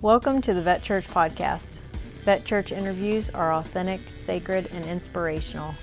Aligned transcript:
Welcome 0.00 0.40
to 0.42 0.54
the 0.54 0.62
Vet 0.62 0.84
Church 0.84 1.08
Podcast. 1.08 1.80
Vet 2.24 2.44
Church 2.44 2.70
interviews 2.70 3.30
are 3.30 3.54
authentic, 3.54 4.08
sacred, 4.08 4.68
and 4.70 4.86
inspirational. 4.86 5.74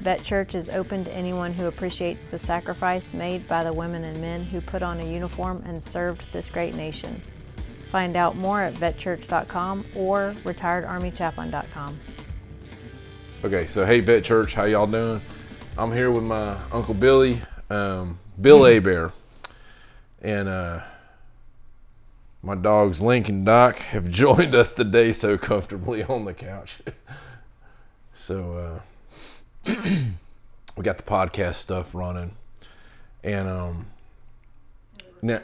Vet 0.00 0.20
Church 0.24 0.56
is 0.56 0.68
open 0.68 1.04
to 1.04 1.14
anyone 1.14 1.52
who 1.52 1.68
appreciates 1.68 2.24
the 2.24 2.40
sacrifice 2.40 3.14
made 3.14 3.46
by 3.46 3.62
the 3.62 3.72
women 3.72 4.02
and 4.02 4.20
men 4.20 4.42
who 4.42 4.60
put 4.60 4.82
on 4.82 4.98
a 4.98 5.04
uniform 5.04 5.62
and 5.64 5.80
served 5.80 6.24
this 6.32 6.50
great 6.50 6.74
nation. 6.74 7.22
Find 7.92 8.16
out 8.16 8.34
more 8.34 8.60
at 8.60 8.74
vetchurch.com 8.74 9.86
or 9.94 10.34
retiredarmychaplain.com. 10.42 12.00
Okay, 13.44 13.68
so 13.68 13.86
hey, 13.86 14.00
Vet 14.00 14.24
Church, 14.24 14.54
how 14.54 14.64
y'all 14.64 14.88
doing? 14.88 15.22
I'm 15.78 15.92
here 15.92 16.10
with 16.10 16.24
my 16.24 16.58
Uncle 16.72 16.94
Billy, 16.94 17.40
um, 17.70 18.18
Bill 18.40 18.64
Hebert, 18.64 19.12
and 20.20 20.48
uh, 20.48 20.80
my 22.42 22.54
dogs 22.54 23.00
Link 23.00 23.28
and 23.28 23.46
Doc 23.46 23.78
have 23.78 24.10
joined 24.10 24.54
us 24.54 24.72
today 24.72 25.12
so 25.12 25.38
comfortably 25.38 26.02
on 26.02 26.24
the 26.24 26.34
couch. 26.34 26.78
so 28.14 28.80
uh, 29.66 29.74
we 30.76 30.82
got 30.82 30.98
the 30.98 31.04
podcast 31.04 31.56
stuff 31.56 31.94
running, 31.94 32.32
and 33.22 33.48
um, 33.48 33.86
now 35.22 35.40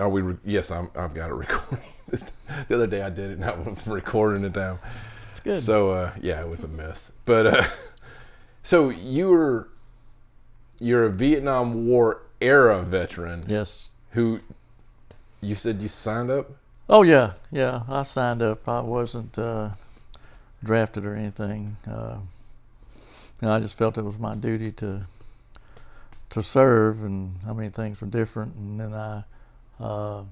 are 0.00 0.08
we? 0.08 0.22
Re- 0.22 0.36
yes, 0.44 0.70
I'm, 0.70 0.90
I've 0.96 1.14
got 1.14 1.30
it 1.30 1.34
recording. 1.34 1.84
the 2.10 2.74
other 2.74 2.86
day 2.86 3.02
I 3.02 3.10
did 3.10 3.30
it, 3.30 3.34
and 3.34 3.44
I 3.44 3.54
was 3.54 3.86
recording 3.86 4.44
it 4.44 4.52
down. 4.52 4.78
It's 5.30 5.40
good. 5.40 5.60
So 5.60 5.90
uh, 5.90 6.12
yeah, 6.20 6.40
it 6.40 6.48
was 6.48 6.64
a 6.64 6.68
mess. 6.68 7.12
But 7.24 7.46
uh, 7.46 7.64
so 8.64 8.88
you 8.88 9.28
were 9.28 9.68
you're 10.80 11.04
a 11.04 11.10
Vietnam 11.10 11.86
War 11.86 12.22
era 12.40 12.82
veteran 12.82 13.44
yes. 13.46 13.92
who 14.10 14.40
you 15.44 15.54
said 15.54 15.82
you 15.82 15.88
signed 15.88 16.30
up. 16.30 16.50
Oh 16.88 17.02
yeah, 17.02 17.32
yeah. 17.50 17.82
I 17.88 18.02
signed 18.02 18.42
up. 18.42 18.68
I 18.68 18.80
wasn't 18.80 19.38
uh, 19.38 19.70
drafted 20.62 21.04
or 21.04 21.14
anything. 21.14 21.76
Uh, 21.86 22.18
you 23.40 23.48
know, 23.48 23.54
I 23.54 23.60
just 23.60 23.76
felt 23.76 23.98
it 23.98 24.04
was 24.04 24.18
my 24.18 24.34
duty 24.34 24.72
to 24.72 25.02
to 26.30 26.42
serve, 26.42 27.04
and 27.04 27.36
I 27.48 27.52
mean 27.52 27.70
things 27.70 28.00
were 28.00 28.08
different. 28.08 28.54
And 28.56 28.80
then 28.80 28.94
I 28.94 29.24
uh, 29.80 30.24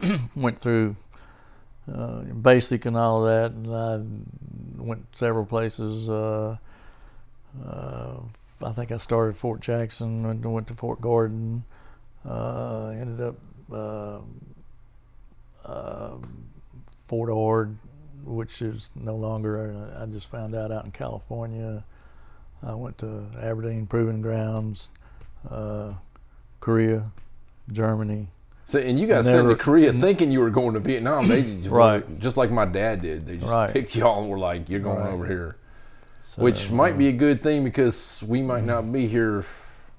went 0.36 0.58
through 0.58 0.96
uh, 1.92 2.20
basic 2.20 2.84
and 2.84 2.96
all 2.96 3.24
that, 3.24 3.52
and 3.52 3.74
I 3.74 4.82
went 4.82 5.06
several 5.16 5.46
places. 5.46 6.08
Uh, 6.08 6.56
uh, 7.64 8.16
I 8.62 8.72
think 8.72 8.92
I 8.92 8.98
started 8.98 9.36
Fort 9.36 9.60
Jackson, 9.60 10.22
went, 10.22 10.44
went 10.44 10.66
to 10.68 10.74
Fort 10.74 11.00
Gordon, 11.00 11.64
ended 12.24 13.20
up 13.20 13.36
uh, 15.64 15.68
uh, 15.68 16.16
Fort 17.08 17.30
Ord, 17.30 17.76
which 18.24 18.62
is 18.62 18.90
no 18.94 19.16
longer. 19.16 19.90
I 20.00 20.06
just 20.06 20.28
found 20.28 20.54
out 20.54 20.70
out 20.70 20.84
in 20.84 20.92
California. 20.92 21.84
I 22.62 22.74
went 22.74 22.98
to 22.98 23.26
Aberdeen 23.40 23.86
Proving 23.86 24.20
Grounds, 24.20 24.90
uh, 25.50 25.94
Korea, 26.60 27.10
Germany. 27.72 28.28
So 28.66 28.78
and 28.78 29.00
you 29.00 29.08
got 29.08 29.24
sent 29.24 29.48
to 29.48 29.56
Korea 29.56 29.92
thinking 29.92 30.30
you 30.30 30.40
were 30.40 30.50
going 30.50 30.74
to 30.74 30.80
Vietnam. 30.80 31.26
They 31.26 31.42
just, 31.42 31.66
Right. 31.70 32.20
just 32.20 32.36
like 32.36 32.50
my 32.52 32.64
dad 32.66 33.02
did. 33.02 33.26
They 33.26 33.38
just 33.38 33.50
Right. 33.50 33.72
picked 33.72 33.96
y'all 33.96 34.20
and 34.20 34.30
were 34.30 34.38
like, 34.38 34.68
"You're 34.68 34.80
going 34.80 35.00
Right. 35.00 35.12
over 35.12 35.26
here," 35.26 35.56
So, 36.20 36.42
which 36.42 36.70
might 36.70 36.94
uh, 36.94 36.98
be 36.98 37.08
a 37.08 37.12
good 37.12 37.42
thing 37.42 37.64
because 37.64 38.22
we 38.22 38.42
might 38.42 38.64
not 38.64 38.92
be 38.92 39.08
here. 39.08 39.44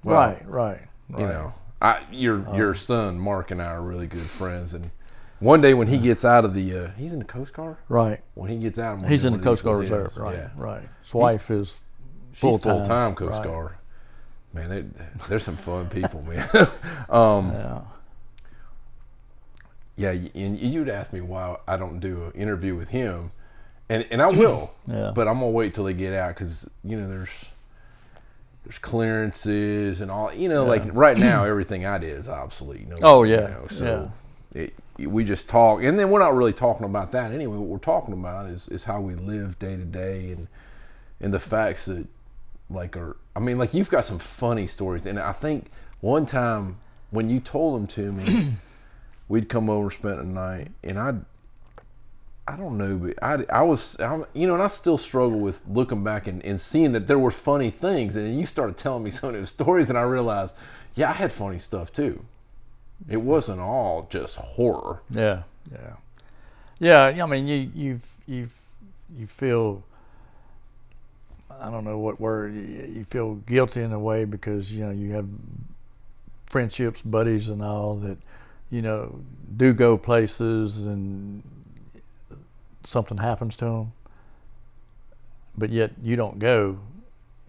well, 0.06 0.16
right, 0.30 0.48
right, 0.48 0.82
right. 1.10 1.20
you 1.22 1.28
know 1.28 1.54
I, 1.82 2.02
your 2.12 2.46
your 2.56 2.74
son 2.74 3.20
mark 3.20 3.52
and 3.52 3.62
i 3.62 3.66
are 3.66 3.82
really 3.82 4.08
good 4.08 4.22
friends 4.22 4.74
and 4.74 4.90
one 5.42 5.60
day 5.60 5.74
when 5.74 5.88
he 5.88 5.98
gets 5.98 6.24
out 6.24 6.46
of 6.46 6.54
the 6.54 6.78
uh, 6.78 6.92
he's 6.98 7.12
in 7.12 7.20
the 7.20 7.26
coast 7.26 7.54
guard 7.54 7.76
right. 7.90 8.22
when 8.36 8.50
he 8.50 8.58
gets 8.58 8.80
out 8.80 9.02
I'm 9.02 9.10
He's 9.10 9.26
in 9.26 9.34
the 9.34 9.40
Coast 9.40 9.64
Guard 9.64 9.80
Reserve. 9.80 10.16
Right, 10.16 10.36
yeah. 10.36 10.50
right. 10.56 10.84
His 11.02 11.14
wife 11.14 11.52
is 11.52 11.82
she's 12.32 12.40
Full-time, 12.40 12.78
full-time 12.78 13.16
coast 13.16 13.32
right. 13.40 13.44
guard 13.44 13.76
man 14.54 14.70
they, 14.70 14.84
they're 15.28 15.40
some 15.40 15.56
fun 15.56 15.88
people 15.90 16.22
man 16.24 16.48
um, 17.10 17.52
yeah. 17.52 17.82
yeah 19.98 20.12
and 20.36 20.60
you'd 20.60 20.90
ask 20.90 21.14
me 21.14 21.22
why 21.22 21.56
i 21.68 21.78
don't 21.78 22.00
do 22.00 22.26
an 22.26 22.32
interview 22.34 22.76
with 22.76 22.90
him 22.90 23.32
and, 23.90 24.06
and 24.12 24.22
i 24.22 24.28
will 24.28 24.74
Yeah. 24.88 25.12
but 25.14 25.28
i'm 25.28 25.36
gonna 25.36 25.50
wait 25.50 25.74
till 25.74 25.84
they 25.86 25.94
get 25.94 26.14
out 26.14 26.36
because 26.36 26.70
you 26.84 27.00
know 27.00 27.08
there's 27.08 27.30
there's 28.64 28.78
clearances 28.78 30.02
and 30.02 30.12
all 30.12 30.34
you 30.34 30.50
know 30.50 30.66
like 30.66 30.84
right 30.94 31.18
now 31.18 31.44
everything 31.44 31.86
i 31.86 31.98
did 31.98 32.18
is 32.18 32.30
obsolete 32.30 32.88
no, 32.88 32.96
Oh, 33.02 33.24
you 33.24 33.34
yeah, 33.36 33.40
know, 33.42 33.68
so 33.70 34.12
it, 34.54 34.74
we 34.98 35.24
just 35.24 35.50
talk 35.50 35.82
and 35.82 35.98
then 35.98 36.10
we're 36.10 36.20
not 36.20 36.36
really 36.36 36.54
talking 36.54 36.86
about 36.86 37.12
that 37.12 37.32
anyway 37.32 37.56
what 37.58 37.68
we're 37.68 37.78
talking 37.78 38.14
about 38.14 38.48
is, 38.48 38.68
is 38.70 38.84
how 38.84 39.00
we 39.00 39.16
live 39.16 39.58
day 39.60 39.76
to 39.76 39.86
day 39.86 40.32
and 40.32 40.48
and 41.20 41.34
the 41.34 41.40
facts 41.40 41.86
that 41.86 42.06
like 42.70 42.96
are 42.96 43.18
i 43.36 43.40
mean 43.40 43.58
like 43.58 43.74
you've 43.74 43.90
got 43.90 44.06
some 44.06 44.20
funny 44.20 44.68
stories 44.68 45.06
and 45.06 45.20
i 45.20 45.32
think 45.32 45.72
one 46.02 46.26
time 46.26 46.78
when 47.10 47.30
you 47.30 47.40
told 47.40 47.80
them 47.80 47.88
to 47.88 48.12
me 48.12 48.54
we'd 49.28 49.50
come 49.50 49.70
over 49.70 49.90
spent 49.90 50.20
a 50.20 50.28
night 50.28 50.72
and 50.84 51.00
i 51.00 51.14
I 52.48 52.58
don't 52.58 52.78
know, 52.78 52.98
but 52.98 53.24
I, 53.24 53.46
I 53.50 53.62
was, 53.62 53.98
I'm, 54.00 54.26
you 54.34 54.48
know, 54.48 54.56
and 54.56 54.64
I 54.64 54.68
still 54.68 54.98
struggle 54.98 55.40
with 55.40 55.62
looking 55.68 56.04
back 56.04 56.28
and, 56.28 56.44
and 56.44 56.60
seeing 56.60 56.92
that 56.94 57.08
there 57.08 57.20
were 57.20 57.32
funny 57.32 57.70
things. 57.70 58.16
And 58.16 58.38
you 58.38 58.46
started 58.46 58.76
telling 58.76 59.04
me 59.04 59.12
some 59.12 59.30
of 59.30 59.36
those 59.36 59.50
stories, 59.60 59.90
and 59.90 59.98
I 59.98 60.02
realized, 60.02 60.58
yeah, 60.96 61.10
I 61.10 61.14
had 61.14 61.32
funny 61.32 61.60
stuff 61.60 61.94
too. 61.94 62.26
It 63.10 63.22
wasn't 63.22 63.60
all 63.60 64.08
just 64.10 64.38
horror. 64.38 65.02
Yeah, 65.10 65.44
yeah, 65.72 65.96
yeah. 66.80 67.24
I 67.24 67.28
mean, 67.28 67.48
you 67.48 67.72
you've 67.74 68.08
you've 68.28 68.56
you 69.18 69.28
feel. 69.28 69.84
I 71.60 71.70
don't 71.70 71.84
know 71.84 72.00
what 72.00 72.20
word 72.20 72.54
you 72.54 72.90
you 72.96 73.04
feel 73.04 73.36
guilty 73.36 73.82
in 73.82 73.92
a 73.94 74.00
way 74.00 74.26
because 74.26 74.74
you 74.74 74.86
know 74.86 74.92
you 74.92 75.12
have 75.12 75.28
friendships, 76.48 77.02
buddies, 77.02 77.50
and 77.50 77.62
all 77.62 77.96
that. 77.98 78.18
You 78.70 78.82
know, 78.82 79.20
do 79.58 79.74
go 79.74 79.98
places 79.98 80.86
and 80.86 81.44
something 82.86 83.18
happens 83.18 83.58
to 83.58 83.66
them, 83.66 83.92
but 85.58 85.72
yet 85.72 85.92
you 86.02 86.16
don't 86.16 86.40
go, 86.40 86.80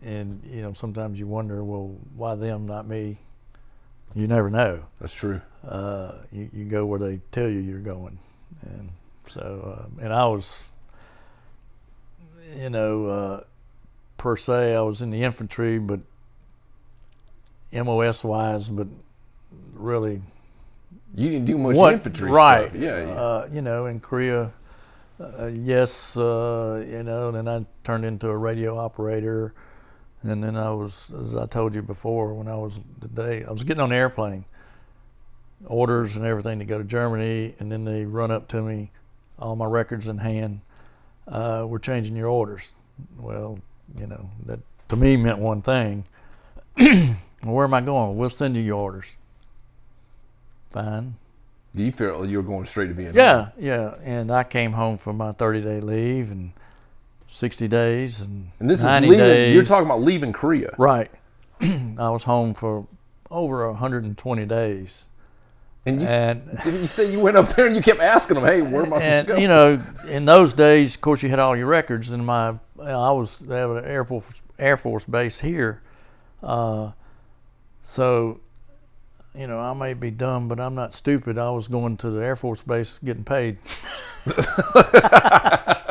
and 0.02 0.42
you 0.50 0.62
know 0.62 0.72
sometimes 0.72 1.20
you 1.20 1.28
wonder, 1.28 1.62
well, 1.62 1.94
why 2.16 2.34
them, 2.34 2.66
not 2.66 2.88
me? 2.88 3.18
You 4.14 4.26
never 4.26 4.50
know 4.50 4.84
That's 5.00 5.14
true. 5.14 5.40
uh, 5.66 6.12
you, 6.30 6.50
you 6.52 6.64
go 6.64 6.84
where 6.86 6.98
they 6.98 7.20
tell 7.30 7.48
you 7.48 7.60
you're 7.60 7.78
going. 7.80 8.18
And 8.62 8.90
so, 9.26 9.86
uh, 9.98 10.02
and 10.04 10.12
I 10.12 10.26
was, 10.26 10.70
you 12.56 12.70
know, 12.70 13.06
uh, 13.06 13.40
per 14.18 14.36
se, 14.36 14.76
I 14.76 14.80
was 14.82 15.00
in 15.02 15.10
the 15.10 15.22
infantry, 15.22 15.78
but 15.78 16.00
MOS 17.72 18.22
wise, 18.22 18.68
but 18.68 18.86
really, 19.74 20.20
You 21.14 21.30
didn't 21.30 21.46
do 21.46 21.56
much 21.58 21.76
what, 21.76 21.94
infantry 21.94 22.30
right? 22.30 22.68
stuff. 22.68 22.80
Yeah. 22.80 22.98
yeah. 23.06 23.12
Uh, 23.12 23.48
you 23.50 23.62
know, 23.62 23.86
in 23.86 23.98
Korea, 23.98 24.52
uh, 25.18 25.46
yes, 25.46 26.16
uh, 26.16 26.84
you 26.86 27.02
know, 27.02 27.28
and 27.28 27.36
then 27.36 27.48
I 27.48 27.64
turned 27.84 28.04
into 28.04 28.28
a 28.28 28.36
radio 28.36 28.78
operator. 28.78 29.54
And 30.22 30.42
then 30.42 30.56
I 30.56 30.70
was, 30.70 31.12
as 31.20 31.34
I 31.34 31.46
told 31.46 31.74
you 31.74 31.82
before, 31.82 32.32
when 32.34 32.46
I 32.46 32.54
was 32.54 32.78
today, 33.00 33.44
I 33.44 33.50
was 33.50 33.64
getting 33.64 33.80
on 33.80 33.90
the 33.90 33.96
airplane, 33.96 34.44
orders 35.66 36.16
and 36.16 36.24
everything 36.24 36.60
to 36.60 36.64
go 36.64 36.78
to 36.78 36.84
Germany, 36.84 37.54
and 37.58 37.72
then 37.72 37.84
they 37.84 38.04
run 38.04 38.30
up 38.30 38.46
to 38.48 38.62
me, 38.62 38.90
all 39.38 39.56
my 39.56 39.66
records 39.66 40.06
in 40.08 40.18
hand. 40.18 40.60
Uh, 41.26 41.64
we're 41.68 41.80
changing 41.80 42.14
your 42.14 42.28
orders. 42.28 42.72
Well, 43.18 43.58
you 43.96 44.06
know 44.06 44.30
that 44.46 44.60
to 44.88 44.96
me 44.96 45.16
meant 45.16 45.38
one 45.38 45.62
thing. 45.62 46.04
Where 47.42 47.64
am 47.64 47.74
I 47.74 47.80
going? 47.80 48.16
We'll 48.16 48.30
send 48.30 48.54
you 48.56 48.62
your 48.62 48.78
orders. 48.78 49.16
Fine. 50.70 51.16
you 51.74 51.92
felt 51.92 52.28
you 52.28 52.38
were 52.38 52.42
going 52.42 52.66
straight 52.66 52.88
to 52.88 52.94
Vietnam. 52.94 53.16
Yeah, 53.16 53.48
yeah. 53.58 53.94
And 54.02 54.30
I 54.30 54.44
came 54.44 54.72
home 54.72 54.96
for 54.96 55.12
my 55.12 55.32
30 55.32 55.62
day 55.62 55.80
leave 55.80 56.30
and 56.30 56.52
60 57.32 57.66
days 57.66 58.20
and, 58.20 58.50
And 58.60 58.68
this 58.68 58.80
is 58.80 58.84
90 58.84 59.08
leaving. 59.08 59.24
days. 59.24 59.54
You're 59.54 59.64
talking 59.64 59.86
about 59.86 60.02
leaving 60.02 60.32
Korea. 60.34 60.74
Right. 60.76 61.10
I 61.60 62.10
was 62.10 62.24
home 62.24 62.52
for 62.54 62.86
over 63.30 63.66
120 63.70 64.44
days. 64.46 65.06
And 65.86 66.00
you, 66.00 66.06
And- 66.06 66.60
you 66.66 66.86
say 66.86 67.10
you 67.10 67.20
went 67.20 67.36
up 67.38 67.48
there 67.56 67.66
and 67.66 67.74
you 67.74 67.82
kept 67.82 68.00
asking 68.00 68.34
them, 68.36 68.44
"Hey, 68.44 68.60
where 68.62 68.84
am 68.86 68.92
I 68.92 68.98
supposed 69.00 69.04
And, 69.04 69.26
to 69.28 69.32
go?" 69.32 69.38
you 69.40 69.48
know, 69.48 69.82
in 70.08 70.24
those 70.26 70.52
days, 70.52 70.94
of 70.94 71.00
course, 71.00 71.22
you 71.22 71.28
had 71.30 71.38
all 71.40 71.56
your 71.56 71.66
records. 71.66 72.12
And 72.12 72.24
my, 72.24 72.50
I 72.80 73.10
was 73.10 73.38
they 73.38 73.56
have 73.56 73.70
an 73.70 73.84
Air 73.84 74.04
Force, 74.04 74.42
Air 74.60 74.76
Force 74.76 75.04
base 75.06 75.40
here. 75.40 75.82
Uh, 76.42 76.92
so, 77.82 78.38
you 79.36 79.46
know, 79.48 79.58
I 79.58 79.72
may 79.72 79.94
be 79.94 80.10
dumb, 80.12 80.46
but 80.46 80.60
I'm 80.60 80.74
not 80.76 80.94
stupid. 80.94 81.36
I 81.38 81.50
was 81.50 81.66
going 81.66 81.96
to 81.96 82.10
the 82.10 82.22
Air 82.24 82.36
Force 82.36 82.62
base 82.62 83.00
getting 83.02 83.24
paid. 83.24 83.58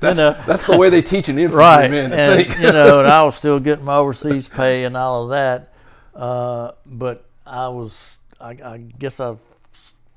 that's, 0.16 0.16
know. 0.16 0.36
that's 0.46 0.66
the 0.66 0.76
way 0.76 0.90
they 0.90 1.02
teach 1.02 1.28
an 1.28 1.38
infantry 1.38 1.58
right 1.58 1.90
man 1.90 2.12
and 2.12 2.48
you 2.54 2.72
know 2.72 3.00
and 3.00 3.08
i 3.12 3.22
was 3.22 3.36
still 3.36 3.60
getting 3.60 3.84
my 3.84 3.96
overseas 3.96 4.48
pay 4.48 4.84
and 4.84 4.96
all 4.96 5.24
of 5.24 5.30
that 5.30 5.72
uh, 6.14 6.72
but 6.86 7.26
i 7.46 7.68
was 7.68 8.16
I, 8.40 8.50
I 8.50 8.78
guess 8.98 9.20
i 9.20 9.36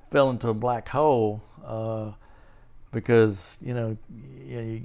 fell 0.10 0.30
into 0.30 0.50
a 0.50 0.54
black 0.54 0.88
hole 0.90 1.42
uh, 1.66 2.12
because 2.92 3.58
you 3.62 3.74
know 3.74 3.98
you, 4.46 4.60
you, 4.60 4.82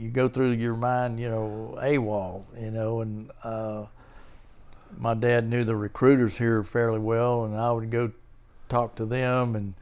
you 0.00 0.08
go 0.08 0.28
through 0.28 0.52
your 0.52 0.74
mind, 0.74 1.20
you 1.20 1.28
know, 1.28 1.78
AWOL, 1.80 2.44
you 2.58 2.70
know, 2.70 3.00
and 3.00 3.30
uh, 3.44 3.84
my 4.96 5.14
dad 5.14 5.48
knew 5.48 5.62
the 5.62 5.76
recruiters 5.76 6.38
here 6.38 6.62
fairly 6.64 6.98
well, 6.98 7.44
and 7.44 7.56
I 7.56 7.70
would 7.70 7.90
go 7.90 8.12
talk 8.68 8.94
to 8.96 9.04
them, 9.04 9.56
and 9.56 9.74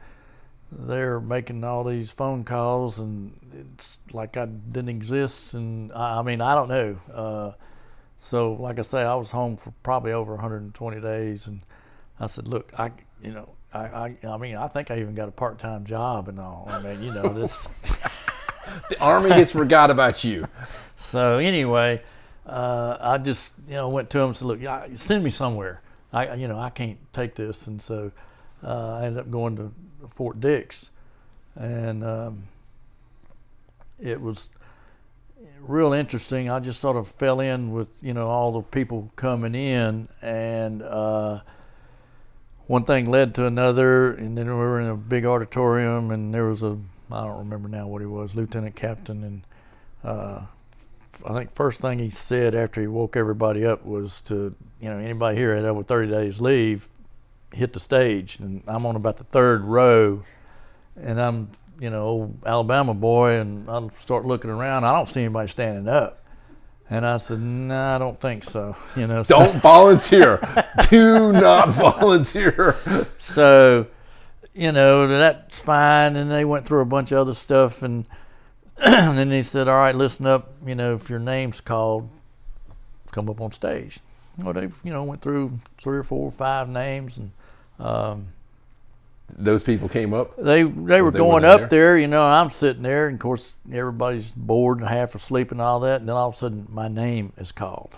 they're 0.71 1.19
making 1.19 1.63
all 1.63 1.83
these 1.83 2.11
phone 2.11 2.43
calls, 2.43 2.99
and 2.99 3.33
it's 3.75 3.99
like 4.11 4.37
I 4.37 4.45
didn't 4.45 4.89
exist, 4.89 5.53
and 5.53 5.91
I, 5.93 6.19
I 6.19 6.21
mean 6.21 6.41
I 6.41 6.55
don't 6.55 6.69
know. 6.69 6.97
Uh, 7.13 7.51
so 8.17 8.53
like 8.53 8.79
I 8.79 8.83
say, 8.83 9.01
I 9.01 9.15
was 9.15 9.31
home 9.31 9.57
for 9.57 9.71
probably 9.83 10.11
over 10.11 10.33
120 10.33 11.01
days, 11.01 11.47
and 11.47 11.61
I 12.19 12.27
said, 12.27 12.47
look, 12.47 12.71
I 12.77 12.91
you 13.23 13.31
know. 13.31 13.49
I, 13.71 13.79
I, 13.79 14.15
I 14.27 14.37
mean, 14.37 14.55
I 14.55 14.67
think 14.67 14.89
I 14.89 14.97
even 14.99 15.13
got 15.13 15.29
a 15.29 15.31
part-time 15.31 15.85
job 15.85 16.27
and 16.27 16.39
all. 16.39 16.65
I 16.67 16.81
mean, 16.81 17.03
you 17.03 17.13
know, 17.13 17.29
this. 17.29 17.67
the 18.89 18.99
army 18.99 19.29
gets 19.29 19.51
forgot 19.51 19.91
about 19.91 20.23
you. 20.23 20.47
So 20.95 21.37
anyway, 21.37 22.01
uh, 22.47 22.97
I 22.99 23.17
just 23.19 23.53
you 23.67 23.75
know 23.75 23.89
went 23.89 24.09
to 24.11 24.19
him 24.19 24.27
and 24.27 24.35
said, 24.35 24.47
"Look, 24.47 24.59
send 24.95 25.23
me 25.23 25.29
somewhere. 25.29 25.81
I 26.11 26.33
you 26.33 26.47
know 26.47 26.59
I 26.59 26.71
can't 26.71 26.97
take 27.13 27.35
this." 27.35 27.67
And 27.67 27.81
so 27.81 28.11
uh, 28.63 28.95
I 28.95 29.05
ended 29.05 29.19
up 29.19 29.31
going 29.31 29.55
to 29.57 29.71
Fort 30.11 30.39
Dix, 30.39 30.91
and 31.55 32.03
um, 32.03 32.43
it 33.99 34.19
was 34.21 34.49
real 35.61 35.93
interesting. 35.93 36.49
I 36.49 36.59
just 36.59 36.79
sort 36.79 36.97
of 36.97 37.07
fell 37.07 37.39
in 37.39 37.71
with 37.71 38.01
you 38.01 38.13
know 38.13 38.27
all 38.27 38.51
the 38.51 38.61
people 38.61 39.11
coming 39.15 39.55
in, 39.55 40.07
and 40.21 40.81
uh, 40.81 41.41
one 42.67 42.83
thing 42.83 43.09
led 43.09 43.35
to 43.35 43.45
another, 43.45 44.13
and 44.13 44.37
then 44.37 44.47
we 44.47 44.53
were 44.53 44.79
in 44.79 44.87
a 44.87 44.95
big 44.95 45.25
auditorium, 45.25 46.11
and 46.11 46.33
there 46.33 46.45
was 46.45 46.63
a 46.63 46.77
I 47.11 47.25
don't 47.25 47.39
remember 47.39 47.67
now 47.67 47.87
what 47.87 48.01
he 48.01 48.07
was, 48.07 48.35
lieutenant 48.35 48.75
captain, 48.75 49.23
and 49.23 49.41
uh, 50.03 50.41
I 51.25 51.33
think 51.33 51.51
first 51.51 51.81
thing 51.81 51.99
he 51.99 52.09
said 52.09 52.55
after 52.55 52.81
he 52.81 52.87
woke 52.87 53.17
everybody 53.17 53.65
up 53.65 53.85
was 53.85 54.21
to 54.21 54.55
you 54.79 54.89
know 54.89 54.97
anybody 54.97 55.37
here 55.37 55.55
had 55.55 55.65
over 55.65 55.83
30 55.83 56.11
days 56.11 56.39
leave, 56.39 56.87
hit 57.53 57.73
the 57.73 57.79
stage, 57.79 58.39
and 58.39 58.63
I'm 58.67 58.85
on 58.85 58.95
about 58.95 59.17
the 59.17 59.23
third 59.23 59.63
row, 59.63 60.23
and 60.95 61.19
I'm 61.19 61.49
you 61.79 61.89
know 61.89 62.03
old 62.03 62.43
Alabama 62.45 62.93
boy, 62.93 63.39
and 63.39 63.69
I 63.69 63.87
start 63.97 64.25
looking 64.25 64.49
around, 64.49 64.83
I 64.83 64.93
don't 64.93 65.07
see 65.07 65.21
anybody 65.21 65.47
standing 65.47 65.87
up. 65.87 66.19
And 66.91 67.05
I 67.05 67.17
said, 67.17 67.39
"No, 67.39 67.75
nah, 67.75 67.95
I 67.95 67.97
don't 67.99 68.19
think 68.19 68.43
so." 68.43 68.75
You 68.95 69.07
know, 69.07 69.23
don't 69.23 69.55
volunteer. 69.57 70.39
Do 70.89 71.31
not 71.31 71.69
volunteer. 71.99 72.75
So, 73.19 73.87
you 74.53 74.71
know, 74.71 75.07
that's 75.07 75.61
fine. 75.61 76.15
And 76.15 76.31
they 76.31 76.45
went 76.45 76.65
through 76.65 76.81
a 76.81 76.85
bunch 76.85 77.11
of 77.11 77.19
other 77.19 77.35
stuff, 77.35 77.83
and, 77.83 78.05
and 78.77 79.17
then 79.19 79.29
he 79.29 79.43
said, 79.43 79.67
"All 79.67 79.77
right, 79.77 79.93
listen 79.93 80.25
up. 80.25 80.51
You 80.65 80.73
know, 80.73 80.95
if 80.95 81.09
your 81.09 81.19
name's 81.19 81.61
called, 81.61 82.09
come 83.11 83.29
up 83.29 83.39
on 83.39 83.51
stage." 83.51 83.99
Well, 84.37 84.53
they, 84.53 84.69
you 84.83 84.91
know, 84.91 85.03
went 85.03 85.21
through 85.21 85.59
three 85.81 85.97
or 85.97 86.03
four 86.03 86.27
or 86.27 86.31
five 86.31 86.69
names, 86.69 87.17
and 87.17 87.31
um, 87.79 88.27
those 89.37 89.61
people 89.61 89.87
came 89.89 90.13
up. 90.13 90.35
They 90.37 90.63
they 90.63 91.01
were 91.01 91.11
they 91.11 91.19
going 91.19 91.45
up 91.45 91.61
there? 91.61 91.69
there? 91.69 91.97
you 91.97 92.07
know. 92.07 92.23
I'm 92.23 92.49
sitting 92.49 92.83
there, 92.83 93.07
and 93.07 93.15
of 93.15 93.19
course 93.19 93.53
everybody's 93.71 94.31
bored 94.31 94.79
and 94.79 94.87
half 94.87 95.15
asleep 95.15 95.51
and 95.51 95.61
all 95.61 95.79
that. 95.81 96.01
And 96.01 96.09
then 96.09 96.15
all 96.15 96.29
of 96.29 96.33
a 96.33 96.37
sudden, 96.37 96.67
my 96.69 96.87
name 96.87 97.33
is 97.37 97.51
called, 97.51 97.91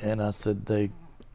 and 0.00 0.22
I 0.22 0.30
said, 0.30 0.66
"They 0.66 0.90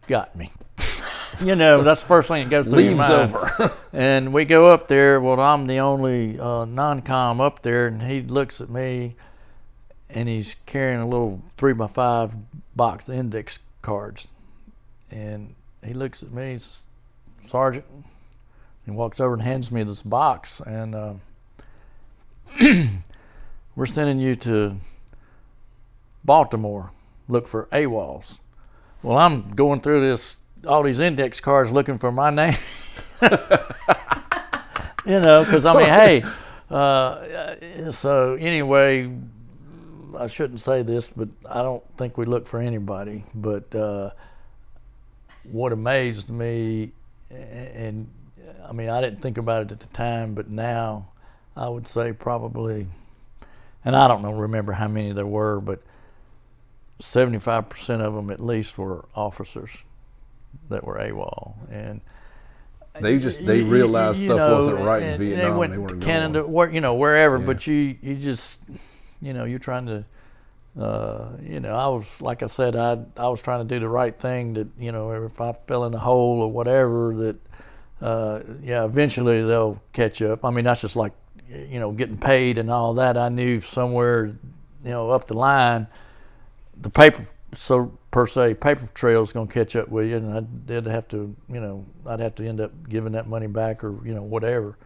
got 0.08 0.36
me." 0.36 0.52
you 1.44 1.56
know, 1.56 1.84
that's 1.84 2.02
the 2.02 2.08
first 2.08 2.28
thing 2.28 2.44
that 2.44 2.50
goes 2.50 2.66
through 2.66 2.78
Leaves 2.78 2.90
your 2.90 2.98
mind. 2.98 3.36
over. 3.36 3.74
and 3.94 4.34
we 4.34 4.46
go 4.46 4.68
up 4.68 4.88
there. 4.88 5.20
Well, 5.20 5.40
I'm 5.40 5.68
the 5.68 5.80
only 5.80 6.40
uh, 6.40 6.66
non-com 6.66 7.42
up 7.42 7.62
there, 7.62 7.88
and 7.88 8.02
he 8.02 8.22
looks 8.22 8.62
at 8.62 8.70
me, 8.70 9.16
and 10.10 10.30
he's 10.30 10.56
carrying 10.66 11.02
a 11.02 11.08
little 11.08 11.42
three 11.58 11.74
by 11.74 11.88
five 11.88 12.36
box 12.76 13.10
index 13.10 13.60
cards, 13.82 14.28
and 15.12 15.56
he 15.88 15.94
looks 15.94 16.22
at 16.24 16.32
me, 16.32 16.58
Sergeant, 17.44 17.86
he 18.86 18.92
walks 18.92 19.20
over 19.20 19.34
and 19.34 19.42
hands 19.42 19.72
me 19.72 19.84
this 19.84 20.04
box, 20.04 20.62
and 20.66 20.96
uh, 20.96 21.14
we're 23.76 23.86
sending 23.86 24.20
you 24.20 24.36
to 24.36 24.78
Baltimore. 26.24 26.92
Look 27.30 27.48
for 27.48 27.68
AWOLs. 27.72 28.40
Well, 29.04 29.18
I'm 29.18 29.52
going 29.52 29.82
through 29.82 30.08
this 30.08 30.42
all 30.66 30.84
these 30.84 31.00
index 31.00 31.40
cards 31.40 31.72
looking 31.72 31.98
for 31.98 32.12
my 32.12 32.30
name. 32.30 32.58
you 33.22 35.20
know, 35.20 35.44
because 35.44 35.66
I 35.66 35.74
mean, 35.74 35.86
hey. 35.86 36.24
Uh, 36.70 37.92
so 37.92 38.36
anyway, 38.36 39.10
I 40.18 40.28
shouldn't 40.28 40.62
say 40.62 40.82
this, 40.82 41.08
but 41.10 41.30
I 41.50 41.62
don't 41.62 41.84
think 41.98 42.18
we 42.18 42.26
look 42.26 42.48
for 42.48 42.60
anybody. 42.60 43.24
But 43.34 43.74
uh, 43.74 44.12
what 45.52 45.72
amazed 45.72 46.30
me, 46.30 46.92
and 47.30 48.10
I 48.68 48.72
mean, 48.74 48.90
I 48.90 49.02
didn't 49.02 49.22
think 49.22 49.38
about 49.38 49.64
it 49.64 49.72
at 49.72 49.80
the 49.80 49.88
time, 49.88 50.34
but 50.34 50.50
now 50.50 51.10
I 51.56 51.70
would 51.70 51.88
say 51.88 52.14
probably, 52.14 52.88
and 53.84 53.96
I 53.96 54.08
don't 54.08 54.22
know, 54.22 54.34
remember 54.34 54.74
how 54.74 54.88
many 54.88 55.12
there 55.12 55.26
were, 55.26 55.60
but 55.60 55.82
75% 57.02 58.02
of 58.02 58.14
them 58.14 58.30
at 58.30 58.40
least 58.40 58.78
were 58.78 59.06
officers 59.16 59.84
that 60.70 60.84
were 60.84 60.96
AWOL, 60.96 61.56
and 61.72 62.02
they 63.00 63.20
just 63.20 63.46
they 63.46 63.62
realized 63.62 64.24
stuff 64.24 64.38
know, 64.38 64.56
wasn't 64.56 64.80
right 64.80 65.04
in 65.04 65.20
Vietnam. 65.20 65.52
They 65.52 65.58
went 65.58 65.90
they 65.90 66.00
to 66.00 66.06
Canada, 66.06 66.48
where, 66.48 66.70
you 66.70 66.82
know, 66.82 66.96
wherever. 66.96 67.38
Yeah. 67.38 67.46
But 67.46 67.68
you 67.68 67.96
you 68.02 68.16
just 68.16 68.60
you 69.22 69.34
know 69.34 69.46
you're 69.46 69.60
trying 69.60 69.86
to. 69.88 70.06
Uh, 70.80 71.30
you 71.42 71.60
know, 71.60 71.74
I 71.74 71.88
was 71.88 72.22
like 72.22 72.44
I 72.44 72.48
said, 72.48 72.76
I 72.76 73.04
I 73.18 73.28
was 73.30 73.42
trying 73.42 73.68
to 73.68 73.74
do 73.74 73.80
the 73.80 73.90
right 73.90 74.18
thing. 74.18 74.54
That 74.54 74.68
you 74.78 74.92
know, 74.92 75.26
if 75.26 75.42
I 75.42 75.54
fell 75.68 75.86
in 75.86 75.94
a 75.94 76.00
hole 76.00 76.42
or 76.42 76.52
whatever, 76.52 77.16
that 77.16 77.36
uh, 78.02 78.42
yeah, 78.62 78.86
eventually 78.86 79.42
they'll 79.44 79.82
catch 79.94 80.22
up. 80.22 80.46
I 80.46 80.52
mean, 80.52 80.66
that's 80.66 80.82
just 80.82 80.96
like 80.96 81.14
you 81.50 81.80
know, 81.80 81.92
getting 81.92 82.18
paid 82.18 82.58
and 82.58 82.70
all 82.70 82.94
that. 82.96 83.18
I 83.18 83.30
knew 83.30 83.60
somewhere, 83.62 84.26
you 84.26 84.92
know, 84.92 85.10
up 85.12 85.28
the 85.28 85.38
line, 85.38 85.88
the 86.80 86.90
paper 86.90 87.26
so 87.54 87.98
per 88.12 88.28
se 88.28 88.56
paper 88.56 88.88
trail 88.94 89.24
is 89.24 89.32
going 89.32 89.48
to 89.48 89.54
catch 89.54 89.76
up 89.76 89.90
with 89.90 90.10
you, 90.10 90.18
and 90.18 90.34
I 90.34 90.42
did 90.42 90.86
have 90.86 91.08
to, 91.10 91.36
you 91.50 91.60
know, 91.60 91.86
I'd 92.06 92.20
have 92.20 92.36
to 92.36 92.48
end 92.48 92.60
up 92.60 92.72
giving 92.90 93.14
that 93.14 93.28
money 93.28 93.48
back 93.48 93.84
or 93.84 94.06
you 94.06 94.14
know 94.14 94.24
whatever, 94.24 94.78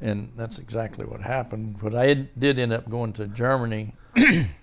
and 0.00 0.32
that's 0.36 0.58
exactly 0.58 1.04
what 1.04 1.20
happened. 1.20 1.78
But 1.82 1.94
I 1.94 2.14
did 2.14 2.58
end 2.58 2.72
up 2.72 2.88
going 2.88 3.12
to 3.14 3.26
Germany, 3.26 3.94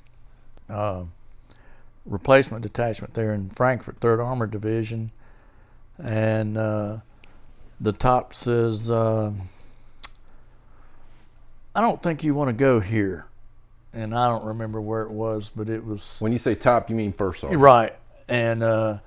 uh, 0.70 1.04
replacement 2.06 2.64
detachment 2.64 3.14
there 3.14 3.34
in 3.34 3.50
Frankfurt, 3.50 3.98
Third 4.00 4.20
Armored 4.20 4.52
Division, 4.52 5.12
and 6.02 6.58
uh, 6.58 6.98
the 7.80 7.94
top 7.94 8.34
says, 8.34 8.90
uh, 8.90 9.32
"I 11.76 11.82
don't 11.82 12.02
think 12.02 12.24
you 12.24 12.36
want 12.36 12.50
to 12.50 12.54
go 12.54 12.80
here." 12.80 13.28
and 13.98 14.14
I 14.14 14.28
don't 14.28 14.46
remember 14.46 14.80
where 14.80 15.02
it 15.04 15.12
was, 15.12 15.50
but 15.50 15.70
it 15.70 15.84
was. 15.84 16.18
When 16.20 16.32
you 16.32 16.38
say 16.38 16.56
top, 16.56 16.90
you 16.90 16.96
mean 16.96 17.14
first 17.14 17.42
sergeant, 17.42 17.62
right? 17.62 17.96
And 18.28 18.62
uh, 18.62 19.00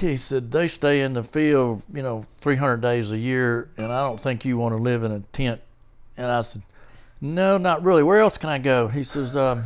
he 0.00 0.16
said 0.16 0.50
they 0.50 0.68
stay 0.68 1.02
in 1.02 1.12
the 1.12 1.22
field, 1.22 1.82
you 1.92 2.02
know, 2.02 2.24
300 2.38 2.78
days 2.78 3.12
a 3.12 3.18
year, 3.18 3.68
and 3.76 3.92
I 3.92 4.00
don't 4.00 4.18
think 4.18 4.44
you 4.44 4.56
want 4.56 4.74
to 4.74 4.80
live 4.80 5.02
in 5.04 5.12
a 5.12 5.20
tent. 5.32 5.60
And 6.16 6.26
I 6.26 6.42
said, 6.42 6.62
no, 7.22 7.56
not 7.56 7.82
really. 7.82 8.02
Where 8.02 8.20
else 8.20 8.36
can 8.36 8.50
I 8.50 8.58
go? 8.58 8.88
He 8.88 9.04
says, 9.04 9.34
um, 9.34 9.64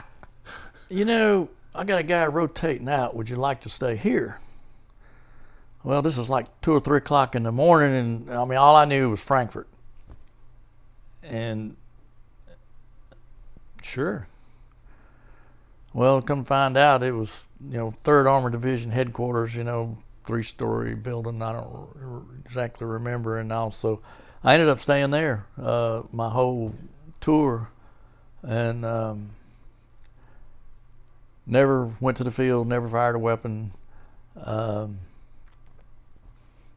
you 0.88 1.04
know, 1.04 1.48
I 1.74 1.82
got 1.82 1.98
a 1.98 2.04
guy 2.04 2.26
rotating 2.26 2.88
out. 2.88 3.16
Would 3.16 3.28
you 3.28 3.36
like 3.36 3.62
to 3.62 3.68
stay 3.68 3.96
here? 3.96 4.38
Well, 5.82 6.02
this 6.02 6.18
is 6.18 6.30
like 6.30 6.46
two 6.60 6.72
or 6.72 6.80
three 6.80 6.98
o'clock 6.98 7.34
in 7.34 7.42
the 7.42 7.52
morning, 7.52 7.96
and 7.96 8.30
I 8.30 8.44
mean, 8.44 8.58
all 8.58 8.76
I 8.76 8.84
knew 8.84 9.10
was 9.10 9.24
Frankfurt. 9.24 9.66
And 11.24 11.76
Sure. 13.82 14.28
Well, 15.94 16.20
come 16.20 16.44
find 16.44 16.76
out, 16.76 17.02
it 17.02 17.12
was 17.12 17.44
you 17.64 17.78
know 17.78 17.90
Third 17.90 18.26
Armored 18.26 18.52
Division 18.52 18.90
headquarters. 18.90 19.56
You 19.56 19.64
know, 19.64 19.96
three-story 20.26 20.94
building. 20.94 21.40
I 21.40 21.52
don't 21.52 22.42
exactly 22.44 22.86
remember, 22.86 23.38
and 23.38 23.50
also 23.50 24.00
I 24.42 24.54
ended 24.54 24.68
up 24.68 24.80
staying 24.80 25.10
there 25.10 25.46
uh, 25.60 26.02
my 26.12 26.30
whole 26.30 26.74
tour, 27.20 27.70
and 28.42 28.84
um, 28.84 29.30
never 31.46 31.92
went 32.00 32.16
to 32.18 32.24
the 32.24 32.30
field. 32.30 32.68
Never 32.68 32.88
fired 32.88 33.16
a 33.16 33.18
weapon. 33.18 33.72
Um, 34.36 35.00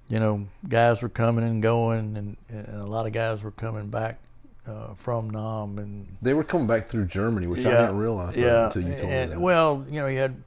you 0.09 0.19
know, 0.19 0.47
guys 0.67 1.01
were 1.01 1.09
coming 1.09 1.45
and 1.45 1.61
going, 1.61 2.17
and, 2.17 2.37
and 2.49 2.81
a 2.81 2.85
lot 2.85 3.05
of 3.05 3.13
guys 3.13 3.43
were 3.43 3.51
coming 3.51 3.89
back 3.89 4.19
uh, 4.65 4.93
from 4.95 5.29
Nam, 5.29 5.77
and 5.79 6.17
they 6.21 6.33
were 6.33 6.43
coming 6.43 6.67
back 6.67 6.87
through 6.87 7.05
Germany, 7.05 7.47
which 7.47 7.61
yeah, 7.61 7.69
I 7.69 7.81
didn't 7.81 7.97
realize 7.97 8.37
yeah, 8.37 8.65
until 8.67 8.81
you 8.81 8.89
told 8.89 9.03
and, 9.03 9.29
me 9.29 9.35
that. 9.35 9.41
Well, 9.41 9.85
you 9.89 10.01
know, 10.01 10.07
you 10.07 10.19
had 10.19 10.43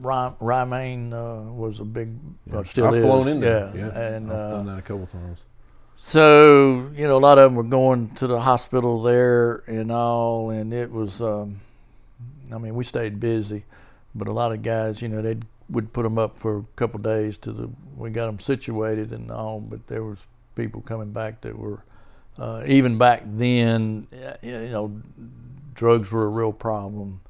Rhein 0.00 1.12
uh, 1.12 1.50
was 1.52 1.80
a 1.80 1.84
big, 1.84 2.16
uh, 2.52 2.62
still 2.64 2.86
I've 2.86 2.94
is. 2.94 3.04
flown 3.04 3.28
in 3.28 3.40
there. 3.40 3.72
Yeah, 3.74 3.86
yeah. 3.86 4.00
and 4.00 4.30
I've 4.30 4.38
uh, 4.38 4.50
done 4.50 4.66
that 4.66 4.78
a 4.78 4.82
couple 4.82 5.06
times. 5.06 5.40
So 6.02 6.90
you 6.96 7.06
know, 7.06 7.16
a 7.16 7.20
lot 7.20 7.38
of 7.38 7.44
them 7.44 7.54
were 7.56 7.62
going 7.62 8.08
to 8.16 8.26
the 8.26 8.40
hospital 8.40 9.02
there 9.02 9.62
and 9.66 9.92
all, 9.92 10.50
and 10.50 10.72
it 10.72 10.90
was. 10.90 11.20
Um, 11.20 11.60
I 12.52 12.58
mean, 12.58 12.74
we 12.74 12.84
stayed 12.84 13.20
busy, 13.20 13.64
but 14.14 14.26
a 14.26 14.32
lot 14.32 14.50
of 14.50 14.62
guys, 14.62 15.02
you 15.02 15.08
know, 15.08 15.22
they 15.22 15.36
would 15.68 15.92
put 15.92 16.02
them 16.02 16.18
up 16.18 16.34
for 16.34 16.58
a 16.58 16.64
couple 16.74 16.98
days 17.00 17.36
to 17.38 17.52
the. 17.52 17.70
We 17.96 18.10
got 18.10 18.26
them 18.26 18.40
situated 18.40 19.12
and 19.12 19.30
all, 19.30 19.60
but 19.60 19.86
there 19.86 20.02
was 20.02 20.24
people 20.56 20.80
coming 20.80 21.12
back 21.12 21.42
that 21.42 21.56
were. 21.56 21.84
Uh, 22.38 22.62
even 22.66 22.96
back 22.96 23.22
then, 23.26 24.06
you 24.40 24.68
know, 24.68 25.00
drugs 25.74 26.10
were 26.10 26.24
a 26.24 26.28
real 26.28 26.52
problem. 26.52 27.20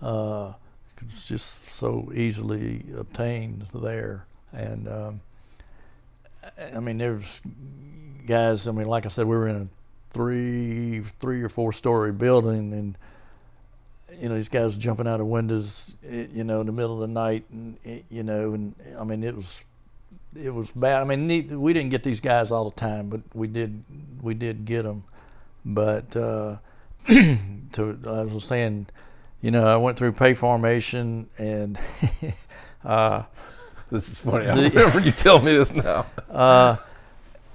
Uh, 0.00 0.52
it's 1.00 1.26
just 1.26 1.66
so 1.66 2.12
easily 2.14 2.84
obtained 2.96 3.66
there, 3.74 4.26
and 4.52 4.88
um, 4.88 5.20
I 6.74 6.78
mean, 6.78 6.98
there's 6.98 7.40
guys. 8.26 8.66
I 8.68 8.72
mean, 8.72 8.86
like 8.86 9.06
I 9.06 9.08
said, 9.08 9.26
we 9.26 9.36
were 9.36 9.48
in 9.48 9.56
a 9.56 9.68
three, 10.10 11.00
three 11.00 11.42
or 11.42 11.48
four 11.48 11.72
story 11.72 12.12
building, 12.12 12.72
and 12.72 12.98
you 14.20 14.28
know, 14.28 14.36
these 14.36 14.48
guys 14.48 14.76
jumping 14.76 15.08
out 15.08 15.20
of 15.20 15.26
windows, 15.26 15.96
eh, 16.08 16.26
you 16.32 16.44
know, 16.44 16.60
in 16.60 16.66
the 16.66 16.72
middle 16.72 16.94
of 16.94 17.00
the 17.00 17.12
night, 17.12 17.44
and 17.50 17.76
eh, 17.84 18.00
you 18.10 18.22
know, 18.22 18.54
and 18.54 18.74
I 18.98 19.04
mean, 19.04 19.24
it 19.24 19.34
was, 19.34 19.60
it 20.40 20.50
was 20.54 20.70
bad. 20.70 21.00
I 21.00 21.04
mean, 21.04 21.60
we 21.60 21.72
didn't 21.72 21.90
get 21.90 22.02
these 22.02 22.20
guys 22.20 22.50
all 22.50 22.70
the 22.70 22.76
time, 22.76 23.08
but 23.08 23.20
we 23.34 23.48
did, 23.48 23.82
we 24.22 24.34
did 24.34 24.64
get 24.64 24.82
them. 24.82 25.04
But 25.64 26.14
uh, 26.16 26.56
to, 27.08 27.98
I 28.06 28.22
was 28.22 28.44
saying, 28.44 28.86
you 29.40 29.50
know, 29.50 29.66
I 29.66 29.76
went 29.76 29.98
through 29.98 30.12
pay 30.12 30.34
formation, 30.34 31.28
and 31.38 31.78
uh, 32.84 33.24
this 33.90 34.10
is 34.10 34.20
funny. 34.20 34.46
I 34.46 34.68
remember 34.68 35.00
you 35.00 35.10
tell 35.12 35.40
me 35.40 35.56
this 35.56 35.72
now. 35.72 36.06
Uh, 36.34 36.76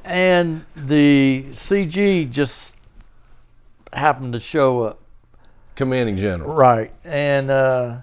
and 0.09 0.65
the 0.75 1.45
CG 1.51 2.31
just 2.31 2.75
happened 3.93 4.33
to 4.33 4.39
show 4.39 4.81
up. 4.81 4.99
Commanding 5.75 6.17
general. 6.17 6.53
Right. 6.53 6.91
And 7.05 7.51
uh, 7.51 7.97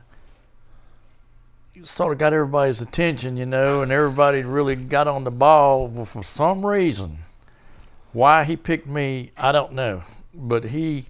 sort 1.83 2.13
of 2.13 2.19
got 2.19 2.33
everybody's 2.33 2.81
attention, 2.81 3.37
you 3.37 3.45
know, 3.45 3.83
and 3.83 3.91
everybody 3.91 4.43
really 4.43 4.77
got 4.77 5.09
on 5.09 5.25
the 5.25 5.31
ball 5.31 5.89
well, 5.89 6.05
for 6.05 6.23
some 6.23 6.65
reason. 6.65 7.19
Why 8.13 8.45
he 8.45 8.57
picked 8.57 8.87
me, 8.87 9.33
I 9.37 9.53
don't 9.53 9.73
know. 9.73 10.03
But 10.33 10.65
he 10.65 11.07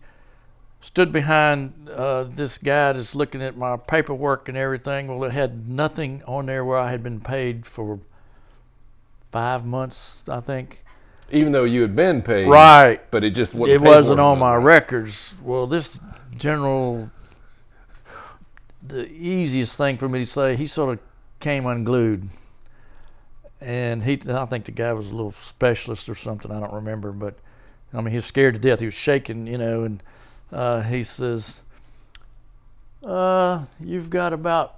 stood 0.81 1.13
behind 1.13 1.91
uh, 1.91 2.25
this 2.25 2.59
guy 2.59 2.93
that's 2.93 3.15
looking 3.15 3.43
at 3.43 3.57
my 3.57 3.77
paperwork 3.77 4.49
and 4.49 4.57
everything. 4.57 5.09
Well, 5.09 5.25
it 5.25 5.33
had 5.33 5.69
nothing 5.69 6.23
on 6.27 6.47
there 6.47 6.65
where 6.65 6.79
I 6.79 6.91
had 6.91 7.03
been 7.03 7.21
paid 7.21 7.67
for 7.67 8.01
five 9.31 9.67
months, 9.67 10.27
I 10.29 10.41
think. 10.41 10.83
Even 11.31 11.53
though 11.53 11.65
you 11.65 11.83
had 11.83 11.97
been 11.97 12.23
paid, 12.23 12.49
right? 12.49 13.01
But 13.11 13.25
it 13.25 13.31
just 13.31 13.55
wasn't 13.55 13.83
it 13.83 13.87
wasn't 13.87 14.21
on 14.21 14.39
my 14.39 14.55
records. 14.55 15.41
Well, 15.43 15.67
this 15.67 16.01
general, 16.37 17.11
the 18.87 19.11
easiest 19.11 19.77
thing 19.77 19.97
for 19.97 20.09
me 20.09 20.21
to 20.21 20.27
say, 20.27 20.55
he 20.55 20.67
sort 20.67 20.93
of 20.93 20.99
came 21.41 21.67
unglued, 21.67 22.29
and 23.61 24.05
he, 24.05 24.21
I 24.29 24.47
think 24.47 24.67
the 24.67 24.71
guy 24.71 24.93
was 24.93 25.11
a 25.11 25.15
little 25.17 25.33
specialist 25.33 26.09
or 26.09 26.15
something. 26.15 26.53
I 26.53 26.61
don't 26.61 26.73
remember, 26.73 27.11
but 27.11 27.35
I 27.93 27.97
mean, 27.99 28.11
he 28.11 28.17
was 28.17 28.27
scared 28.27 28.55
to 28.55 28.61
death. 28.61 28.81
He 28.81 28.87
was 28.87 28.95
shaking, 28.95 29.47
you 29.47 29.59
know, 29.59 29.83
and 29.83 30.03
uh, 30.53 30.83
he 30.83 31.03
says, 31.03 31.63
uh, 33.03 33.65
You've 33.81 34.11
got 34.11 34.33
about 34.33 34.77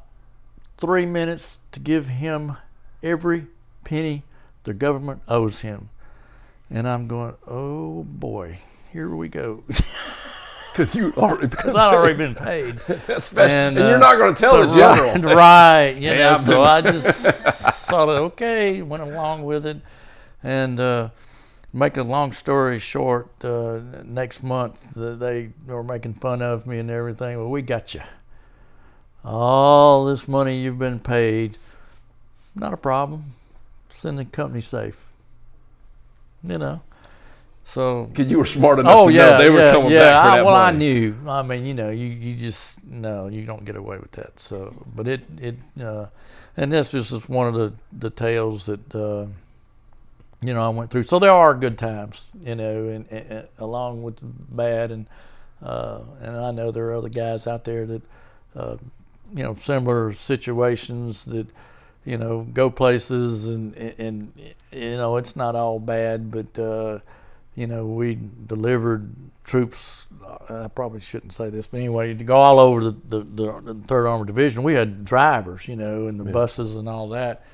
three 0.78 1.06
minutes 1.06 1.58
to 1.72 1.80
give 1.80 2.08
him 2.08 2.56
every 3.02 3.46
penny 3.84 4.22
the 4.64 4.74
government 4.74 5.22
owes 5.28 5.60
him. 5.60 5.90
And 6.70 6.88
I'm 6.88 7.06
going, 7.06 7.34
Oh 7.46 8.04
boy, 8.04 8.58
here 8.92 9.14
we 9.14 9.28
go. 9.28 9.64
Because 10.78 10.94
you 10.94 11.12
already 11.16 11.46
because 11.48 11.74
I'd 11.74 11.94
already 11.94 12.16
been 12.16 12.36
paid. 12.36 12.78
That's 13.08 13.26
special. 13.26 13.56
And, 13.56 13.76
and 13.76 13.86
uh, 13.86 13.88
you're 13.88 13.98
not 13.98 14.16
going 14.16 14.32
to 14.32 14.40
tell 14.40 14.52
so 14.52 14.66
the 14.66 14.76
general. 14.76 15.34
Right, 15.34 15.34
right 15.34 15.96
you 15.96 16.14
know, 16.14 16.36
so 16.36 16.62
I 16.62 16.80
just 16.82 17.88
sort 17.88 18.08
of, 18.08 18.16
okay, 18.32 18.82
went 18.82 19.02
along 19.02 19.44
with 19.44 19.66
it. 19.66 19.78
And 20.44 20.78
uh, 20.78 21.08
make 21.72 21.96
a 21.96 22.04
long 22.04 22.30
story 22.30 22.78
short, 22.78 23.28
uh, 23.44 23.80
next 24.04 24.44
month 24.44 24.92
they 24.94 25.50
were 25.66 25.82
making 25.82 26.14
fun 26.14 26.42
of 26.42 26.64
me 26.64 26.78
and 26.78 26.90
everything. 26.90 27.36
Well, 27.38 27.50
we 27.50 27.60
got 27.60 27.94
you. 27.94 28.02
All 29.24 30.04
this 30.04 30.28
money 30.28 30.60
you've 30.60 30.78
been 30.78 31.00
paid, 31.00 31.58
not 32.54 32.72
a 32.72 32.76
problem. 32.76 33.24
Send 33.90 34.16
the 34.16 34.24
company 34.24 34.60
safe. 34.60 35.07
You 36.44 36.58
know. 36.58 36.80
So 37.68 38.04
because 38.04 38.30
you 38.30 38.38
were 38.38 38.46
smart 38.46 38.78
enough 38.78 38.94
oh, 38.96 39.08
to 39.08 39.14
yeah, 39.14 39.22
know 39.26 39.38
they 39.38 39.50
were 39.50 39.58
yeah, 39.58 39.72
coming 39.72 39.90
yeah, 39.90 40.00
back 40.00 40.24
for 40.24 40.30
I, 40.30 40.36
that 40.36 40.44
well, 40.46 40.54
money. 40.54 40.74
I 40.74 40.78
knew. 40.78 41.16
I 41.28 41.42
mean, 41.42 41.66
you 41.66 41.74
know, 41.74 41.90
you, 41.90 42.06
you 42.06 42.34
just 42.34 42.82
no, 42.82 43.28
you 43.28 43.44
don't 43.44 43.64
get 43.66 43.76
away 43.76 43.98
with 43.98 44.12
that. 44.12 44.40
So, 44.40 44.74
but 44.96 45.06
it 45.06 45.20
it 45.38 45.56
uh, 45.78 46.06
and 46.56 46.72
this 46.72 46.94
is 46.94 47.10
just 47.10 47.28
one 47.28 47.46
of 47.46 47.52
the 47.52 47.74
the 47.92 48.08
tales 48.08 48.64
that 48.66 48.94
uh, 48.94 49.26
you 50.40 50.54
know 50.54 50.62
I 50.62 50.70
went 50.70 50.90
through. 50.90 51.02
So 51.02 51.18
there 51.18 51.30
are 51.30 51.52
good 51.52 51.76
times, 51.76 52.30
you 52.42 52.54
know, 52.54 52.88
and, 52.88 53.06
and, 53.10 53.30
and 53.30 53.48
along 53.58 54.02
with 54.02 54.16
the 54.16 54.26
bad, 54.26 54.90
and 54.90 55.06
uh, 55.62 56.00
and 56.22 56.36
I 56.36 56.50
know 56.52 56.70
there 56.70 56.86
are 56.86 56.94
other 56.94 57.10
guys 57.10 57.46
out 57.46 57.64
there 57.64 57.84
that 57.84 58.02
uh, 58.56 58.76
you 59.34 59.42
know 59.42 59.52
similar 59.52 60.14
situations 60.14 61.26
that 61.26 61.46
you 62.04 62.16
know 62.16 62.46
go 62.52 62.70
places 62.70 63.48
and 63.50 63.74
and 63.76 64.32
you 64.72 64.96
know 64.96 65.16
it's 65.16 65.36
not 65.36 65.54
all 65.54 65.78
bad, 65.78 66.30
but 66.30 66.58
uh, 66.58 66.98
you 67.54 67.66
know 67.66 67.86
we 67.86 68.18
delivered 68.46 69.14
troops. 69.44 70.06
I 70.50 70.68
probably 70.68 71.00
shouldn't 71.00 71.32
say 71.32 71.50
this, 71.50 71.66
but 71.66 71.78
anyway, 71.78 72.14
to 72.14 72.24
go 72.24 72.36
all 72.36 72.58
over 72.58 72.84
the, 72.84 72.96
the, 73.08 73.20
the 73.22 73.74
Third 73.86 74.06
Armored 74.06 74.26
Division, 74.26 74.62
we 74.62 74.74
had 74.74 75.04
drivers, 75.04 75.66
you 75.66 75.76
know, 75.76 76.06
and 76.06 76.20
the 76.20 76.24
yeah. 76.24 76.32
buses 76.32 76.76
and 76.76 76.88
all 76.88 77.08
that 77.10 77.44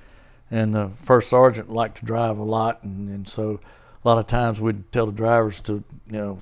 and 0.51 0.75
the 0.75 0.89
first 0.89 1.29
sergeant 1.29 1.71
liked 1.71 1.99
to 1.99 2.05
drive 2.05 2.39
a 2.39 2.43
lot, 2.43 2.83
and, 2.85 3.09
and 3.09 3.29
so 3.29 3.59
a 4.05 4.09
lot 4.09 4.19
of 4.19 4.27
times 4.27 4.61
we'd 4.61 4.91
tell 4.93 5.07
the 5.07 5.13
drivers 5.13 5.61
to, 5.61 5.83
you 6.07 6.19
know, 6.19 6.41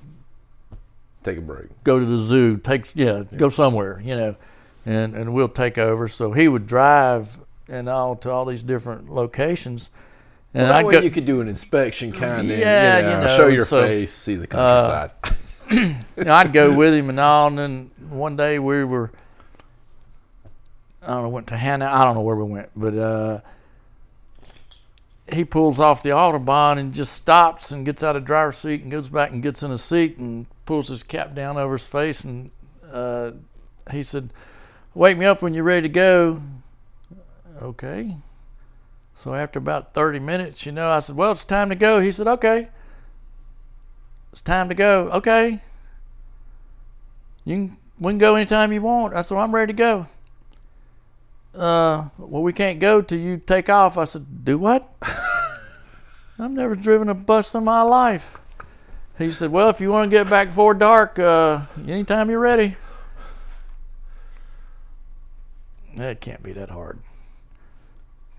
take 1.23 1.37
a 1.37 1.41
break, 1.41 1.67
go 1.83 1.99
to 1.99 2.05
the 2.05 2.17
zoo, 2.17 2.57
take 2.57 2.91
yeah, 2.95 3.23
yeah. 3.31 3.37
go 3.37 3.49
somewhere, 3.49 4.01
you 4.03 4.15
know, 4.15 4.35
and 4.85 5.15
and 5.15 5.33
we'll 5.33 5.49
take 5.49 5.77
over. 5.77 6.07
So 6.07 6.31
he 6.31 6.47
would 6.47 6.67
drive 6.67 7.39
and 7.67 7.87
all 7.89 8.15
to 8.17 8.31
all 8.31 8.45
these 8.45 8.63
different 8.63 9.09
locations. 9.09 9.89
And 10.53 10.63
well, 10.63 10.73
that 10.73 10.85
way 10.85 10.93
go, 10.93 10.99
you 10.99 11.11
could 11.11 11.25
do 11.25 11.41
an 11.41 11.47
inspection 11.47 12.11
kind 12.11 12.51
of, 12.51 12.57
yeah, 12.57 12.97
you 12.97 13.03
know, 13.03 13.09
you 13.11 13.17
know, 13.21 13.37
show 13.37 13.47
your 13.47 13.65
so, 13.65 13.81
face, 13.81 14.13
see 14.13 14.35
the 14.35 14.47
countryside. 14.47 15.11
Uh, 16.15 16.31
I'd 16.31 16.53
go 16.53 16.71
with 16.71 16.93
him 16.93 17.09
and 17.09 17.19
all, 17.19 17.47
and 17.47 17.57
then 17.57 17.91
one 18.09 18.35
day 18.35 18.59
we 18.59 18.83
were, 18.83 19.11
I 21.01 21.07
don't 21.07 21.23
know, 21.23 21.29
went 21.29 21.47
to 21.47 21.57
Hanau. 21.57 21.91
I 21.91 22.05
don't 22.05 22.13
know 22.13 22.21
where 22.21 22.35
we 22.35 22.43
went, 22.43 22.69
but 22.75 22.95
uh, 22.95 23.39
he 25.31 25.43
pulls 25.43 25.79
off 25.79 26.03
the 26.03 26.11
autobahn 26.11 26.77
and 26.77 26.93
just 26.93 27.13
stops 27.13 27.71
and 27.71 27.85
gets 27.85 28.03
out 28.03 28.15
of 28.15 28.25
driver's 28.25 28.57
seat 28.57 28.83
and 28.83 28.91
goes 28.91 29.09
back 29.09 29.31
and 29.31 29.41
gets 29.41 29.63
in 29.63 29.71
a 29.71 29.77
seat 29.77 30.17
and 30.17 30.45
pulls 30.65 30.87
his 30.87 31.01
cap 31.01 31.33
down 31.33 31.57
over 31.57 31.73
his 31.73 31.87
face 31.87 32.23
and 32.23 32.51
uh, 32.91 33.31
he 33.91 34.03
said, 34.03 34.29
"Wake 34.93 35.17
me 35.17 35.25
up 35.25 35.41
when 35.41 35.53
you're 35.53 35.63
ready 35.63 35.81
to 35.83 35.89
go." 35.89 36.41
Okay. 37.63 38.17
So 39.15 39.33
after 39.33 39.57
about 39.57 39.93
30 39.93 40.19
minutes, 40.19 40.65
you 40.65 40.71
know, 40.71 40.89
I 40.89 40.99
said, 40.99 41.15
"Well, 41.15 41.31
it's 41.31 41.45
time 41.45 41.69
to 41.69 41.75
go." 41.75 41.99
He 42.01 42.11
said, 42.11 42.27
"Okay." 42.27 42.67
It's 44.31 44.41
time 44.41 44.69
to 44.69 44.75
go. 44.75 45.09
Okay. 45.11 45.61
You 47.45 47.55
can, 47.55 47.77
we 47.99 48.11
can 48.11 48.17
go 48.17 48.35
anytime 48.35 48.73
you 48.73 48.81
want. 48.81 49.13
I 49.13 49.21
said, 49.21 49.35
well, 49.35 49.43
I'm 49.43 49.53
ready 49.53 49.73
to 49.73 49.77
go 49.77 50.07
uh, 51.55 52.09
well, 52.17 52.41
we 52.41 52.53
can't 52.53 52.79
go 52.79 53.01
till 53.01 53.19
you 53.19 53.37
take 53.37 53.69
off. 53.69 53.97
I 53.97 54.05
said, 54.05 54.43
do 54.43 54.57
what? 54.57 54.89
I've 56.39 56.51
never 56.51 56.75
driven 56.75 57.09
a 57.09 57.13
bus 57.13 57.53
in 57.53 57.63
my 57.63 57.81
life. 57.83 58.39
He 59.17 59.29
said, 59.29 59.51
well, 59.51 59.69
if 59.69 59.79
you 59.79 59.91
want 59.91 60.09
to 60.09 60.17
get 60.17 60.29
back 60.29 60.47
before 60.47 60.73
dark, 60.73 61.19
uh, 61.19 61.61
anytime 61.87 62.29
you're 62.29 62.39
ready. 62.39 62.75
It 65.95 66.21
can't 66.21 66.41
be 66.41 66.53
that 66.53 66.71
hard. 66.71 66.99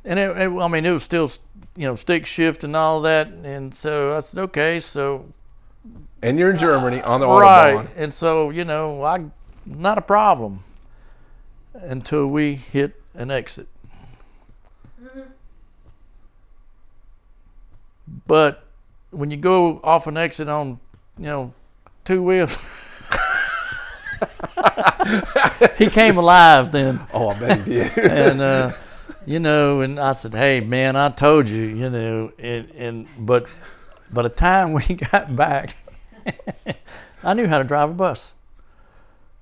And 0.04 0.18
it, 0.18 0.36
it, 0.36 0.50
I 0.50 0.68
mean, 0.68 0.84
it 0.84 0.90
was 0.90 1.02
still, 1.02 1.30
you 1.76 1.86
know, 1.86 1.94
stick 1.94 2.26
shift 2.26 2.64
and 2.64 2.76
all 2.76 3.00
that. 3.02 3.28
And 3.28 3.74
so 3.74 4.16
I 4.16 4.20
said, 4.20 4.40
okay, 4.44 4.80
so. 4.80 5.26
And 6.22 6.38
you're 6.38 6.50
in 6.50 6.58
Germany 6.58 7.00
uh, 7.00 7.10
on 7.10 7.20
the 7.20 7.26
right. 7.26 7.74
Autobahn. 7.74 7.88
And 7.96 8.12
so, 8.12 8.50
you 8.50 8.64
know, 8.64 9.02
I, 9.02 9.24
not 9.64 9.98
a 9.98 10.02
problem 10.02 10.64
until 11.74 12.26
we 12.26 12.54
hit 12.54 13.00
an 13.14 13.30
exit. 13.30 13.68
But 18.26 18.64
when 19.10 19.30
you 19.30 19.36
go 19.36 19.80
off 19.82 20.06
an 20.06 20.16
exit 20.16 20.48
on, 20.48 20.80
you 21.18 21.24
know, 21.24 21.54
two 22.04 22.22
wheels, 22.22 22.58
he 25.78 25.88
came 25.88 26.16
alive 26.16 26.72
then. 26.72 27.00
Oh, 27.12 27.28
I 27.28 27.38
bet 27.38 27.58
he 27.66 27.74
did. 27.74 27.98
and 27.98 28.40
uh, 28.40 28.72
you 29.26 29.38
know, 29.38 29.80
and 29.80 29.98
I 29.98 30.12
said, 30.12 30.34
"Hey, 30.34 30.60
man, 30.60 30.96
I 30.96 31.10
told 31.10 31.48
you, 31.48 31.62
you 31.62 31.90
know," 31.90 32.32
and, 32.38 32.70
and 32.70 33.08
but 33.18 33.46
by 34.12 34.22
the 34.22 34.28
time 34.28 34.72
we 34.72 34.82
got 35.12 35.34
back, 35.34 35.76
I 37.22 37.34
knew 37.34 37.46
how 37.46 37.58
to 37.58 37.64
drive 37.64 37.90
a 37.90 37.94
bus, 37.94 38.34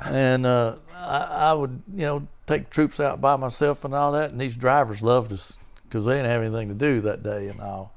and 0.01 0.47
uh, 0.47 0.77
I, 0.95 1.19
I 1.19 1.53
would 1.53 1.83
you 1.95 2.03
know 2.03 2.29
take 2.47 2.71
troops 2.71 3.01
out 3.01 3.21
by 3.21 3.37
myself 3.37 3.85
and 3.85 3.95
all 3.95 4.13
that, 4.13 4.31
and 4.31 4.41
these 4.41 4.57
drivers 4.57 5.03
loved 5.03 5.33
us 5.33 5.59
because 5.85 6.05
they 6.05 6.15
didn't 6.15 6.31
have 6.31 6.43
anything 6.43 6.69
to 6.69 6.75
do 6.75 7.01
that 7.03 7.23
day 7.23 7.49
and 7.49 7.61
all. 7.61 7.95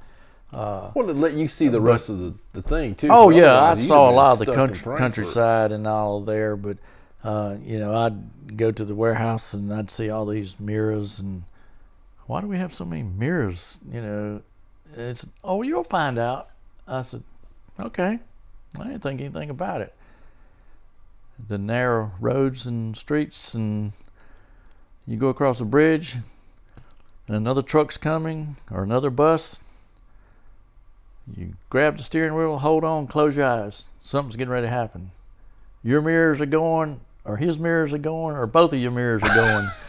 Uh, 0.54 0.92
Well, 0.94 1.08
to 1.08 1.14
let 1.14 1.34
you 1.34 1.48
see 1.48 1.68
the 1.68 1.82
rest 1.82 2.10
of 2.10 2.20
the, 2.20 2.34
the 2.54 2.62
thing 2.62 2.96
too. 2.96 3.10
Oh 3.12 3.30
yeah, 3.30 3.62
I 3.62 3.76
saw 3.76 4.10
a 4.10 4.12
lot 4.14 4.34
of 4.34 4.40
the 4.40 4.54
country, 4.54 4.98
countryside 4.98 5.72
and 5.72 5.86
all 5.88 6.22
there, 6.22 6.56
but 6.56 6.78
uh, 7.24 7.56
you 7.66 7.80
know, 7.80 7.96
I'd 7.96 8.56
go 8.56 8.72
to 8.72 8.86
the 8.86 8.96
warehouse 8.96 9.54
and 9.54 9.74
I'd 9.74 9.90
see 9.90 10.10
all 10.10 10.26
these 10.26 10.60
mirrors 10.60 11.20
and 11.20 11.44
why 12.28 12.42
do 12.42 12.48
we 12.48 12.58
have 12.58 12.74
so 12.74 12.86
many 12.86 13.04
mirrors? 13.04 13.80
You 13.92 14.02
know, 14.02 14.42
it's 14.96 15.28
oh 15.44 15.62
you'll 15.62 15.84
find 15.84 16.18
out. 16.18 16.50
I 16.88 17.02
said, 17.02 17.24
okay, 17.80 18.20
I 18.80 18.84
didn't 18.84 19.02
think 19.02 19.22
anything 19.22 19.50
about 19.50 19.82
it. 19.82 19.94
The 21.48 21.58
narrow 21.58 22.12
roads 22.20 22.66
and 22.66 22.96
streets 22.96 23.54
and 23.54 23.94
you 25.08 25.18
go 25.18 25.30
across 25.30 25.60
a 25.60 25.66
bridge 25.66 26.16
and 27.28 27.36
another 27.36 27.62
truck's 27.62 27.98
coming 27.98 28.56
or 28.72 28.84
another 28.84 29.10
bus 29.10 29.60
you 31.34 31.54
grab 31.70 31.98
the 31.98 32.04
steering 32.04 32.36
wheel, 32.36 32.60
hold 32.60 32.84
on, 32.84 33.08
close 33.08 33.36
your 33.36 33.46
eyes. 33.46 33.90
Something's 34.02 34.36
getting 34.36 34.52
ready 34.52 34.68
to 34.68 34.72
happen. 34.72 35.12
Your 35.84 36.02
mirrors 36.02 36.40
are 36.40 36.46
going, 36.46 37.02
or 37.24 37.38
his 37.38 37.58
mirrors 37.58 37.94
are 37.94 38.00
going, 38.00 38.36
or 38.36 38.46
both 38.46 38.74
of 38.74 38.80
your 38.80 38.92
mirrors 38.92 39.24
are 39.24 39.36
going. 39.36 39.70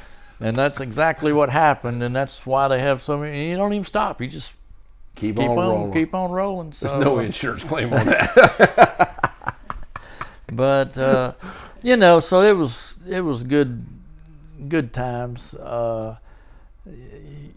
and 0.41 0.57
that's 0.57 0.81
exactly 0.81 1.33
what 1.33 1.51
happened, 1.51 2.03
and 2.03 2.15
that's 2.15 2.47
why 2.47 2.69
they 2.69 2.81
have 2.81 3.01
so 3.01 3.19
many. 3.19 3.51
You 3.51 3.57
don't 3.57 3.73
even 3.73 3.85
stop. 3.85 4.21
You 4.21 4.29
just 4.29 4.57
Keep, 5.17 5.37
keep 5.37 5.49
on, 5.49 5.51
on, 5.51 5.57
rolling. 5.57 5.93
keep 5.95 6.15
on 6.15 6.31
rolling. 6.31 6.73
So, 6.73 6.89
There's 6.89 7.05
no 7.05 7.19
insurance 7.21 7.65
claim 7.65 7.91
on 7.91 8.05
that. 8.05 9.57
but 10.53 10.97
uh, 10.99 11.33
you 11.83 11.97
know, 11.97 12.21
so 12.21 12.43
it 12.43 12.53
was 12.53 13.03
it 13.09 13.23
was 13.23 13.43
good 13.43 13.87
good 14.69 14.93
times. 14.93 15.55
Uh, 15.55 16.19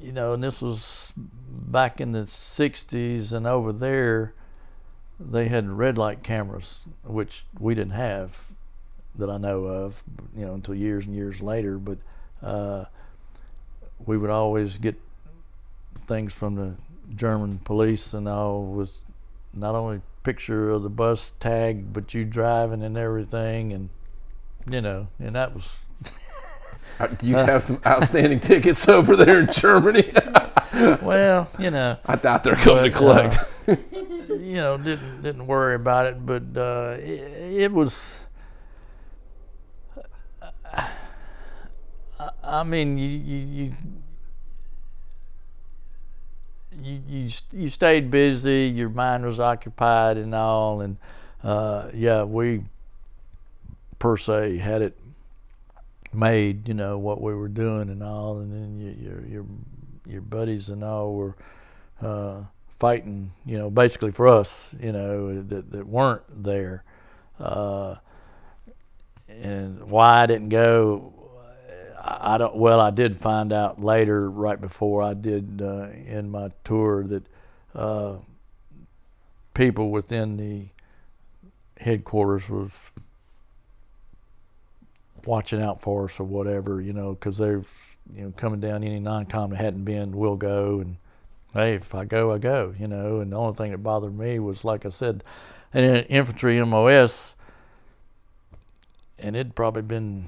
you 0.01 0.13
know, 0.13 0.33
and 0.33 0.41
this 0.41 0.61
was 0.61 1.11
back 1.17 1.99
in 1.99 2.13
the 2.13 2.21
'60s, 2.21 3.33
and 3.33 3.45
over 3.45 3.73
there 3.73 4.33
they 5.19 5.49
had 5.49 5.69
red 5.69 5.97
light 5.97 6.23
cameras, 6.23 6.85
which 7.03 7.43
we 7.59 7.75
didn't 7.75 7.91
have 7.91 8.53
that 9.15 9.29
I 9.29 9.37
know 9.37 9.65
of. 9.65 10.01
You 10.33 10.45
know, 10.45 10.53
until 10.53 10.75
years 10.75 11.05
and 11.05 11.13
years 11.13 11.41
later, 11.41 11.77
but. 11.77 11.97
Uh, 12.41 12.85
we 14.05 14.17
would 14.17 14.29
always 14.29 14.77
get 14.77 14.95
things 16.07 16.33
from 16.33 16.55
the 16.55 16.73
German 17.15 17.59
police 17.59 18.13
and 18.13 18.27
all 18.27 18.63
with 18.65 18.99
not 19.53 19.75
only 19.75 20.01
picture 20.23 20.71
of 20.71 20.83
the 20.83 20.89
bus 20.89 21.33
tag, 21.39 21.91
but 21.93 22.13
you 22.13 22.23
driving 22.23 22.83
and 22.83 22.97
everything, 22.97 23.73
and 23.73 23.89
you 24.69 24.81
know, 24.81 25.07
and 25.19 25.35
that 25.35 25.53
was 25.53 25.77
Uh, 26.99 27.07
Do 27.07 27.27
you 27.27 27.35
have 27.37 27.63
some 27.63 27.79
outstanding 27.87 28.41
tickets 28.41 28.89
over 28.89 29.15
there 29.15 29.39
in 29.39 29.51
Germany? 29.53 30.11
well, 31.01 31.47
you 31.57 31.71
know, 31.71 31.97
I 32.05 32.17
thought 32.17 32.43
they're 32.43 32.55
coming 32.57 32.91
to 32.91 32.99
But, 32.99 33.37
uh, 33.69 33.75
collect. 33.75 34.29
you 34.29 34.55
know, 34.55 34.77
didn't 34.77 35.21
didn't 35.21 35.47
worry 35.47 35.75
about 35.75 36.07
it, 36.07 36.25
but 36.25 36.43
uh, 36.57 36.97
it, 36.99 37.61
it 37.63 37.71
was. 37.71 38.19
I, 40.73 40.89
I 42.43 42.63
mean, 42.63 42.97
you 42.97 43.07
you 43.07 43.37
you. 43.47 43.73
You, 46.81 47.27
you 47.51 47.67
stayed 47.67 48.09
busy. 48.09 48.71
Your 48.73 48.89
mind 48.89 49.25
was 49.25 49.39
occupied 49.39 50.15
and 50.17 50.33
all, 50.33 50.79
and 50.79 50.97
uh, 51.43 51.89
yeah, 51.93 52.23
we 52.23 52.61
per 53.97 54.15
se 54.15 54.57
had 54.57 54.81
it 54.81 54.97
made. 56.13 56.67
You 56.67 56.75
know 56.75 56.97
what 56.97 57.21
we 57.21 57.35
were 57.35 57.49
doing 57.49 57.89
and 57.89 58.01
all, 58.01 58.37
and 58.37 58.53
then 58.53 58.79
you, 58.79 58.95
your 59.09 59.25
your 59.25 59.45
your 60.07 60.21
buddies 60.21 60.69
and 60.69 60.83
all 60.83 61.13
were 61.13 61.35
uh, 62.01 62.43
fighting, 62.69 63.31
you 63.45 63.57
know, 63.57 63.69
basically 63.69 64.11
for 64.11 64.27
us, 64.27 64.75
you 64.81 64.91
know, 64.91 65.41
that, 65.43 65.71
that 65.71 65.87
weren't 65.87 66.23
there. 66.43 66.83
Uh, 67.39 67.95
and 69.27 69.89
why 69.89 70.23
I 70.23 70.25
didn't 70.25 70.49
go, 70.49 71.13
I, 72.01 72.37
don't. 72.37 72.55
Well, 72.55 72.79
I 72.79 72.91
did 72.91 73.15
find 73.15 73.51
out 73.51 73.81
later, 73.81 74.29
right 74.29 74.59
before 74.59 75.01
I 75.01 75.13
did 75.13 75.61
uh, 75.61 75.89
in 75.89 76.31
my 76.31 76.51
tour, 76.63 77.03
that 77.05 77.23
uh, 77.75 78.15
people 79.53 79.91
within 79.91 80.37
the 80.37 80.65
headquarters 81.79 82.49
was 82.49 82.71
watching 85.25 85.61
out 85.61 85.81
for 85.81 86.05
us 86.05 86.19
or 86.19 86.23
whatever, 86.23 86.81
you 86.81 86.93
know, 86.93 87.13
because 87.13 87.37
they're, 87.37 87.63
you 88.15 88.23
know, 88.23 88.33
coming 88.37 88.59
down 88.59 88.83
any 88.83 88.99
non-com 88.99 89.51
that 89.51 89.57
hadn't 89.57 89.83
been, 89.83 90.11
we'll 90.11 90.35
go 90.35 90.79
and 90.79 90.95
hey, 91.53 91.75
if 91.75 91.95
I 91.95 92.05
go, 92.05 92.31
I 92.31 92.37
go, 92.37 92.73
you 92.79 92.87
know. 92.87 93.19
And 93.19 93.31
the 93.31 93.37
only 93.37 93.55
thing 93.55 93.71
that 93.71 93.79
bothered 93.79 94.17
me 94.17 94.39
was, 94.39 94.63
like 94.63 94.85
I 94.85 94.89
said, 94.89 95.23
an 95.73 95.83
infantry 96.05 96.63
MOS, 96.63 97.35
and 99.17 99.35
it'd 99.35 99.55
probably 99.55 99.81
been 99.81 100.27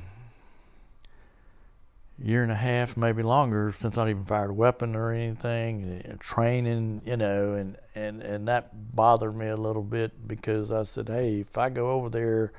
year 2.23 2.43
and 2.43 2.51
a 2.51 2.55
half, 2.55 2.95
maybe 2.97 3.23
longer, 3.23 3.73
since 3.77 3.97
I'd 3.97 4.09
even 4.09 4.25
fired 4.25 4.51
a 4.51 4.53
weapon 4.53 4.95
or 4.95 5.11
anything, 5.11 6.03
eh, 6.05 6.13
training, 6.19 7.01
you 7.05 7.17
know, 7.17 7.53
and, 7.53 7.77
and, 7.95 8.21
and 8.21 8.47
that 8.47 8.95
bothered 8.95 9.35
me 9.35 9.47
a 9.47 9.57
little 9.57 9.81
bit 9.83 10.27
because 10.27 10.71
I 10.71 10.83
said, 10.83 11.07
hey, 11.09 11.39
if 11.39 11.57
I 11.57 11.69
go 11.69 11.91
over 11.91 12.09
there, 12.09 12.51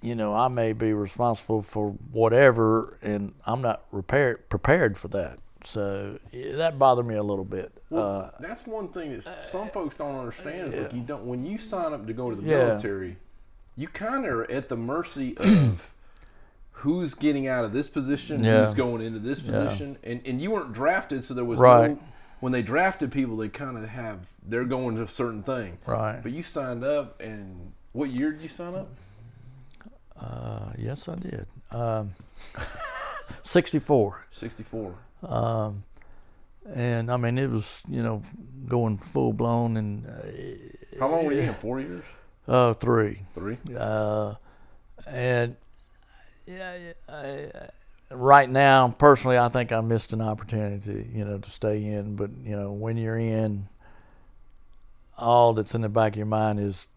you 0.00 0.14
know, 0.14 0.34
I 0.34 0.48
may 0.48 0.72
be 0.72 0.92
responsible 0.92 1.62
for 1.62 1.90
whatever, 2.10 2.98
and 3.02 3.34
I'm 3.46 3.62
not 3.62 3.88
prepared 3.90 4.48
prepared 4.48 4.98
for 4.98 5.08
that. 5.08 5.38
So 5.64 6.18
yeah, 6.32 6.56
that 6.56 6.76
bothered 6.76 7.06
me 7.06 7.14
a 7.14 7.22
little 7.22 7.44
bit. 7.44 7.72
Uh, 7.94 8.30
That's 8.40 8.66
one 8.66 8.88
thing 8.88 9.12
that 9.12 9.22
some 9.22 9.68
eh, 9.68 9.70
folks 9.70 9.96
don't 9.96 10.18
understand 10.18 10.68
is 10.72 10.76
like 10.80 10.92
you 10.92 11.02
don't 11.02 11.24
when 11.24 11.44
you 11.44 11.56
sign 11.56 11.92
up 11.92 12.04
to 12.08 12.12
go 12.12 12.30
to 12.30 12.36
the 12.36 12.42
Yeah. 12.42 12.56
military, 12.66 13.16
you 13.76 13.86
kind 13.86 14.24
of 14.26 14.32
are 14.32 14.50
at 14.50 14.68
the 14.68 14.76
mercy 14.76 15.36
of 15.38 15.94
who's 16.82 17.14
getting 17.14 17.46
out 17.48 17.64
of 17.64 17.72
this 17.72 17.88
position, 17.88 18.42
Yeah. 18.42 18.64
who's 18.64 18.74
going 18.74 19.02
into 19.02 19.18
this 19.18 19.40
position, 19.40 19.96
and 20.04 20.20
and 20.26 20.40
you 20.40 20.50
weren't 20.50 20.72
drafted, 20.72 21.22
so 21.24 21.32
there 21.34 21.44
was 21.44 21.58
Right. 21.60 21.90
no. 21.92 21.98
When 22.40 22.52
they 22.52 22.62
drafted 22.62 23.12
people, 23.12 23.36
they 23.36 23.48
kind 23.48 23.76
of 23.78 23.88
have 23.88 24.18
they're 24.48 24.64
going 24.64 24.96
to 24.96 25.02
a 25.02 25.08
certain 25.08 25.42
thing, 25.44 25.78
right. 25.86 26.20
But 26.22 26.32
you 26.32 26.42
signed 26.42 26.82
up, 26.84 27.20
and 27.20 27.72
what 27.92 28.10
year 28.10 28.32
did 28.32 28.42
you 28.42 28.48
sign 28.48 28.74
up? 28.74 28.88
Uh, 30.20 30.70
yes, 30.78 31.08
I 31.08 31.14
did. 31.16 31.46
Um, 31.70 32.12
64. 33.42 34.26
Sixty 34.32 34.62
four. 34.62 34.94
Um, 35.22 35.84
and 36.74 37.10
I 37.10 37.16
mean, 37.16 37.38
it 37.38 37.50
was, 37.50 37.82
you 37.88 38.02
know, 38.02 38.22
going 38.68 38.98
full 38.98 39.32
blown 39.32 39.76
and 39.76 40.06
uh, 40.06 40.98
How 40.98 41.08
long 41.08 41.24
were 41.26 41.32
you 41.32 41.40
in? 41.42 41.54
Four 41.54 41.80
years, 41.80 42.04
uh, 42.48 42.72
three. 42.74 43.22
three. 43.34 43.58
Uh, 43.76 44.34
and 45.08 45.56
yeah, 46.46 46.92
I, 47.08 47.48
right 48.10 48.48
now, 48.48 48.88
personally, 48.98 49.38
I 49.38 49.48
think 49.48 49.72
I 49.72 49.80
missed 49.80 50.12
an 50.12 50.20
opportunity, 50.20 51.08
you 51.12 51.24
know, 51.24 51.38
to 51.38 51.50
stay 51.50 51.84
in. 51.84 52.16
But 52.16 52.30
you 52.44 52.56
know, 52.56 52.72
when 52.72 52.96
you're 52.96 53.18
in, 53.18 53.68
all 55.16 55.52
that's 55.52 55.74
in 55.74 55.82
the 55.82 55.88
back 55.88 56.12
of 56.12 56.16
your 56.16 56.26
mind 56.26 56.60
is 56.60 56.88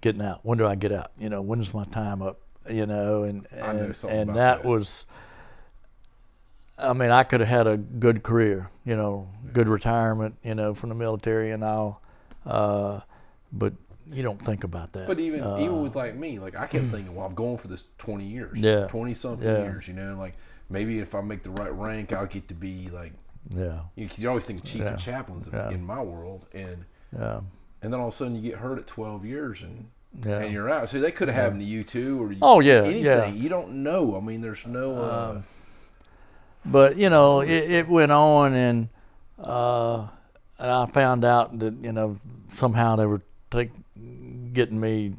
getting 0.00 0.22
out. 0.22 0.40
When 0.42 0.58
do 0.58 0.66
I 0.66 0.74
get 0.74 0.92
out? 0.92 1.12
You 1.18 1.28
know, 1.28 1.42
when 1.42 1.60
is 1.60 1.72
my 1.72 1.84
time 1.84 2.22
up? 2.22 2.40
You 2.68 2.86
know, 2.86 3.24
and 3.24 3.46
and, 3.50 3.96
and 4.08 4.30
that, 4.30 4.62
that. 4.62 4.64
was. 4.64 5.06
I 6.76 6.92
mean, 6.92 7.10
I 7.10 7.22
could 7.22 7.38
have 7.38 7.48
had 7.48 7.66
a 7.68 7.76
good 7.76 8.24
career, 8.24 8.68
you 8.84 8.96
know, 8.96 9.28
good 9.52 9.68
retirement, 9.68 10.34
you 10.42 10.56
know, 10.56 10.74
from 10.74 10.88
the 10.88 10.96
military 10.96 11.52
and 11.52 11.62
all, 11.62 12.02
uh, 12.44 12.98
but 13.52 13.74
you 14.10 14.22
don't 14.22 14.40
think 14.40 14.64
about 14.64 14.92
that. 14.92 15.06
But 15.06 15.18
even 15.20 15.42
Uh, 15.42 15.56
even 15.58 15.82
with 15.82 15.96
like 15.96 16.14
me, 16.16 16.38
like 16.38 16.56
I 16.58 16.66
kept 16.66 16.84
thinking, 16.90 17.14
well, 17.14 17.26
I'm 17.26 17.34
going 17.34 17.58
for 17.58 17.68
this 17.68 17.84
20 17.98 18.24
years, 18.24 18.58
Yeah. 18.60 18.86
20 18.88 19.14
something 19.14 19.46
Yeah. 19.46 19.62
years, 19.62 19.88
you 19.88 19.94
know, 19.94 20.16
like 20.18 20.34
maybe 20.70 20.98
if 20.98 21.14
I 21.14 21.20
make 21.20 21.42
the 21.42 21.50
right 21.50 21.72
rank, 21.72 22.12
I'll 22.12 22.26
get 22.26 22.48
to 22.48 22.54
be 22.54 22.88
like, 22.90 23.12
yeah, 23.50 23.80
you, 23.94 24.08
'cause 24.08 24.18
you 24.18 24.28
always 24.28 24.46
think 24.46 24.64
chief 24.64 24.82
Yeah. 24.82 24.94
of 24.94 24.98
chaplains 24.98 25.48
Yeah. 25.52 25.70
in 25.70 25.84
my 25.84 26.02
world, 26.02 26.46
and 26.54 26.84
yeah, 27.16 27.40
and 27.82 27.92
then 27.92 28.00
all 28.00 28.08
of 28.08 28.14
a 28.14 28.16
sudden 28.16 28.34
you 28.34 28.42
get 28.42 28.58
hurt 28.60 28.78
at 28.78 28.86
12 28.86 29.24
years 29.24 29.62
and 29.62 29.86
yeah. 30.24 30.38
and 30.38 30.52
you're 30.52 30.70
out. 30.70 30.88
So 30.88 31.00
that 31.00 31.16
could 31.16 31.28
have 31.28 31.36
happened 31.36 31.60
to 31.60 31.66
you 31.66 31.82
too, 31.84 32.22
or 32.22 32.30
you, 32.32 32.38
Oh, 32.40 32.60
yeah, 32.60 32.82
anything. 32.84 33.04
yeah. 33.04 33.26
You 33.26 33.48
don't 33.48 33.82
know. 33.82 34.16
I 34.16 34.20
mean, 34.20 34.40
there's 34.42 34.64
no. 34.66 34.96
Uh, 34.96 35.30
Um, 35.36 35.44
but 36.64 36.96
you 36.96 37.10
know, 37.10 37.40
it, 37.40 37.70
it 37.70 37.88
went 37.88 38.12
on, 38.12 38.54
and 38.54 38.88
uh, 39.38 40.06
and 40.58 40.70
I 40.70 40.86
found 40.86 41.24
out 41.24 41.58
that 41.58 41.74
you 41.82 41.92
know 41.92 42.16
somehow 42.48 42.96
they 42.96 43.06
were 43.06 43.20
take, 43.50 43.70
getting 44.54 44.80
me, 44.80 45.12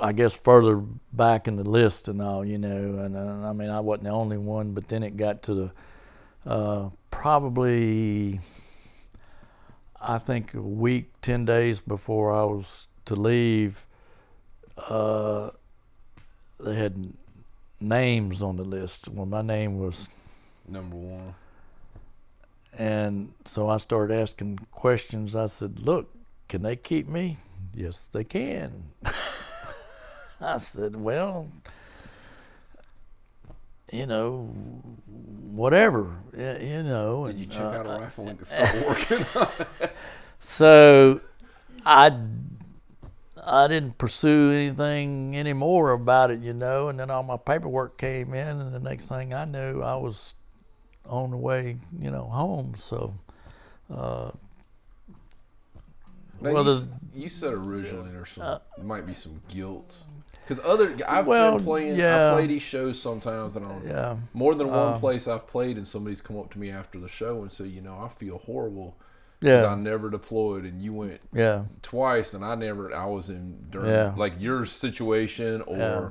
I 0.00 0.12
guess, 0.12 0.38
further 0.38 0.82
back 1.12 1.46
in 1.46 1.56
the 1.56 1.68
list 1.68 2.08
and 2.08 2.20
all, 2.20 2.44
you 2.44 2.58
know. 2.58 2.98
And, 2.98 3.16
uh, 3.16 3.48
I 3.48 3.52
mean, 3.52 3.70
I 3.70 3.80
wasn't 3.80 4.04
the 4.04 4.10
only 4.10 4.38
one, 4.38 4.72
but 4.72 4.88
then 4.88 5.02
it 5.02 5.16
got 5.16 5.42
to 5.44 5.54
the 5.54 5.72
uh, 6.50 6.90
probably. 7.10 8.40
I 10.02 10.16
think 10.18 10.54
a 10.54 10.62
week, 10.62 11.12
ten 11.20 11.44
days 11.44 11.78
before 11.78 12.32
I 12.32 12.44
was 12.44 12.86
to 13.04 13.14
leave, 13.14 13.86
uh, 14.88 15.50
they 16.58 16.74
had 16.74 17.12
names 17.80 18.42
on 18.42 18.56
the 18.56 18.64
list. 18.64 19.08
Well, 19.08 19.26
my 19.26 19.42
name 19.42 19.78
was 19.78 20.08
Number 20.70 20.96
one. 20.96 21.34
And 22.78 23.32
so 23.44 23.68
I 23.68 23.78
started 23.78 24.14
asking 24.14 24.60
questions. 24.70 25.34
I 25.34 25.46
said, 25.46 25.80
Look, 25.80 26.14
can 26.48 26.62
they 26.62 26.76
keep 26.76 27.08
me? 27.08 27.38
Yes, 27.74 28.08
they 28.08 28.24
can. 28.24 28.84
I 30.40 30.58
said, 30.58 30.98
Well, 30.98 31.48
you 33.92 34.06
know, 34.06 34.44
whatever, 35.50 36.16
you 36.34 36.82
know. 36.82 37.26
Did 37.26 37.38
you 37.38 37.46
check 37.46 37.60
uh, 37.60 37.78
out 37.78 37.86
a 37.86 38.00
rifle 38.00 38.28
and 38.28 38.46
start 38.46 38.86
working? 38.86 39.24
So 40.42 41.20
I 41.84 42.16
I 43.44 43.68
didn't 43.68 43.98
pursue 43.98 44.50
anything 44.52 45.36
anymore 45.36 45.92
about 45.92 46.30
it, 46.30 46.40
you 46.40 46.54
know. 46.54 46.88
And 46.88 46.98
then 46.98 47.10
all 47.10 47.22
my 47.22 47.36
paperwork 47.36 47.98
came 47.98 48.34
in, 48.34 48.60
and 48.60 48.74
the 48.74 48.80
next 48.80 49.06
thing 49.06 49.34
I 49.34 49.44
knew, 49.44 49.82
I 49.82 49.96
was 49.96 50.34
on 51.06 51.30
the 51.30 51.36
way, 51.36 51.76
you 51.98 52.10
know, 52.10 52.24
home. 52.24 52.74
So, 52.76 53.14
uh, 53.94 54.30
Now, 56.40 56.52
Well, 56.52 56.64
you, 56.64 56.74
the- 56.74 56.88
you 57.14 57.28
said 57.28 57.52
originally 57.54 58.10
there's 58.10 58.30
some 58.30 58.60
might 58.82 59.06
be 59.06 59.14
some 59.14 59.40
guilt 59.48 59.94
because 60.46 60.64
other 60.64 60.96
I've 61.06 61.26
Well, 61.26 61.56
been 61.56 61.64
playing. 61.64 61.96
yeah. 61.98 62.30
I 62.30 62.34
play 62.34 62.46
these 62.46 62.62
shows 62.62 63.00
sometimes, 63.00 63.56
and 63.56 63.66
on 63.66 63.82
yeah, 63.86 64.16
more 64.32 64.54
than 64.54 64.68
one 64.68 64.94
Um, 64.94 65.00
place 65.00 65.28
I've 65.28 65.46
played, 65.46 65.76
and 65.76 65.86
somebody's 65.86 66.20
come 66.20 66.38
up 66.38 66.50
to 66.52 66.58
me 66.58 66.70
after 66.70 66.98
the 66.98 67.08
show 67.08 67.42
and 67.42 67.52
say, 67.52 67.66
you 67.66 67.80
know, 67.80 67.98
I 68.00 68.08
feel 68.08 68.38
horrible 68.38 68.96
because 69.38 69.64
I 69.64 69.74
never 69.74 70.10
deployed, 70.10 70.64
and 70.64 70.82
you 70.82 70.92
went 70.92 71.20
yeah, 71.32 71.64
twice, 71.82 72.34
and 72.34 72.44
I 72.44 72.54
never. 72.56 72.94
I 72.94 73.06
was 73.06 73.30
in 73.30 73.66
during 73.70 73.88
Yeah. 73.88 74.12
like 74.16 74.34
your 74.38 74.64
situation, 74.66 75.62
or 75.62 75.76
Yeah. 75.76 76.08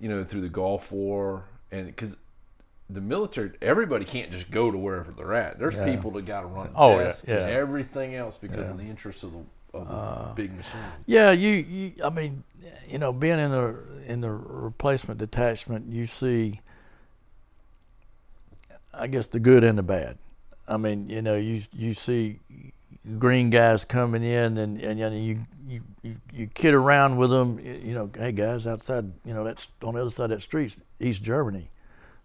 you 0.00 0.08
know, 0.08 0.24
through 0.24 0.42
the 0.42 0.48
Gulf 0.48 0.92
War, 0.92 1.44
and 1.72 1.86
because. 1.86 2.16
The 2.88 3.00
military, 3.00 3.50
everybody 3.60 4.04
can't 4.04 4.30
just 4.30 4.50
go 4.50 4.70
to 4.70 4.78
wherever 4.78 5.10
they're 5.10 5.34
at. 5.34 5.58
There's 5.58 5.74
Yeah. 5.74 5.84
people 5.92 6.12
that 6.12 6.24
got 6.24 6.42
to 6.42 6.46
run 6.46 6.70
Oh, 6.76 6.98
yeah, 7.00 7.12
yeah. 7.26 7.34
Uh, 7.34 7.38
and 7.40 7.50
everything 7.50 8.14
else 8.14 8.36
because 8.36 8.68
of 8.68 8.78
the 8.78 8.84
interests 8.84 9.24
of 9.24 9.32
the, 9.32 9.78
of 9.78 9.88
the 9.88 10.42
big 10.42 10.56
machine. 10.56 10.80
yeah. 11.06 11.32
You, 11.32 11.50
you, 11.50 11.92
I 12.04 12.10
mean, 12.10 12.44
you 12.88 12.98
know, 12.98 13.12
being 13.12 13.38
in 13.40 13.50
the 13.50 13.76
in 14.06 14.20
the 14.20 14.30
replacement 14.30 15.18
detachment, 15.18 15.86
you 15.92 16.04
see, 16.06 16.60
I 18.94 19.06
guess 19.08 19.26
the 19.26 19.40
good 19.40 19.64
and 19.64 19.78
the 19.78 19.82
bad. 19.82 20.18
I 20.68 20.76
mean, 20.76 21.08
you 21.08 21.22
know, 21.22 21.36
you 21.36 21.60
you 21.72 21.92
see 21.94 22.40
green 23.18 23.50
guys 23.50 23.84
coming 23.84 24.22
in 24.22 24.56
and 24.58 24.80
and 24.80 24.98
you 24.98 25.10
know, 25.10 25.16
you, 25.16 25.46
you 25.66 25.80
you 26.02 26.16
you 26.32 26.46
kid 26.46 26.74
around 26.74 27.16
with 27.16 27.30
them. 27.30 27.58
You 27.58 27.94
know, 27.94 28.10
hey 28.16 28.32
guys, 28.32 28.66
outside, 28.66 29.12
you 29.24 29.34
know, 29.34 29.44
that's 29.44 29.68
on 29.82 29.94
the 29.94 30.00
other 30.00 30.10
side 30.10 30.30
of 30.30 30.38
that 30.38 30.42
street's 30.42 30.80
East 31.00 31.22
Germany. 31.22 31.70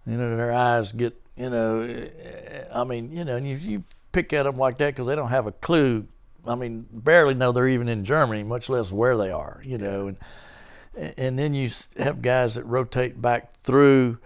You 0.06 0.18
know, 0.18 0.36
their 0.36 0.52
eyes 0.52 0.92
get, 0.92 1.20
you 1.38 1.50
know, 1.50 1.82
eh, 1.82 2.64
I 2.74 2.84
mean, 2.84 3.12
you 3.12 3.24
know, 3.24 3.36
and 3.36 3.48
you, 3.48 3.56
you 3.56 3.84
pick 4.12 4.34
at 4.34 4.44
them 4.44 4.58
like 4.58 4.78
that 4.78 4.96
because 4.96 5.08
they 5.08 5.16
don't 5.16 5.30
have 5.30 5.48
a 5.48 5.52
clue. 5.52 6.08
I 6.48 6.56
mean, 6.56 6.88
barely 6.92 7.36
know 7.36 7.52
they're 7.52 7.68
even 7.68 7.88
in 7.88 8.04
Germany, 8.04 8.44
much 8.44 8.70
less 8.70 8.92
where 8.92 9.16
they 9.16 9.32
are. 9.32 9.62
You 9.64 9.78
know, 9.78 10.08
and 10.08 10.18
and 11.18 11.38
then 11.38 11.54
you 11.54 11.70
have 11.98 12.22
guys 12.22 12.56
that 12.56 12.66
rotate 12.66 13.22
back 13.22 13.54
through. 13.54 14.20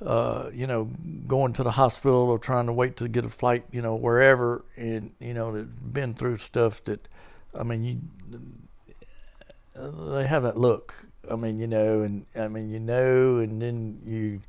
Uh, 0.00 0.50
you 0.52 0.66
know, 0.66 0.90
going 1.28 1.52
to 1.52 1.62
the 1.62 1.70
hospital 1.70 2.28
or 2.28 2.36
trying 2.36 2.66
to 2.66 2.72
wait 2.72 2.96
to 2.96 3.06
get 3.06 3.24
a 3.24 3.28
flight, 3.28 3.64
you 3.70 3.80
know, 3.80 3.94
wherever, 3.94 4.64
and 4.76 5.12
you 5.20 5.32
know, 5.32 5.52
that 5.52 5.92
been 5.92 6.12
through 6.12 6.36
stuff 6.36 6.82
that, 6.82 7.06
I 7.56 7.62
mean, 7.62 7.84
you, 7.84 8.00
they 9.76 10.26
have 10.26 10.42
that 10.42 10.56
look. 10.56 11.06
I 11.30 11.36
mean, 11.36 11.60
you 11.60 11.68
know, 11.68 12.02
and 12.02 12.26
I 12.34 12.48
mean, 12.48 12.68
you 12.68 12.80
know, 12.80 13.36
and 13.36 13.62
then 13.62 14.00
you, 14.04 14.40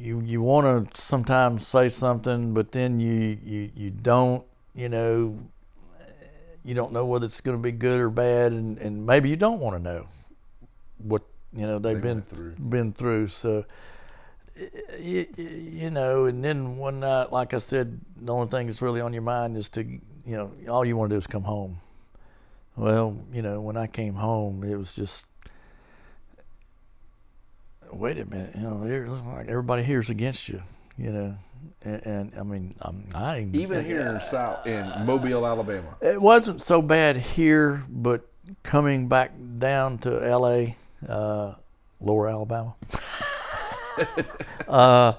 you, 0.00 0.20
you 0.22 0.42
want 0.42 0.92
to 0.94 1.00
sometimes 1.00 1.66
say 1.66 1.88
something, 1.88 2.54
but 2.54 2.72
then 2.72 3.00
you, 3.00 3.38
you, 3.44 3.70
you 3.74 3.90
don't. 3.90 4.44
You 4.74 4.88
know, 4.88 5.38
you 6.64 6.74
don't 6.74 6.92
know 6.92 7.04
whether 7.06 7.26
it's 7.26 7.40
going 7.40 7.56
to 7.56 7.62
be 7.62 7.72
good 7.72 8.00
or 8.00 8.08
bad, 8.10 8.52
and, 8.52 8.78
and 8.78 9.04
maybe 9.04 9.28
you 9.28 9.36
don't 9.36 9.60
want 9.60 9.76
to 9.76 9.82
know 9.82 10.06
what 10.98 11.22
you 11.52 11.66
know 11.66 11.78
they've 11.78 11.96
They 11.96 12.00
been 12.00 12.22
through. 12.22 12.52
been 12.52 12.92
through. 12.92 13.28
So 13.28 13.64
you, 14.98 15.26
you 15.36 15.90
know, 15.90 16.26
and 16.26 16.44
then 16.44 16.76
one 16.76 17.00
night, 17.00 17.32
like 17.32 17.54
I 17.54 17.58
said, 17.58 18.00
the 18.20 18.32
only 18.32 18.48
thing 18.48 18.66
that's 18.66 18.82
really 18.82 19.00
on 19.00 19.12
your 19.12 19.22
mind 19.22 19.56
is 19.56 19.68
to, 19.70 19.84
you 19.84 20.00
know, 20.26 20.52
all 20.68 20.84
you 20.84 20.96
want 20.96 21.10
to 21.10 21.14
do 21.14 21.18
is 21.18 21.26
come 21.26 21.42
home. 21.44 21.80
Well, 22.76 23.16
you 23.32 23.42
know, 23.42 23.60
when 23.60 23.76
I 23.76 23.86
came 23.86 24.14
home, 24.14 24.62
it 24.64 24.76
was 24.76 24.94
just, 24.94 25.24
wait 27.92 28.18
a 28.18 28.24
minute, 28.26 28.54
you 28.54 28.62
know, 28.62 28.82
it 28.84 29.08
looks 29.08 29.22
like 29.26 29.48
everybody 29.48 29.82
here's 29.82 30.10
against 30.10 30.48
you, 30.48 30.62
you 30.98 31.10
know, 31.12 31.36
and, 31.82 32.06
and 32.06 32.32
I 32.38 32.42
mean, 32.42 32.74
I'm, 32.80 33.04
I 33.14 33.38
ain't- 33.38 33.54
Even 33.56 33.84
here 33.84 34.00
in 34.02 34.20
South 34.20 34.66
in 34.66 34.86
Mobile, 35.06 35.46
Alabama. 35.46 35.96
it 36.00 36.20
wasn't 36.20 36.62
so 36.62 36.82
bad 36.82 37.16
here, 37.16 37.84
but 37.88 38.26
coming 38.62 39.08
back 39.08 39.32
down 39.58 39.98
to 39.98 40.24
L.A., 40.26 40.76
uh, 41.08 41.54
Lower 42.00 42.28
Alabama. 42.28 42.74
uh, 44.68 45.12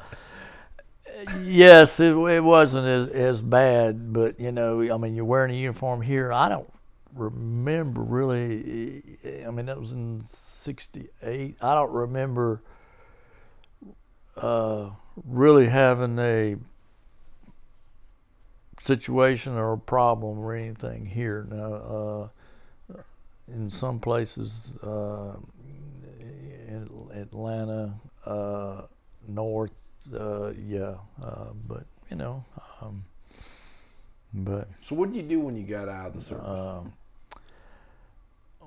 yes, 1.41 1.99
it, 1.99 2.15
it 2.15 2.43
wasn't 2.43 2.87
as, 2.87 3.07
as 3.09 3.41
bad, 3.41 4.11
but 4.13 4.39
you 4.39 4.51
know, 4.51 4.81
I 4.93 4.97
mean, 4.97 5.15
you're 5.15 5.25
wearing 5.25 5.51
a 5.51 5.57
uniform 5.57 6.01
here. 6.01 6.31
I 6.33 6.49
don't 6.49 6.67
remember 7.13 8.01
really. 8.01 9.03
I 9.45 9.51
mean, 9.51 9.65
that 9.67 9.79
was 9.79 9.91
in 9.91 10.21
'68. 10.23 11.57
I 11.61 11.73
don't 11.75 11.91
remember 11.91 12.61
uh, 14.37 14.89
really 15.25 15.67
having 15.67 16.17
a 16.19 16.55
situation 18.77 19.53
or 19.57 19.73
a 19.73 19.77
problem 19.77 20.39
or 20.39 20.55
anything 20.55 21.05
here. 21.05 21.45
Now, 21.49 21.73
uh, 21.73 22.27
in 23.47 23.69
some 23.69 23.99
places, 23.99 24.77
uh, 24.79 25.35
in 26.19 26.89
Atlanta, 27.13 27.93
uh, 28.25 28.83
North, 29.27 29.71
uh, 30.17 30.51
yeah, 30.51 30.95
uh, 31.21 31.51
but 31.67 31.83
you 32.09 32.15
know, 32.15 32.43
um, 32.81 33.03
but 34.33 34.69
So 34.83 34.95
what 34.95 35.11
did 35.11 35.17
you 35.17 35.29
do 35.29 35.39
when 35.41 35.55
you 35.57 35.63
got 35.63 35.89
out 35.89 36.07
of 36.07 36.15
the 36.15 36.21
service? 36.21 36.47
um, 36.47 36.93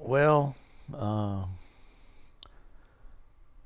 well, 0.07 0.55
uh, 0.97 1.45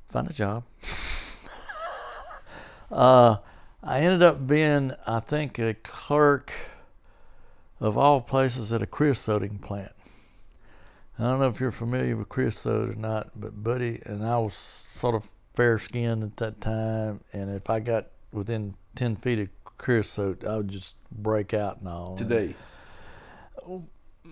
find 0.09 0.31
a 0.31 0.33
job. 0.33 0.65
uh, 2.91 3.37
I 3.83 4.01
ended 4.01 4.23
up 4.23 4.47
being, 4.47 4.93
I 5.07 5.21
think, 5.21 5.59
a 5.59 5.75
clerk 5.75 6.53
of 7.81 7.97
all 7.97 8.21
places 8.21 8.73
at 8.73 8.83
a 8.83 8.87
creosoting 8.87 9.59
plant. 9.59 9.93
I 11.19 11.25
don't 11.25 11.41
know 11.41 11.49
if 11.49 11.61
you're 11.61 11.73
familiar 11.73 12.17
with 12.17 12.29
creosote 12.29 12.91
or 12.91 12.95
not, 12.95 13.31
but 13.35 13.63
Buddy 13.63 14.01
and 14.07 14.25
I 14.25 14.39
was 14.39 14.55
sort 14.55 15.17
of 15.17 15.29
fair 15.55 15.79
skinned 15.79 16.23
at 16.23 16.37
that 16.37 16.61
time, 16.61 17.21
and 17.33 17.51
if 17.51 17.69
I 17.69 17.81
got 17.81 18.07
within 18.33 18.75
10 18.95 19.17
feet 19.17 19.41
of 19.41 19.49
creosote, 19.79 20.45
I 20.45 20.59
would 20.59 20.69
just 20.69 20.95
break 21.11 21.55
out 21.55 21.81
and 21.81 21.89
all. 21.89 22.17
Today, 22.17 22.55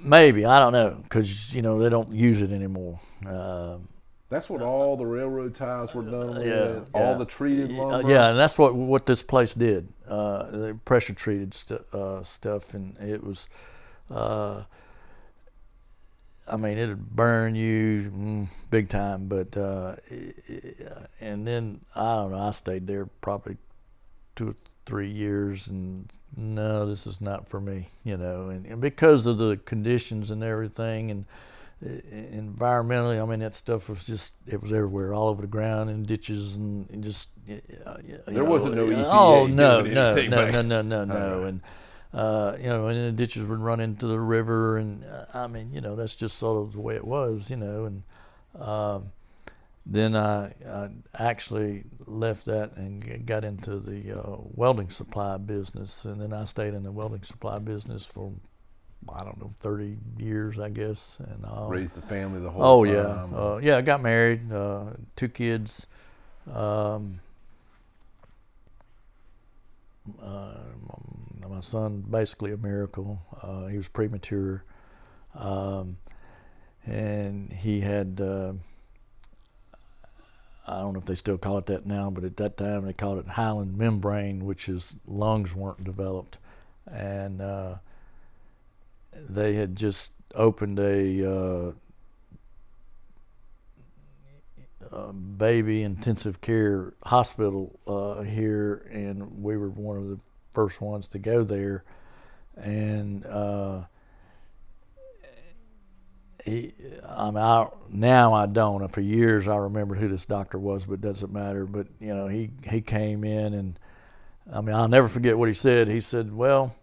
Maybe 0.03 0.45
I 0.45 0.59
don't 0.59 0.73
know 0.73 1.01
because 1.03 1.55
you 1.55 1.63
know 1.63 1.79
they 1.79 1.89
don't 1.89 2.13
use 2.13 2.43
it 2.43 2.53
anymore. 2.53 3.01
Uh, 3.27 3.79
that's 4.29 4.51
what 4.51 4.61
all 4.61 4.97
the 4.97 5.07
railroad 5.07 5.55
ties 5.55 5.95
were 5.95 6.03
done 6.03 6.35
with. 6.35 6.47
yeah, 6.47 6.81
all 6.93 7.13
yeah. 7.13 7.19
the 7.19 7.25
treated 7.25 7.71
uh, 7.71 7.85
lumber. 7.85 8.11
yeah, 8.11 8.31
and 8.31 8.39
that's 8.39 8.59
what 8.59 8.75
what 8.75 9.07
this 9.07 9.23
place 9.23 9.55
did. 9.55 9.89
Uh, 10.09 10.51
they 10.51 10.73
pressure 10.73 11.15
treated 11.15 11.55
stu- 11.55 11.85
uh, 11.93 12.23
stuff, 12.25 12.75
and 12.75 12.97
it 12.99 13.23
was. 13.23 13.49
Uh, 14.11 14.63
I 16.49 16.57
mean, 16.57 16.79
it'd 16.79 17.11
burn 17.11 17.57
you 17.57 18.13
mm, 18.15 18.49
big 18.71 18.89
time, 18.89 19.27
but 19.27 19.57
uh, 19.57 19.97
and 21.21 21.47
then 21.47 21.81
I 21.95 22.17
don't 22.17 22.33
know. 22.33 22.39
I 22.39 22.53
stayed 22.53 22.87
there 22.87 23.07
probably 23.21 23.57
two 24.37 24.51
or 24.51 24.55
three 24.87 25.11
years, 25.11 25.67
and 25.67 26.11
no, 26.37 26.87
this 26.87 27.07
is 27.07 27.21
not 27.21 27.47
for 27.47 27.61
me, 27.61 27.89
you 28.05 28.17
know. 28.17 28.49
And, 28.49 28.65
and 28.67 28.81
because 28.81 29.27
of 29.27 29.39
the 29.39 29.59
conditions 29.59 30.31
and 30.31 30.43
everything, 30.43 31.11
and 31.11 31.25
uh, 31.85 31.89
environmentally, 32.35 33.21
I 33.21 33.27
mean, 33.27 33.41
that 33.41 33.55
stuff 33.55 33.89
was 33.91 34.05
just 34.05 34.33
it 34.47 34.63
was 34.63 34.73
everywhere, 34.73 35.13
all 35.13 35.29
over 35.29 35.43
the 35.43 35.49
ground, 35.49 35.91
in 35.91 36.05
ditches, 36.05 36.57
and, 36.57 36.89
and 36.91 37.05
just. 37.05 37.29
Uh, 37.85 37.99
There 38.27 38.45
wasn't 38.45 38.77
no 38.77 38.87
EPA 38.87 39.09
Oh 39.11 39.47
no, 39.47 39.83
no, 39.83 40.13
anything 40.13 40.31
no, 40.31 40.51
no, 40.51 40.63
no, 40.63 40.83
no, 40.83 41.05
no, 41.05 41.45
and 41.45 41.61
uh, 42.15 42.57
you 42.59 42.69
know, 42.69 42.87
and 42.87 43.09
the 43.09 43.13
ditches 43.13 43.45
would 43.45 43.59
run 43.59 43.81
into 43.81 44.07
the 44.07 44.19
river, 44.19 44.79
and 44.79 45.05
uh, 45.05 45.27
I 45.35 45.47
mean, 45.49 45.73
you 45.73 45.81
know, 45.81 45.97
that's 45.97 46.17
just 46.17 46.39
sort 46.39 46.63
of 46.63 46.73
the 46.73 46.81
way 46.81 46.97
it 46.97 47.05
was, 47.05 47.51
you 47.51 47.57
know, 47.57 47.85
and 47.85 48.03
um, 48.61 49.13
then 49.89 50.17
I, 50.17 50.53
I 50.69 50.89
actually 51.15 51.85
left 52.07 52.47
that 52.47 52.77
and 52.77 53.25
got 53.25 53.45
into 53.45 53.79
the 53.79 54.21
uh, 54.21 54.37
welding 54.55 54.91
supply 54.91 55.37
business, 55.37 56.05
and 56.05 56.21
then 56.21 56.33
I 56.33 56.45
stayed 56.45 56.75
in 56.75 56.83
the 56.83 56.91
welding 56.91 57.23
supply 57.23 57.61
business 57.61 58.05
for 58.05 58.33
I 59.15 59.23
don't 59.23 59.39
know 59.41 59.49
thirty 59.61 59.97
years, 60.19 60.59
I 60.59 60.71
guess, 60.71 61.21
and 61.21 61.45
uh, 61.45 61.67
Raised 61.69 61.95
the 61.97 62.03
family 62.03 62.41
the 62.41 62.51
whole 62.51 62.83
time 62.85 62.91
Oh 62.91 63.07
time. 63.07 63.33
yeah, 63.33 63.39
uh, 63.39 63.57
yeah. 63.63 63.77
I 63.77 63.83
got 63.83 64.03
married, 64.03 64.51
uh, 64.53 64.87
two 65.15 65.29
kids. 65.29 65.87
Um, 66.53 67.21
uh, 70.21 70.55
my 71.49 71.61
son, 71.61 72.05
basically 72.11 72.53
a 72.53 72.57
miracle. 72.57 73.21
Uh, 73.41 73.67
he 73.67 73.77
was 73.77 73.89
premature, 73.89 74.65
um, 75.37 75.97
and 76.85 77.53
he 77.53 77.81
had. 77.81 78.21
I 80.67 80.81
don't 80.81 80.95
know 80.95 80.99
if 80.99 81.05
they 81.05 81.15
still 81.15 81.39
call 81.39 81.59
it 81.59 81.67
that 81.67 81.87
now, 81.87 82.11
but 82.11 82.25
at 82.25 82.37
that 82.39 82.57
time 82.57 82.85
they 82.85 82.93
called 82.93 83.19
it 83.19 83.29
hyaline 83.29 83.79
membrane, 83.79 84.45
which 84.45 84.69
is 84.69 84.97
lungs 85.07 85.55
weren't 85.55 85.85
developed, 85.85 86.39
and 86.91 87.41
uh, 87.41 87.77
they 89.13 89.55
had 89.55 89.77
just 89.77 90.13
opened 90.35 90.79
a 90.81 91.31
uh, 91.31 91.73
baby 95.13 95.83
intensive 95.83 96.41
care 96.41 96.95
hospital 97.05 97.79
uh, 97.87 98.23
here, 98.23 98.89
and 98.93 99.43
we 99.43 99.57
were 99.57 99.71
one 99.71 99.97
of 99.97 100.09
the 100.09 100.19
first 100.53 100.81
ones 100.81 101.09
to 101.09 101.19
go 101.19 101.45
there. 101.45 101.85
And 102.57 103.25
uh, 103.27 103.83
he, 106.47 106.73
I 107.07 107.27
mean, 107.31 107.43
I, 107.43 107.69
now 107.91 108.33
I 108.33 108.47
don't. 108.47 108.87
For 108.89 109.01
years, 109.01 109.49
I 109.49 109.57
remembered 109.57 109.99
who 109.99 110.09
this 110.09 110.25
doctor 110.25 110.59
was, 110.59 110.87
but 110.87 110.95
it 110.95 111.01
doesn't 111.01 111.33
matter. 111.33 111.67
But 111.67 111.89
you 112.01 112.15
know, 112.15 112.29
he 112.29 112.51
he 112.69 112.81
came 112.81 113.25
in, 113.25 113.53
and 113.53 113.79
I 114.53 114.61
mean, 114.61 114.75
I'll 114.75 114.89
never 114.89 115.09
forget 115.09 115.37
what 115.37 115.49
he 115.49 115.55
said. 115.55 115.89
He 115.89 116.01
said, 116.01 116.35
"Well, 116.35 116.75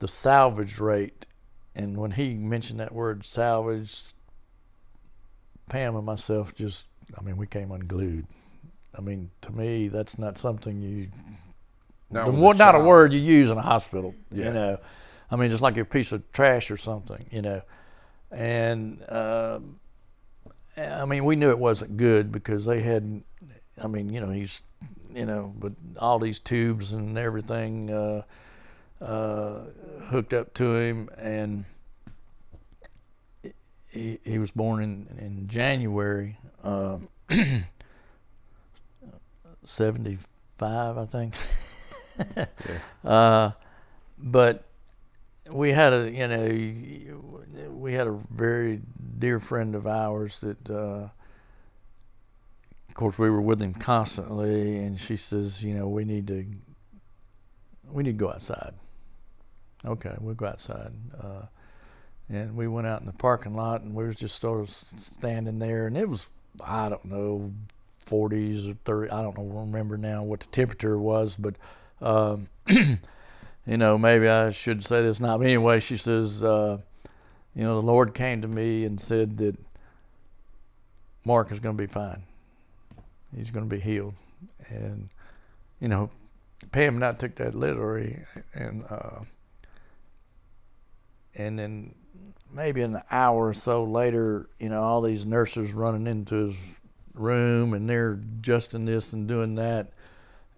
the 0.00 0.08
salvage 0.08 0.80
rate," 0.80 1.26
and 1.74 1.96
when 1.96 2.10
he 2.10 2.34
mentioned 2.34 2.80
that 2.80 2.92
word 2.92 3.24
salvage, 3.24 4.14
Pam 5.68 5.94
and 5.94 6.04
myself 6.04 6.54
just 6.54 6.86
I 7.18 7.22
mean, 7.22 7.36
we 7.36 7.46
came 7.46 7.70
unglued. 7.70 8.26
I 8.96 9.00
mean, 9.00 9.30
to 9.42 9.52
me, 9.52 9.88
that's 9.88 10.18
not 10.18 10.38
something 10.38 10.80
you, 10.80 11.08
Not 12.10 12.26
the 12.26 12.52
not 12.54 12.74
a 12.74 12.80
word 12.80 13.12
you 13.12 13.20
use 13.20 13.50
in 13.50 13.58
a 13.58 13.62
hospital. 13.62 14.14
Yeah. 14.32 14.46
You 14.46 14.52
know, 14.52 14.78
I 15.30 15.36
mean, 15.36 15.50
just 15.50 15.62
like 15.62 15.76
a 15.76 15.84
piece 15.84 16.12
of 16.12 16.30
trash 16.32 16.70
or 16.70 16.76
something. 16.76 17.24
You 17.30 17.42
know, 17.42 17.62
and 18.30 19.02
um 19.08 19.80
I 20.76 21.04
mean, 21.04 21.24
we 21.24 21.36
knew 21.36 21.50
it 21.50 21.58
wasn't 21.58 21.96
good 21.96 22.32
because 22.32 22.64
they 22.64 22.80
had. 22.80 23.22
I 23.82 23.86
mean, 23.86 24.10
you 24.10 24.20
know, 24.20 24.30
he's, 24.30 24.62
you 25.14 25.24
know, 25.26 25.54
but 25.58 25.72
all 25.98 26.18
these 26.18 26.38
tubes 26.38 26.92
and 26.92 27.18
everything 27.18 27.90
uh, 27.90 28.22
uh, 29.00 29.60
hooked 30.04 30.34
up 30.34 30.54
to 30.54 30.76
him, 30.76 31.08
and 31.16 31.64
he, 33.88 34.18
he 34.24 34.38
was 34.38 34.52
born 34.52 34.82
in 34.82 35.06
in 35.18 35.48
January. 35.48 36.38
Uh, 36.62 36.98
75, 39.64 40.98
I 40.98 41.06
think. 41.06 41.34
uh, 43.04 43.50
but 44.18 44.64
we 45.52 45.72
had 45.72 45.92
a, 45.92 46.10
you 46.10 46.28
know, 46.28 47.70
we 47.70 47.92
had 47.92 48.06
a 48.06 48.18
very 48.30 48.80
dear 49.18 49.40
friend 49.40 49.74
of 49.74 49.86
ours 49.86 50.40
that, 50.40 50.70
uh, 50.70 51.08
of 52.88 52.94
course, 52.94 53.18
we 53.18 53.30
were 53.30 53.40
with 53.40 53.60
him 53.60 53.74
constantly, 53.74 54.76
and 54.78 54.98
she 54.98 55.16
says, 55.16 55.62
you 55.62 55.74
know, 55.74 55.88
we 55.88 56.04
need 56.04 56.26
to, 56.28 56.44
we 57.90 58.02
need 58.02 58.18
to 58.18 58.24
go 58.24 58.30
outside. 58.30 58.74
Okay, 59.84 60.14
we'll 60.20 60.34
go 60.34 60.46
outside. 60.46 60.92
Uh, 61.18 61.46
and 62.28 62.54
we 62.54 62.68
went 62.68 62.86
out 62.86 63.00
in 63.00 63.06
the 63.06 63.12
parking 63.12 63.54
lot, 63.54 63.82
and 63.82 63.94
we 63.94 64.04
was 64.04 64.16
just 64.16 64.40
sort 64.40 64.60
of 64.60 64.70
standing 64.70 65.58
there, 65.58 65.86
and 65.86 65.96
it 65.96 66.08
was, 66.08 66.28
I 66.62 66.88
don't 66.88 67.04
know, 67.04 67.52
40s 68.06 68.70
or 68.70 68.74
30. 68.84 69.10
I 69.10 69.22
don't 69.22 69.38
know, 69.38 69.44
remember 69.44 69.96
now 69.96 70.22
what 70.22 70.40
the 70.40 70.46
temperature 70.46 70.98
was, 70.98 71.36
but, 71.36 71.54
um, 72.00 72.48
you 73.70 73.76
know, 73.76 73.96
maybe 73.96 74.26
I 74.26 74.50
should 74.50 74.84
say 74.84 75.00
this 75.02 75.20
now. 75.20 75.38
But 75.38 75.46
anyway, 75.46 75.78
she 75.78 75.96
says, 75.96 76.42
uh, 76.42 76.78
you 77.54 77.62
know, 77.62 77.80
the 77.80 77.86
Lord 77.86 78.14
came 78.14 78.42
to 78.42 78.48
me 78.48 78.84
and 78.84 79.00
said 79.00 79.38
that 79.38 79.56
Mark 81.24 81.52
is 81.52 81.60
going 81.60 81.76
to 81.76 81.80
be 81.80 81.86
fine. 81.86 82.24
He's 83.32 83.52
going 83.52 83.70
to 83.70 83.72
be 83.72 83.80
healed. 83.80 84.14
And, 84.70 85.08
you 85.80 85.86
know, 85.86 86.10
Pam 86.72 86.96
and 86.96 87.04
I 87.04 87.12
took 87.12 87.36
that 87.36 87.54
literally, 87.54 88.18
and 88.54 88.84
uh, 88.90 89.20
and 91.36 91.56
then 91.56 91.94
maybe 92.52 92.82
an 92.82 93.00
hour 93.08 93.48
or 93.48 93.54
so 93.54 93.84
later, 93.84 94.48
you 94.58 94.68
know, 94.68 94.82
all 94.82 95.00
these 95.00 95.24
nurses 95.24 95.74
running 95.74 96.08
into 96.08 96.46
his 96.46 96.80
room, 97.14 97.74
and 97.74 97.88
they're 97.88 98.14
adjusting 98.14 98.84
this 98.84 99.12
and 99.12 99.28
doing 99.28 99.54
that, 99.54 99.92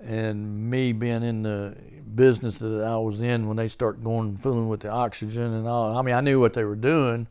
and 0.01 0.71
me 0.71 0.93
being 0.93 1.23
in 1.23 1.43
the 1.43 1.77
business 2.15 2.59
that 2.59 2.83
I 2.83 2.97
was 2.97 3.21
in 3.21 3.47
when 3.47 3.57
they 3.57 3.69
start 3.69 4.03
going 4.03 4.31
and 4.31 4.41
fooling 4.41 4.69
with 4.69 4.81
the 4.81 4.91
oxygen 4.91 5.53
and 5.53 5.67
all. 5.67 5.97
I 5.97 6.03
mean, 6.03 6.15
I 6.15 6.21
knew 6.21 6.41
what 6.41 6.55
they 6.55 6.65
were 6.65 6.77
doing, 6.77 7.27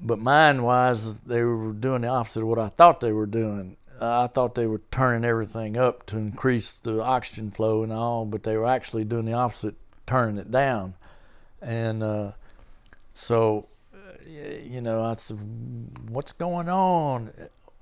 but 0.00 0.18
mind 0.18 0.64
wise, 0.64 1.20
they 1.20 1.42
were 1.42 1.72
doing 1.72 2.02
the 2.02 2.08
opposite 2.08 2.42
of 2.42 2.48
what 2.48 2.58
I 2.58 2.68
thought 2.68 3.00
they 3.00 3.12
were 3.12 3.26
doing. 3.26 3.76
I 4.00 4.26
thought 4.26 4.54
they 4.54 4.66
were 4.66 4.82
turning 4.90 5.24
everything 5.24 5.76
up 5.78 6.04
to 6.06 6.18
increase 6.18 6.74
the 6.74 7.02
oxygen 7.02 7.50
flow 7.50 7.82
and 7.82 7.92
all, 7.92 8.26
but 8.26 8.42
they 8.42 8.56
were 8.56 8.66
actually 8.66 9.04
doing 9.04 9.24
the 9.24 9.32
opposite, 9.32 9.74
turning 10.06 10.36
it 10.36 10.50
down. 10.50 10.94
And 11.62 12.02
uh, 12.02 12.32
so, 13.14 13.68
you 14.26 14.82
know, 14.82 15.02
I 15.02 15.14
said, 15.14 15.38
"What's 16.10 16.32
going 16.32 16.68
on?" 16.68 17.32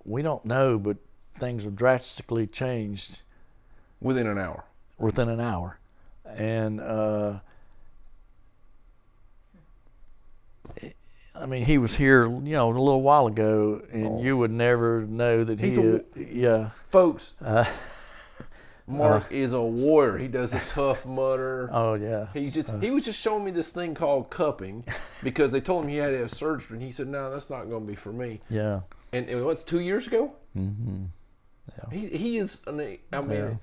We 0.04 0.22
don't 0.22 0.44
know, 0.44 0.78
but 0.78 0.98
things 1.38 1.64
have 1.64 1.74
drastically 1.74 2.46
changed 2.46 3.22
Within 4.04 4.26
an 4.26 4.38
hour. 4.38 4.64
within 4.98 5.28
an 5.28 5.40
hour. 5.40 5.78
And 6.36 6.80
uh, 6.80 7.40
I 11.34 11.46
mean, 11.46 11.64
he 11.64 11.78
was 11.78 11.94
here, 11.94 12.26
you 12.26 12.52
know, 12.52 12.68
a 12.68 12.70
little 12.70 13.02
while 13.02 13.26
ago, 13.26 13.80
and 13.92 14.22
you 14.22 14.36
would 14.36 14.50
never 14.52 15.04
know 15.04 15.42
that 15.42 15.58
He's 15.60 15.76
he, 15.76 15.82
a- 15.82 16.02
yeah, 16.16 16.70
Folks, 16.90 17.32
uh, 17.40 17.64
Mark 18.86 19.32
is 19.32 19.52
a 19.52 19.60
warrior. 19.60 20.18
He 20.18 20.28
does 20.28 20.52
a 20.54 20.60
Tough 20.60 21.06
Mudder. 21.06 21.70
oh 21.72 21.94
yeah, 21.94 22.26
He 22.34 22.50
just 22.50 22.70
he 22.82 22.90
was 22.90 23.04
just 23.04 23.18
showing 23.18 23.44
me 23.44 23.50
this 23.50 23.72
thing 23.72 23.94
called 23.94 24.30
cupping 24.30 24.84
because 25.22 25.50
they 25.50 25.60
told 25.60 25.84
him 25.84 25.90
he 25.90 25.96
had 25.96 26.10
to 26.10 26.18
have 26.18 26.30
surgery 26.30 26.76
and 26.76 26.82
he 26.84 26.92
said 26.92 27.08
no 27.08 27.30
that's 27.30 27.50
not 27.50 27.68
going 27.70 27.82
to 27.84 27.88
be 27.88 27.96
for 27.96 28.12
me 28.12 28.40
yeah, 28.50 28.80
and, 29.12 29.28
and 29.28 29.44
what's 29.44 29.64
two 29.64 29.80
years 29.80 30.06
ago 30.06 30.34
mm-hmm. 30.56 31.04
he, 31.90 32.08
he 32.08 32.36
is 32.36 32.62
an, 32.66 32.98
I 33.12 33.20
mean 33.22 33.30
Yeah. 33.38 33.54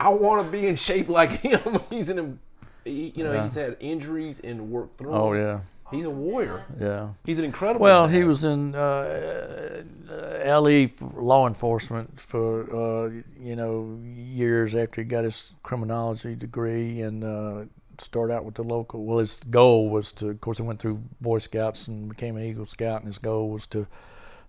I 0.00 0.08
want 0.08 0.44
to 0.46 0.50
be 0.50 0.66
in 0.66 0.76
shape 0.76 1.08
like 1.20 1.30
him 1.30 1.78
he's 1.90 2.08
in 2.08 2.18
a 2.18 2.88
he, 2.88 3.12
you 3.14 3.24
know 3.24 3.32
Yeah. 3.32 3.44
he's 3.44 3.54
had 3.54 3.76
injuries 3.80 4.40
and 4.40 4.70
worked 4.70 4.96
through 4.96 5.12
oh 5.12 5.34
them. 5.34 5.42
yeah, 5.42 5.60
he's 5.90 6.06
a 6.06 6.10
warrior 6.10 6.64
yeah. 6.80 7.10
he's 7.24 7.38
an 7.38 7.44
incredible 7.44 7.84
Well, 7.84 8.08
he 8.08 8.24
was 8.24 8.42
in 8.44 8.74
uh, 8.74 9.82
uh, 10.10 10.60
LE 10.60 10.88
for 10.88 11.20
law 11.22 11.46
enforcement 11.46 12.20
for 12.20 12.62
uh, 12.74 13.10
you 13.38 13.54
know 13.56 14.00
years 14.14 14.74
after 14.74 15.02
he 15.02 15.06
got 15.06 15.24
his 15.24 15.52
criminology 15.62 16.34
degree 16.34 17.02
and 17.02 17.22
uh, 17.22 17.64
started 17.98 18.32
out 18.34 18.44
with 18.46 18.54
the 18.54 18.64
local. 18.64 19.04
Well, 19.04 19.18
his 19.18 19.40
goal 19.50 19.90
was 19.90 20.10
to, 20.12 20.30
of 20.30 20.40
course, 20.40 20.56
he 20.56 20.62
went 20.64 20.80
through 20.80 21.02
Boy 21.20 21.38
Scouts 21.38 21.86
and 21.88 22.08
became 22.08 22.36
an 22.38 22.44
Eagle 22.44 22.64
Scout, 22.66 23.00
and 23.00 23.06
his 23.06 23.18
goal 23.18 23.50
was 23.50 23.66
to 23.68 23.86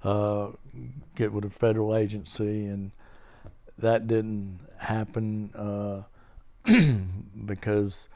uh, 0.03 0.47
get 1.15 1.33
with 1.33 1.43
a 1.45 1.49
federal 1.49 1.95
agency, 1.95 2.65
and 2.65 2.91
that 3.77 4.07
didn't 4.07 4.59
happen 4.81 5.51
uh, 5.55 6.01
because 7.45 8.09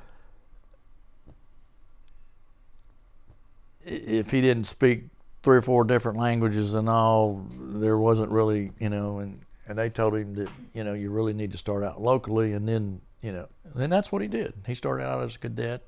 if 3.86 4.32
he 4.32 4.41
didn't 4.41 4.65
speak 4.65 5.06
three 5.43 5.58
or 5.58 5.62
four 5.62 5.84
different 5.84 6.17
languages 6.17 6.73
and 6.73 6.89
all, 6.89 7.45
there 7.51 7.97
wasn't 7.97 8.32
really, 8.32 8.71
you 8.80 8.89
know, 8.89 9.19
and, 9.19 9.41
and 9.67 9.78
they 9.78 9.89
told 9.89 10.15
him 10.15 10.34
that, 10.34 10.49
you 10.73 10.84
know, 10.84 10.93
you 10.93 11.12
really 11.12 11.34
need 11.34 11.51
to 11.51 11.58
start 11.58 11.84
out 11.84 12.01
locally 12.01 12.54
and 12.54 12.67
then, 12.67 12.99
you 13.21 13.32
know, 13.32 13.47
and 13.75 13.91
that's 13.91 14.12
what 14.12 14.23
he 14.23 14.28
did. 14.28 14.54
He 14.65 14.73
started 14.73 15.06
out 15.06 15.21
as 15.21 15.36
a 15.36 15.39
cadet 15.39 15.84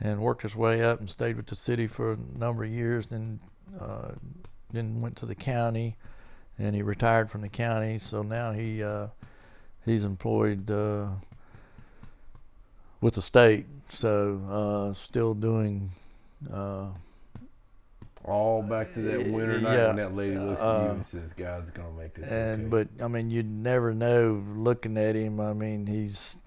and 0.00 0.20
worked 0.20 0.42
his 0.42 0.54
way 0.54 0.82
up 0.82 1.00
and 1.00 1.08
stayed 1.08 1.36
with 1.36 1.46
the 1.46 1.56
city 1.56 1.86
for 1.86 2.12
a 2.12 2.18
number 2.38 2.64
of 2.64 2.70
years, 2.70 3.06
then, 3.06 3.40
uh, 3.80 4.10
then 4.70 5.00
went 5.00 5.16
to 5.16 5.26
the 5.26 5.34
county 5.34 5.96
and 6.58 6.74
he 6.76 6.82
retired 6.82 7.30
from 7.30 7.40
the 7.40 7.48
county. 7.48 7.98
So 7.98 8.22
now 8.22 8.52
he, 8.52 8.82
uh, 8.82 9.06
he's 9.84 10.04
employed, 10.04 10.70
uh, 10.70 11.08
with 13.00 13.14
the 13.14 13.22
state. 13.22 13.66
So, 13.88 14.40
uh, 14.48 14.94
still 14.94 15.34
doing, 15.34 15.90
uh, 16.52 16.88
All 18.24 18.62
back 18.62 18.92
to 18.94 19.00
that 19.02 19.20
winter 19.30 19.60
night 19.60 19.74
Yeah. 19.74 19.86
when 19.88 19.96
that 19.96 20.14
lady 20.14 20.38
looks 20.38 20.62
at 20.62 20.68
you 20.68 20.72
and 20.72 21.04
says, 21.04 21.34
"God's 21.34 21.70
gonna 21.70 21.92
make 21.92 22.14
this." 22.14 22.30
and 22.32 22.72
okay." 22.72 22.86
but 22.96 23.04
I 23.04 23.08
mean, 23.08 23.28
you'd 23.30 23.44
never 23.46 23.92
know 23.92 24.42
looking 24.48 24.96
at 24.96 25.14
him. 25.14 25.40
I 25.40 25.52
mean, 25.52 25.86
he's, 25.86 26.38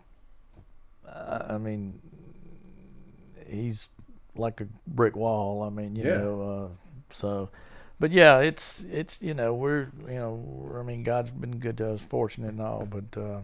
uh, 1.08 1.46
I 1.52 1.58
mean, 1.60 2.00
he's 3.48 3.90
like 4.36 4.60
a 4.60 4.68
brick 4.88 5.16
wall. 5.16 5.62
I 5.62 5.70
mean, 5.70 5.96
you 5.96 6.04
Yeah. 6.06 6.18
know, 6.18 6.42
uh, 6.42 6.70
so, 7.12 7.50
but 8.00 8.12
yeah, 8.12 8.40
it's 8.40 8.84
it's 8.92 9.22
you 9.22 9.34
know 9.34 9.54
we're 9.54 9.88
you 10.08 10.16
know 10.16 10.34
we're- 10.34 10.80
I 10.80 10.84
mean 10.84 11.04
God's 11.04 11.32
been 11.32 11.58
good 11.60 11.78
to 11.78 11.92
us, 11.94 12.06
fortunate 12.06 12.50
and 12.52 12.62
all, 12.62 12.86
but 12.90 13.20
uh, 13.20 13.40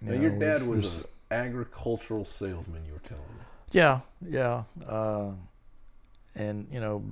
now, 0.00 0.12
you 0.14 0.22
your 0.22 0.38
dad 0.38 0.62
was 0.66 1.02
an 1.02 1.08
agricultural 1.30 2.24
salesman. 2.24 2.82
You 2.86 2.94
were 2.94 2.98
telling 3.00 3.22
me. 3.22 3.44
Yeah, 3.72 4.00
yeah. 4.26 4.64
Uh, 4.86 5.30
and 6.34 6.66
you 6.72 6.80
know, 6.80 7.04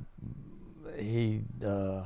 he 0.97 1.43
uh, 1.65 2.03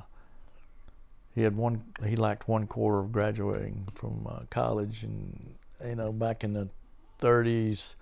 he 1.34 1.42
had 1.42 1.56
one. 1.56 1.82
He 2.04 2.16
lacked 2.16 2.48
one 2.48 2.66
quarter 2.66 2.98
of 3.00 3.12
graduating 3.12 3.88
from 3.92 4.26
uh, 4.28 4.40
college, 4.50 5.02
and 5.04 5.54
you 5.87 5.94
know, 5.96 6.12
back 6.12 6.44
in 6.44 6.52
the 6.52 6.68
'30s. 7.20 7.94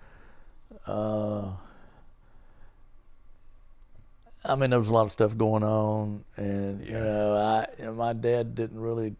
Uh, 0.87 1.51
I 4.45 4.55
mean, 4.55 4.71
there 4.71 4.79
was 4.79 4.89
a 4.89 4.93
lot 4.93 5.05
of 5.05 5.11
stuff 5.11 5.37
going 5.37 5.63
on, 5.63 6.25
and 6.35 6.85
you 6.85 6.93
know, 6.93 7.37
I 7.37 7.67
and 7.81 7.97
my 7.97 8.13
dad 8.13 8.55
didn't 8.55 8.79
really. 8.79 9.15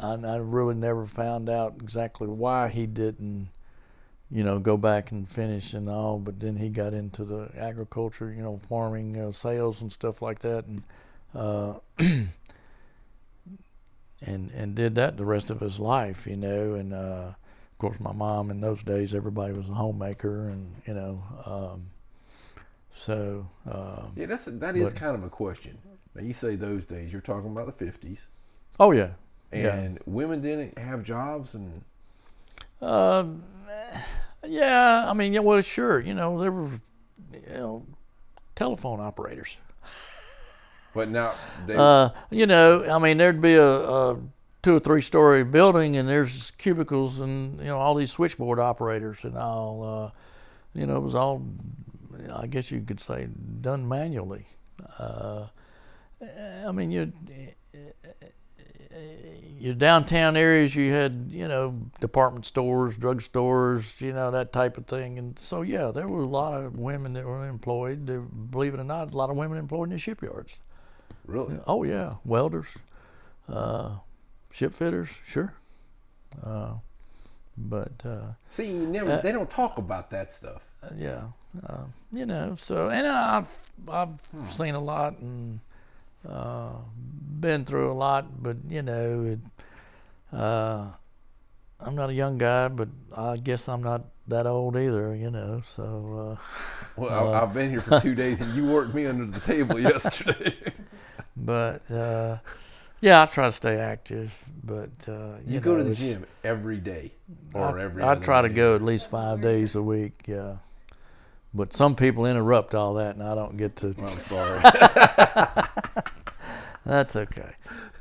I, 0.00 0.12
I 0.12 0.36
really 0.36 0.74
never 0.74 1.06
found 1.06 1.48
out 1.48 1.74
exactly 1.80 2.28
why 2.28 2.68
he 2.68 2.86
didn't 2.86 3.48
you 4.30 4.44
know, 4.44 4.58
go 4.58 4.76
back 4.76 5.10
and 5.10 5.28
finish 5.28 5.72
and 5.74 5.88
all. 5.88 6.18
But 6.18 6.40
then 6.40 6.56
he 6.56 6.68
got 6.68 6.92
into 6.92 7.24
the 7.24 7.50
agriculture, 7.56 8.32
you 8.32 8.42
know, 8.42 8.56
farming, 8.58 9.18
uh, 9.18 9.32
sales 9.32 9.82
and 9.82 9.92
stuff 9.92 10.20
like 10.22 10.40
that, 10.40 10.66
and 10.66 10.82
uh, 11.34 11.74
and 11.98 12.30
and 14.22 14.74
did 14.74 14.96
that 14.96 15.16
the 15.16 15.24
rest 15.24 15.50
of 15.50 15.60
his 15.60 15.80
life, 15.80 16.26
you 16.26 16.36
know. 16.36 16.74
And 16.74 16.92
uh, 16.92 17.32
of 17.32 17.78
course, 17.78 17.98
my 18.00 18.12
mom 18.12 18.50
in 18.50 18.60
those 18.60 18.82
days, 18.82 19.14
everybody 19.14 19.52
was 19.52 19.68
a 19.68 19.74
homemaker, 19.74 20.48
and 20.48 20.74
you 20.86 20.94
know, 20.94 21.22
um, 21.46 21.86
so 22.98 23.48
um, 23.70 24.12
Yeah, 24.16 24.26
that's 24.26 24.46
that 24.46 24.76
is 24.76 24.92
But- 24.92 25.00
kind 25.00 25.14
of 25.16 25.22
a 25.24 25.30
question. 25.30 25.78
Now 26.14 26.22
you 26.22 26.34
say 26.34 26.56
those 26.56 26.84
days. 26.84 27.12
You're 27.12 27.20
talking 27.20 27.50
about 27.52 27.66
the 27.66 27.72
fifties, 27.84 28.18
oh 28.80 28.90
yeah, 28.90 29.10
yeah. 29.52 29.74
and 29.74 29.98
women 30.04 30.40
didn't 30.42 30.76
have 30.78 31.04
jobs, 31.04 31.54
and 31.54 31.82
Um, 32.82 33.44
yeah, 34.44 35.04
I 35.08 35.12
mean, 35.14 35.32
yeah, 35.32 35.40
well, 35.40 35.60
sure, 35.60 36.00
you 36.00 36.14
know, 36.14 36.40
there 36.40 36.50
were, 36.52 36.70
you 37.32 37.54
know, 37.54 37.86
telephone 38.56 39.00
operators. 39.00 39.58
but 40.94 41.08
now 41.08 41.34
they. 41.66 41.76
Uh, 41.76 42.10
you 42.30 42.46
know, 42.46 42.84
I 42.84 42.98
mean, 42.98 43.18
there'd 43.18 43.40
be 43.42 43.54
a, 43.54 43.88
a 43.88 44.16
two 44.62 44.76
or 44.76 44.80
three 44.80 45.02
story 45.02 45.44
building, 45.44 45.96
and 45.96 46.08
there's 46.08 46.50
cubicles, 46.52 47.20
and 47.20 47.58
you 47.60 47.66
know, 47.66 47.78
all 47.78 47.94
these 47.94 48.10
switchboard 48.10 48.58
operators, 48.58 49.24
and 49.24 49.36
all. 49.38 49.84
Uh, 49.84 50.10
you 50.74 50.86
know, 50.86 50.96
it 50.96 51.02
was 51.02 51.14
all, 51.14 51.42
I 52.30 52.46
guess 52.46 52.70
you 52.70 52.80
could 52.80 53.00
say, 53.00 53.28
done 53.60 53.88
manually. 53.88 54.46
Uh, 54.98 55.46
I 56.66 56.72
mean, 56.72 56.90
you. 56.90 57.12
Your 59.60 59.74
downtown 59.74 60.36
areas, 60.36 60.76
you 60.76 60.92
had 60.92 61.30
you 61.30 61.48
know 61.48 61.90
department 62.00 62.46
stores, 62.46 62.96
drug 62.96 63.20
stores, 63.22 64.00
you 64.00 64.12
know 64.12 64.30
that 64.30 64.52
type 64.52 64.78
of 64.78 64.86
thing, 64.86 65.18
and 65.18 65.36
so 65.38 65.62
yeah, 65.62 65.90
there 65.90 66.06
were 66.06 66.22
a 66.22 66.28
lot 66.28 66.62
of 66.62 66.78
women 66.78 67.12
that 67.14 67.24
were 67.24 67.48
employed. 67.48 68.06
There, 68.06 68.20
believe 68.20 68.74
it 68.74 68.80
or 68.80 68.84
not, 68.84 69.12
a 69.12 69.16
lot 69.16 69.30
of 69.30 69.36
women 69.36 69.58
employed 69.58 69.88
in 69.88 69.90
the 69.90 69.98
shipyards. 69.98 70.60
really? 71.26 71.58
Oh 71.66 71.82
yeah, 71.82 72.14
welders, 72.24 72.76
uh, 73.48 73.96
ship 74.52 74.74
fitters, 74.74 75.08
sure. 75.24 75.54
Uh, 76.42 76.74
but 77.58 77.92
uh, 78.04 78.32
See, 78.50 78.66
you 78.68 78.86
never. 78.86 79.12
uh, 79.12 79.20
they 79.20 79.32
don't 79.32 79.50
talk 79.50 79.78
about 79.78 80.10
that 80.10 80.30
stuff. 80.32 80.62
yeah, 80.96 81.22
uh, 81.66 81.84
you 82.12 82.24
know. 82.26 82.54
So 82.54 82.88
and 82.90 83.06
I've 83.06 83.48
I've 83.90 84.20
seen 84.48 84.74
a 84.74 84.80
lot 84.80 85.18
and 85.18 85.60
uh, 86.28 86.70
been 87.40 87.64
through 87.64 87.90
a 87.92 87.94
lot, 87.98 88.42
but 88.42 88.56
you 88.68 88.82
know, 88.82 89.24
it, 89.36 89.38
uh, 90.36 90.86
I'm 91.80 91.94
not 91.94 92.10
a 92.10 92.14
young 92.14 92.38
guy, 92.38 92.68
but 92.68 92.88
I 93.16 93.36
guess 93.36 93.68
I'm 93.68 93.82
not 93.82 94.02
that 94.28 94.46
old 94.46 94.76
either. 94.76 95.14
You 95.14 95.30
know, 95.30 95.60
so. 95.64 96.36
Uh, 96.38 96.42
Well, 96.96 97.10
Uh, 97.10 97.30
I, 97.38 97.42
I've 97.42 97.54
been 97.54 97.70
here 97.70 97.80
for 97.80 98.00
two 98.00 98.14
days, 98.14 98.40
and 98.40 98.52
you 98.54 98.66
worked 98.66 98.92
me 98.94 99.06
under 99.06 99.26
the 99.26 99.40
table 99.40 99.78
yesterday. 99.92 100.54
but 101.36 101.88
uh, 101.90 102.38
yeah, 103.00 103.22
I 103.22 103.26
try 103.26 103.46
to 103.46 103.52
stay 103.52 103.78
active. 103.78 104.44
But 104.64 104.90
uh, 105.08 105.36
you 105.46 105.54
you, 105.54 105.60
go 105.60 105.76
know, 105.76 105.84
to 105.84 105.90
the 105.90 105.94
gym 105.94 106.26
every 106.44 106.78
day, 106.78 107.12
or 107.54 107.78
I, 107.78 107.84
every. 107.84 108.02
I 108.02 108.14
try 108.16 108.42
to 108.42 108.48
day. 108.48 108.54
go 108.54 108.74
at 108.74 108.82
least 108.82 109.10
five 109.10 109.40
days 109.40 109.74
a 109.74 109.82
week. 109.82 110.24
Yeah, 110.26 110.58
but 111.54 111.72
some 111.72 111.94
people 111.94 112.26
interrupt 112.26 112.74
all 112.74 112.94
that, 112.94 113.14
and 113.14 113.22
I 113.22 113.34
don't 113.34 113.56
get 113.56 113.76
to. 113.76 113.94
I'm 113.98 114.20
sorry. 114.20 114.62
That's 116.84 117.16
okay. 117.16 117.52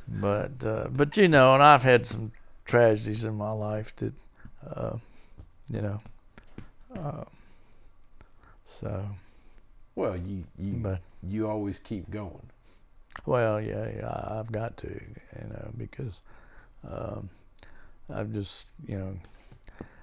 But 0.08 0.64
uh, 0.64 0.88
but 0.92 1.18
you 1.18 1.28
know, 1.28 1.54
and 1.54 1.64
I've 1.64 1.84
had 1.84 2.06
some 2.06 2.32
tragedies 2.66 3.24
in 3.24 3.36
my 3.36 3.52
life 3.52 3.96
that, 3.98 4.14
uh, 4.66 4.98
you 5.72 5.82
know. 5.82 6.02
Uh, 6.96 7.24
so, 8.80 9.06
well, 9.96 10.16
you 10.16 10.44
you 10.58 10.74
but 10.74 11.02
you 11.28 11.48
always 11.48 11.80
keep 11.80 12.10
going. 12.10 12.50
Well, 13.28 13.62
yeah, 13.62 13.90
yeah, 13.98 14.38
I've 14.40 14.52
got 14.52 14.78
to, 14.78 14.88
you 14.88 15.48
know, 15.50 15.70
because 15.78 16.24
um, 16.90 17.30
I've 18.12 18.32
just, 18.32 18.68
you 18.88 18.98
know, 18.98 19.18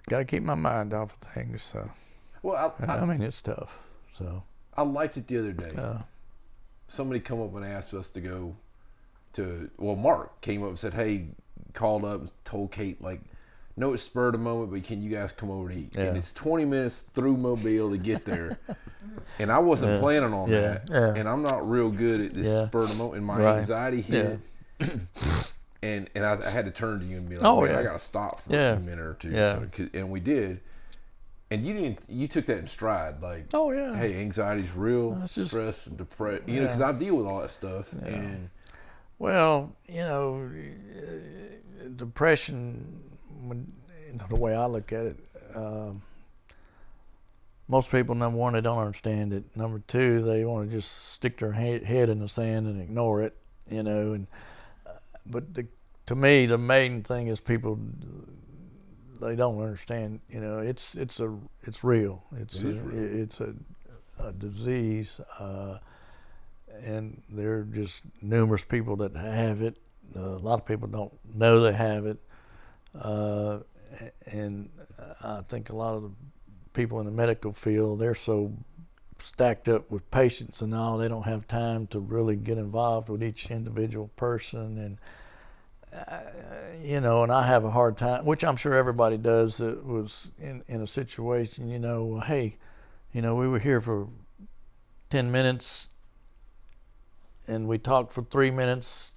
got 0.09 0.19
to 0.19 0.25
keep 0.27 0.43
my 0.43 0.55
mind 0.55 0.93
off 0.93 1.13
of 1.15 1.29
things. 1.31 1.63
So, 1.63 1.91
Well, 2.43 2.75
I, 2.79 2.85
I, 2.87 2.99
I, 2.99 3.05
mean, 3.07 3.23
it's 3.23 3.41
tough. 3.41 3.83
So, 4.11 4.43
I 4.77 4.83
liked 4.83 5.17
it 5.17 5.27
the 5.27 5.39
other 5.39 5.53
day. 5.53 5.71
uh, 5.77 5.99
Somebody 6.89 7.19
come 7.19 7.41
up 7.41 7.55
and 7.57 7.65
asked 7.65 7.95
us 7.95 8.11
to 8.11 8.21
go 8.21 8.55
to. 9.33 9.71
Well, 9.79 9.97
Mark 9.97 10.43
came 10.43 10.63
up 10.63 10.69
and 10.69 10.79
said, 10.79 10.93
"Hey," 10.93 11.29
called 11.73 12.05
up 12.05 12.21
and 12.21 12.33
told 12.45 12.71
Kate 12.73 13.03
like. 13.03 13.21
No, 13.77 13.93
it's 13.93 14.03
spurred 14.05 14.35
a 14.37 14.39
moment, 14.39 14.71
but 14.71 14.85
can 14.85 15.03
you 15.03 15.11
guys 15.11 15.33
come 15.33 15.51
over 15.51 15.69
to 15.71 15.75
eat? 15.77 15.97
And 15.97 16.17
it's 16.17 16.33
20 16.33 16.65
minutes 16.65 17.01
through 17.01 17.37
Mobile 17.37 17.91
to 17.91 17.97
get 17.99 18.25
there. 18.25 18.57
and 19.41 19.51
I 19.51 19.59
wasn't 19.59 19.93
Yeah. 19.95 19.99
planning 20.01 20.33
on 20.33 20.49
Yeah. 20.51 20.61
that. 20.61 20.89
Yeah. 20.91 21.15
And 21.15 21.29
I'm 21.29 21.43
not 21.43 21.69
real 21.69 21.91
good 21.91 22.21
at 22.21 22.35
this 22.35 22.47
Yeah. 22.47 22.67
spur 22.67 22.83
of 22.83 22.89
the 22.91 22.95
moment. 22.95 23.17
And 23.19 23.27
my 23.27 23.39
Right. 23.41 23.57
anxiety 23.59 24.01
hit. 24.01 24.39
and 25.83 26.09
and 26.15 26.25
I, 26.25 26.39
I 26.47 26.51
had 26.51 26.65
to 26.67 26.71
turn 26.71 27.01
to 27.01 27.05
you 27.05 27.17
and 27.19 27.29
be 27.29 27.37
like, 27.37 27.45
Oh, 27.45 27.61
"Wait, 27.63 27.71
yeah. 27.73 27.79
I 27.81 27.83
got 27.83 27.95
to 27.95 27.99
stop 28.05 28.41
for 28.43 28.53
Yeah. 28.53 28.75
a 28.75 28.81
minute 28.81 29.01
or 29.05 29.15
two. 29.15 29.31
Yeah. 29.31 29.55
So, 29.55 29.69
'cause- 29.77 29.89
and 29.93 30.09
we 30.09 30.21
did. 30.21 30.61
And 31.51 31.65
you 31.65 31.75
didn't. 31.75 31.99
You 32.09 32.27
took 32.29 32.47
that 32.47 32.59
in 32.59 32.67
stride. 32.69 33.21
Like, 33.23 33.47
oh 33.55 33.71
yeah, 33.73 33.97
hey, 33.97 34.21
anxiety's 34.21 34.73
real, 34.73 35.13
That's 35.17 35.35
just- 35.35 35.49
stress 35.51 35.87
and 35.87 35.97
depression. 35.99 36.45
You 36.49 36.61
know, 36.61 36.67
because 36.67 36.81
I 36.81 36.93
deal 36.93 37.17
with 37.17 37.27
all 37.27 37.41
that 37.41 37.51
stuff. 37.51 37.93
And 37.93 38.51
Well, 39.19 39.73
you 39.87 40.01
know, 40.01 40.51
uh, 40.97 41.89
depression, 41.97 43.04
when, 43.49 43.73
you 44.11 44.19
know, 44.19 44.25
the 44.29 44.37
way 44.37 44.55
I 44.55 44.67
look 44.67 44.93
at 44.93 45.07
it, 45.07 45.17
um, 45.55 46.03
most 47.69 47.91
people, 47.91 48.15
number 48.15 48.37
one, 48.39 48.53
they 48.53 48.61
don't 48.61 48.79
understand 48.79 49.33
it. 49.33 49.45
Number 49.57 49.81
two, 49.87 50.23
they 50.23 50.45
want 50.45 50.69
to 50.69 50.77
just 50.77 51.13
stick 51.13 51.39
their 51.39 51.53
he- 51.53 51.85
head 51.85 52.09
in 52.11 52.19
the 52.21 52.29
sand 52.29 52.67
and 52.67 52.81
ignore 52.81 53.23
it, 53.23 53.35
you 53.71 53.83
know. 53.83 54.13
And 54.13 54.27
uh, 54.87 54.91
but 55.27 55.55
the, 55.55 55.67
to 56.07 56.15
me, 56.15 56.47
the 56.47 56.59
main 56.59 57.03
thing 57.03 57.29
is 57.29 57.41
people 57.41 57.79
they 59.21 59.35
don't 59.37 59.59
understand. 59.61 60.21
You 60.29 60.41
know, 60.41 60.59
it's 60.59 60.95
it's 60.95 61.21
a 61.21 61.35
it's 61.63 61.83
real. 61.83 62.23
It's 62.37 62.63
It 62.63 62.83
real. 62.83 63.21
it's 63.23 63.41
a, 63.41 63.55
a 64.19 64.33
disease. 64.33 65.21
Uh, 65.39 65.79
and 66.83 67.23
there 67.31 67.55
are 67.61 67.63
just 67.63 68.03
numerous 68.21 68.65
people 68.65 68.97
that 68.97 69.15
have 69.17 69.63
it. 69.63 69.79
Uh, 70.15 70.21
a 70.21 70.39
lot 70.39 70.61
of 70.61 70.67
people 70.67 70.89
don't 70.89 71.13
know 71.35 71.61
they 71.61 71.73
have 71.73 72.05
it, 72.05 72.19
uh, 73.01 73.59
and 74.27 74.71
I 75.23 75.41
think 75.49 75.71
a 75.71 75.77
lot 75.77 75.95
of 75.95 76.03
the 76.03 76.11
people 76.73 77.01
in 77.01 77.07
the 77.07 77.13
medical 77.13 77.53
field 77.53 78.01
they're 78.01 78.15
so 78.15 78.53
stacked 79.19 79.69
up 79.69 79.91
with 79.91 80.11
patients 80.11 80.61
and 80.61 80.75
all 80.75 80.99
they 80.99 81.09
don't 81.09 81.23
have 81.23 81.47
time 81.47 81.87
to 81.87 82.01
really 82.01 82.37
get 82.37 82.59
involved 82.59 83.09
with 83.09 83.23
each 83.23 83.51
individual 83.51 84.09
person 84.17 84.79
and 84.79 84.99
uh, 85.95 86.21
you 86.83 87.01
know 87.01 87.23
and 87.23 87.31
I 87.33 87.47
have 87.47 87.65
a 87.65 87.71
hard 87.71 87.97
time 87.97 88.25
which 88.25 88.45
I'm 88.45 88.57
sure 88.57 88.75
everybody 88.75 89.17
does 89.17 89.59
that 89.59 89.85
was 89.85 90.33
in 90.41 90.63
in 90.67 90.83
a 90.83 90.87
situation 90.87 91.69
you 91.69 91.79
know 91.79 92.21
hey 92.21 92.57
you 93.13 93.23
know 93.23 93.37
we 93.37 93.47
were 93.47 93.61
here 93.61 93.81
for 93.81 94.09
10 95.11 95.31
minutes 95.31 95.89
and 97.47 97.69
we 97.69 97.79
talked 97.79 98.13
for 98.13 98.23
three 98.23 98.51
minutes 98.51 99.13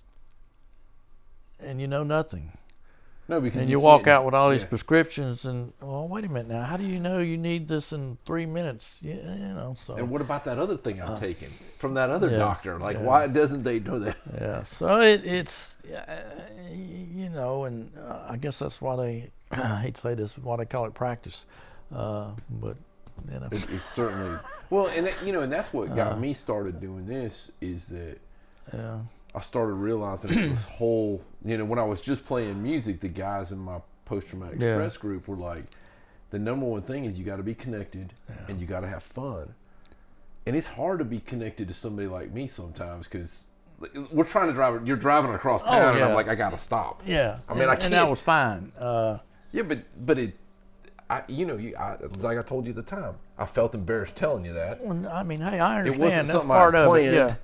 and 1.60 1.82
you 1.82 1.88
know 1.88 2.04
nothing 2.04 2.56
No, 3.30 3.42
because 3.42 3.60
and 3.62 3.70
you, 3.70 3.80
walk 3.80 4.08
out 4.08 4.24
with 4.24 4.34
all 4.34 4.50
these 4.50 4.64
yeah. 4.64 4.70
prescriptions, 4.70 5.44
and 5.44 5.74
well, 5.82 6.08
wait 6.08 6.24
a 6.24 6.30
minute 6.30 6.48
now. 6.48 6.64
How 6.64 6.78
do 6.78 6.86
you 6.86 6.98
know 7.00 7.20
you 7.20 7.38
need 7.38 7.68
this 7.68 7.92
in 7.92 8.18
three 8.26 8.46
minutes? 8.46 9.00
Yeah, 9.02 9.16
you 9.16 9.54
know. 9.54 9.74
So 9.76 9.96
And 9.96 10.10
what 10.10 10.22
about 10.22 10.46
that 10.46 10.60
other 10.60 10.78
thing 10.78 11.02
I'm 11.02 11.20
taking 11.20 11.50
from 11.78 11.96
that 11.96 12.10
other 12.10 12.28
Uh, 12.28 12.32
yeah, 12.32 12.38
doctor? 12.38 12.80
Like, 12.80 12.98
why 13.00 13.28
doesn't 13.28 13.64
they 13.64 13.80
know 13.80 14.00
that? 14.00 14.16
Yeah, 14.34 14.64
so 14.64 15.02
it, 15.02 15.26
it's 15.26 15.78
uh, 15.94 16.22
you 16.72 17.28
know, 17.30 17.66
and 17.66 17.92
uh, 17.98 18.28
I 18.30 18.38
guess 18.38 18.60
that's 18.60 18.82
why 18.82 18.96
they 18.96 19.30
I 19.52 19.82
hate 19.82 19.96
to 19.96 20.02
say 20.02 20.14
this, 20.14 20.38
why 20.38 20.56
they 20.56 20.66
call 20.66 20.86
it 20.86 20.94
practice, 20.94 21.46
uh, 21.94 22.30
but 22.50 22.78
you 23.30 23.40
know, 23.42 23.48
It, 23.52 23.70
it 23.72 23.82
certainly 23.82 24.30
is. 24.36 24.42
Well, 24.70 24.88
and 24.96 25.06
that, 25.08 25.16
you 25.26 25.34
know, 25.34 25.42
and 25.42 25.52
that's 25.52 25.74
what 25.74 25.90
got 25.96 26.12
Uh-huh. 26.12 26.20
me 26.20 26.34
started 26.34 26.80
doing 26.80 27.06
this 27.08 27.52
is 27.60 27.88
that 27.90 28.20
yeah, 28.74 29.00
I 29.38 29.42
started 29.42 29.74
realizing 29.74 30.32
this 30.32 30.66
whole, 30.78 31.22
you 31.46 31.58
know, 31.60 31.66
when 31.66 31.78
I 31.78 31.84
was 31.84 32.02
just 32.02 32.26
playing 32.26 32.62
music, 32.64 33.00
the 33.00 33.08
guys 33.08 33.52
in 33.52 33.60
my 33.60 33.78
post 34.06 34.30
traumatic 34.30 34.60
Yeah. 34.60 34.76
stress 34.76 34.98
group 34.98 35.28
were 35.28 35.36
like, 35.36 35.64
the 36.32 36.40
number 36.40 36.66
one 36.66 36.82
thing 36.82 37.06
is 37.06 37.20
you 37.20 37.24
got 37.24 37.38
to 37.38 37.44
be 37.44 37.54
connected 37.54 38.14
and 38.48 38.60
you 38.60 38.66
got 38.66 38.80
to 38.82 38.88
have 38.88 39.04
fun. 39.04 39.54
And 40.48 40.56
it's 40.56 40.68
hard 40.68 41.00
to 41.00 41.06
be 41.06 41.20
connected 41.20 41.68
to 41.68 41.74
somebody 41.74 42.08
like 42.08 42.32
me 42.32 42.48
sometimes 42.48 43.08
because 43.08 43.46
we're 44.12 44.24
trying 44.26 44.48
to 44.48 44.54
drive. 44.54 44.88
You're 44.88 44.98
driving 44.98 45.34
across 45.36 45.64
town, 45.64 45.76
and 45.76 45.98
Oh, 45.98 46.00
yeah. 46.00 46.08
I'm 46.08 46.16
like, 46.16 46.28
I 46.30 46.36
got 46.36 46.50
to 46.52 46.58
stop. 46.58 47.04
yeah. 47.06 47.38
I 47.48 47.54
mean, 47.54 47.70
I 47.70 47.74
and, 47.74 47.84
and 47.84 47.94
that 47.94 47.98
can't- 48.00 48.10
was 48.10 48.22
fine. 48.24 48.72
Uh, 48.80 49.20
Yeah, 49.54 49.64
but 49.64 49.80
but 50.06 50.18
it, 50.18 50.34
I 51.10 51.22
you 51.28 51.46
know 51.46 51.58
you 51.58 51.76
I, 51.78 51.98
like 52.20 52.38
I 52.40 52.42
told 52.42 52.66
you 52.66 52.72
at 52.72 52.76
the 52.78 52.82
time, 52.82 53.16
I 53.38 53.46
felt 53.46 53.76
embarrassed 53.76 54.16
telling 54.16 54.46
you 54.46 54.54
that. 54.54 54.84
well, 54.84 55.08
I 55.12 55.22
mean, 55.24 55.42
hey, 55.42 55.60
I 55.60 55.78
understand. 55.80 56.02
It 56.02 56.06
wasn't 56.06 56.28
that's 56.28 56.40
something 56.40 56.52
I 56.52 56.56
part 56.58 56.76
of 56.76 56.90
planned. 56.90 57.08
it. 57.08 57.14
Yeah, 57.14 57.36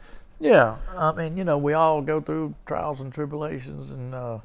yeah. 0.43 0.77
I 0.97 1.11
mean, 1.13 1.37
you 1.37 1.43
know, 1.45 1.57
we 1.57 1.73
all 1.73 2.01
go 2.01 2.19
through 2.19 2.53
trials 2.65 2.99
and 2.99 3.13
tribulations, 3.13 3.91
and 3.91 4.13
uh, 4.13 4.39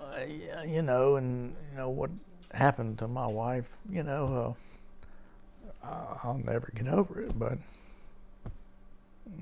uh, 0.00 0.62
you 0.66 0.82
know, 0.82 1.16
and 1.16 1.54
you 1.70 1.76
know 1.76 1.90
what 1.90 2.10
happened 2.52 2.98
to 3.00 3.08
my 3.08 3.26
wife. 3.26 3.78
You 3.90 4.02
know, 4.04 4.56
uh, 5.84 5.86
I- 5.86 6.16
I'll 6.22 6.38
never 6.44 6.70
get 6.74 6.88
over 6.88 7.20
it, 7.20 7.36
but 7.38 7.58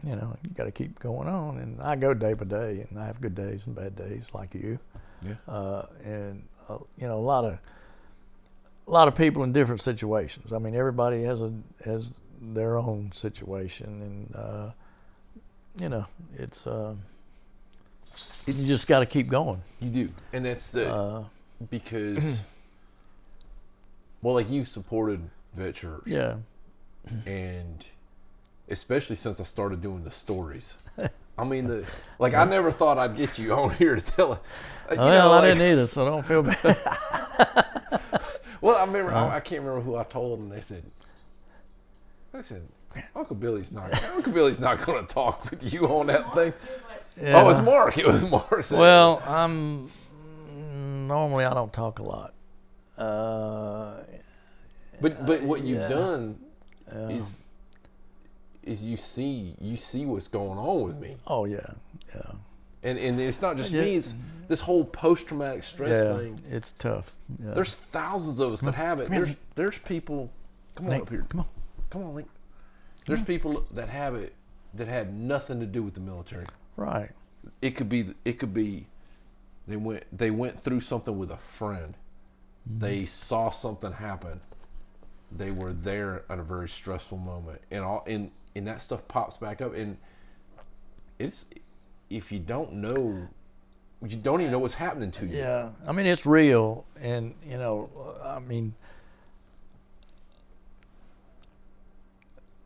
you 0.04 0.16
know, 0.16 0.36
you 0.42 0.50
got 0.50 0.64
to 0.64 0.70
keep 0.70 0.98
going 1.00 1.28
on. 1.28 1.58
And 1.58 1.80
I 1.82 1.96
go 1.96 2.14
day 2.14 2.32
by 2.34 2.44
day, 2.44 2.86
and 2.88 2.98
I 2.98 3.06
have 3.06 3.20
good 3.20 3.34
days 3.34 3.62
and 3.66 3.74
bad 3.74 3.94
days, 3.96 4.28
like 4.32 4.54
you. 4.54 4.78
Yeah. 5.22 5.34
Uh, 5.46 5.86
and 6.04 6.42
uh, 6.68 6.78
you 6.96 7.06
know, 7.08 7.16
a 7.16 7.26
lot 7.32 7.44
of 7.44 7.58
a 8.86 8.90
lot 8.90 9.06
of 9.08 9.14
people 9.14 9.42
in 9.42 9.52
different 9.52 9.82
situations. 9.82 10.52
I 10.52 10.58
mean, 10.58 10.74
everybody 10.74 11.22
has 11.24 11.42
a 11.42 11.52
has 11.84 12.18
their 12.40 12.76
own 12.76 13.12
situation, 13.12 13.86
and 14.02 14.36
uh, 14.36 14.70
you 15.80 15.88
know, 15.88 16.06
it's 16.36 16.66
uh, 16.66 16.94
you 18.46 18.66
just 18.66 18.86
got 18.88 19.00
to 19.00 19.06
keep 19.06 19.28
going. 19.28 19.62
You 19.80 19.90
do, 19.90 20.08
and 20.32 20.44
that's 20.44 20.68
the 20.68 20.92
Uh, 20.92 21.24
because 21.70 22.42
well, 24.22 24.34
like 24.34 24.50
you 24.50 24.64
supported 24.64 25.20
Vet 25.54 25.74
Church, 25.76 26.02
yeah, 26.06 26.36
and 27.26 27.84
especially 28.68 29.16
since 29.16 29.40
I 29.40 29.44
started 29.44 29.82
doing 29.82 30.04
the 30.04 30.10
stories. 30.10 30.76
I 31.38 31.44
mean, 31.44 31.68
the 31.68 31.88
like 32.18 32.34
I 32.34 32.44
never 32.44 32.72
thought 32.72 32.98
I'd 32.98 33.16
get 33.16 33.38
you 33.38 33.52
on 33.52 33.70
here 33.74 33.94
to 33.94 34.00
tell 34.00 34.32
it. 34.32 34.40
uh, 34.90 34.94
you 34.94 34.98
well, 34.98 35.28
know, 35.28 35.34
I 35.34 35.46
didn't 35.46 35.62
either, 35.62 35.86
so 35.86 36.06
I 36.06 36.10
don't 36.10 36.24
feel 36.24 36.42
bad. 36.42 36.78
Well, 38.60 38.76
I 38.76 38.84
remember 38.84 39.12
I, 39.12 39.36
I 39.36 39.40
can't 39.40 39.62
remember 39.62 39.80
who 39.80 39.96
I 39.96 40.02
told, 40.02 40.40
and 40.40 40.50
they 40.50 40.60
said, 40.60 40.82
"I 42.34 42.40
said 42.40 42.62
Uncle 43.14 43.36
Billy's 43.36 43.72
not 43.72 43.92
Uncle 44.16 44.32
Billy's 44.32 44.58
not 44.60 44.84
going 44.84 45.06
to 45.06 45.14
talk 45.14 45.50
with 45.50 45.72
you 45.72 45.86
on 45.86 46.06
that 46.08 46.34
thing." 46.34 46.52
Oh, 47.20 47.48
it's 47.50 47.58
Yeah. 47.60 47.64
Mark. 47.64 47.98
It 47.98 48.06
was 48.06 48.22
Mark. 48.22 48.64
saying- 48.64 48.80
Well, 48.80 49.22
I'm 49.26 49.90
normally 51.08 51.44
I 51.44 51.54
don't 51.54 51.72
talk 51.72 51.98
a 51.98 52.02
lot. 52.02 52.34
Uh, 52.96 54.02
but 55.00 55.26
but 55.26 55.42
what 55.42 55.60
you've 55.62 55.80
yeah. 55.80 55.88
done 55.88 56.38
is 56.92 57.36
is 58.64 58.84
you 58.84 58.96
see 58.96 59.54
you 59.60 59.76
see 59.76 60.04
what's 60.04 60.28
going 60.28 60.58
on 60.58 60.82
with 60.82 60.98
me, 60.98 61.16
oh 61.26 61.44
yeah, 61.44 61.60
yeah, 62.14 62.32
and 62.82 62.98
and 62.98 63.20
it's 63.20 63.40
not 63.40 63.56
just 63.56 63.70
Yeah. 63.70 63.82
me. 63.82 63.96
It's 63.96 64.14
this 64.48 64.60
whole 64.60 64.84
post 64.84 65.28
traumatic 65.28 65.62
stress 65.62 65.94
yeah. 66.04 66.16
thing. 66.16 66.40
It's 66.50 66.72
tough. 66.72 67.14
Yeah. 67.42 67.52
There's 67.52 67.74
thousands 67.74 68.40
of 68.40 68.52
us 68.52 68.60
that 68.62 68.74
have 68.74 68.98
it. 69.00 69.10
There's 69.10 69.36
there's 69.54 69.78
people. 69.78 70.30
Come 70.74 70.86
on 70.86 70.92
Nate, 70.92 71.02
up 71.02 71.10
here. 71.10 71.26
come 71.28 71.40
on. 71.40 71.46
Come 71.90 72.02
on, 72.02 72.14
Link. 72.14 72.28
There's 73.06 73.22
people 73.22 73.62
that 73.72 73.88
have 73.88 74.14
it 74.14 74.34
that 74.74 74.86
had 74.88 75.14
nothing 75.14 75.60
to 75.60 75.66
do 75.66 75.82
with 75.82 75.94
the 75.94 76.00
military. 76.00 76.44
right. 76.76 77.10
It 77.62 77.76
could 77.76 77.88
be. 77.88 78.14
It 78.26 78.38
could 78.38 78.52
be. 78.52 78.86
They 79.66 79.76
went. 79.76 80.04
They 80.16 80.30
went 80.30 80.60
through 80.60 80.80
something 80.82 81.16
with 81.16 81.30
a 81.30 81.36
friend. 81.38 81.94
Mm-hmm. 82.68 82.80
They 82.80 83.06
saw 83.06 83.50
something 83.50 83.92
happen. 83.92 84.40
They 85.34 85.50
were 85.50 85.72
there 85.72 86.24
at 86.28 86.38
a 86.38 86.42
very 86.42 86.68
stressful 86.68 87.16
moment, 87.18 87.62
and 87.70 87.82
all 87.84 88.04
and 88.06 88.30
and 88.54 88.66
that 88.66 88.82
stuff 88.82 89.06
pops 89.08 89.38
back 89.38 89.62
up. 89.62 89.74
And 89.74 89.96
it's 91.18 91.46
if 92.10 92.30
you 92.32 92.38
don't 92.38 92.74
know, 92.74 93.28
you 94.04 94.16
don't 94.16 94.40
even 94.40 94.52
know 94.52 94.58
what's 94.58 94.74
happening 94.74 95.10
to 95.12 95.26
you. 95.26 95.38
Yeah, 95.38 95.70
I 95.86 95.92
mean 95.92 96.06
it's 96.06 96.26
real, 96.26 96.84
and 97.00 97.34
you 97.48 97.56
know, 97.56 97.88
I 98.22 98.40
mean, 98.40 98.74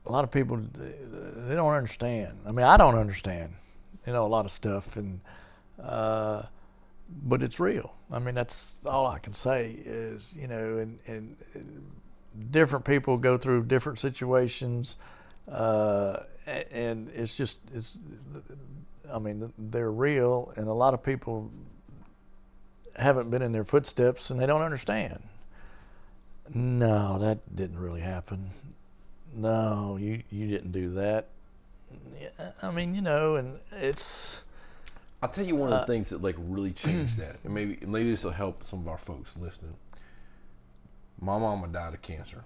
a 0.07 0.12
lot 0.12 0.24
of 0.24 0.30
people 0.30 0.57
they, 0.57 1.55
don't 1.55 1.74
understand. 1.74 2.38
I 2.46 2.53
mean, 2.53 2.66
I 2.66 2.76
don't 2.76 2.96
understand, 2.96 3.53
you 4.07 4.12
know, 4.12 4.26
a 4.26 4.28
lot 4.28 4.44
of 4.44 4.50
stuff, 4.50 4.96
and 4.96 5.20
uh, 5.82 6.42
but 7.24 7.42
it's 7.42 7.61
real. 7.61 7.94
I 8.11 8.18
mean, 8.18 8.34
that's 8.34 8.76
all 8.86 9.07
I 9.07 9.18
can 9.18 9.34
say 9.34 9.76
is 9.84 10.34
you 10.38 10.48
know, 10.48 10.78
and 10.78 10.98
and 11.07 11.36
different 12.50 12.84
people 12.84 13.18
go 13.18 13.36
through 13.38 13.64
different 13.64 13.98
situations, 13.98 14.96
uh, 15.50 16.20
and 16.46 17.11
it's 17.14 17.36
just 17.36 17.61
it's. 17.74 17.98
I 19.12 19.18
mean, 19.18 19.53
they're 19.59 19.92
real, 19.92 20.55
and 20.57 20.68
a 20.68 20.72
lot 20.72 20.94
of 20.94 21.03
people 21.03 21.50
haven't 22.96 23.30
been 23.30 23.42
in 23.42 23.53
their 23.53 23.64
footsteps 23.64 24.30
and 24.30 24.40
they 24.40 24.46
don't 24.46 24.62
understand. 24.62 25.22
No, 26.55 27.18
that 27.18 27.55
didn't 27.55 27.78
really 27.78 28.00
happen. 28.00 28.50
No, 29.35 29.97
you 30.01 30.22
you 30.30 30.47
didn't 30.49 30.72
do 30.72 30.91
that. 30.95 31.28
I 32.62 32.70
mean, 32.70 32.95
you 32.95 33.03
know, 33.03 33.37
and 33.37 33.59
it's 33.72 34.43
I'll 35.22 35.28
tell 35.28 35.45
you 35.45 35.57
one 35.57 35.72
Uh, 35.72 35.76
of 35.76 35.87
the 35.87 35.93
things 35.93 36.11
that 36.11 36.22
like 36.22 36.37
really 36.39 36.72
changed 36.72 37.16
that, 37.18 37.37
and 37.45 37.53
maybe 37.55 37.78
maybe 37.87 38.11
this 38.11 38.24
will 38.24 38.30
help 38.33 38.64
some 38.64 38.80
of 38.80 38.89
our 38.89 38.99
folks 38.99 39.37
listening. 39.37 39.74
My 41.20 41.39
mama 41.39 41.68
died 41.68 41.95
of 41.95 42.03
cancer 42.03 42.45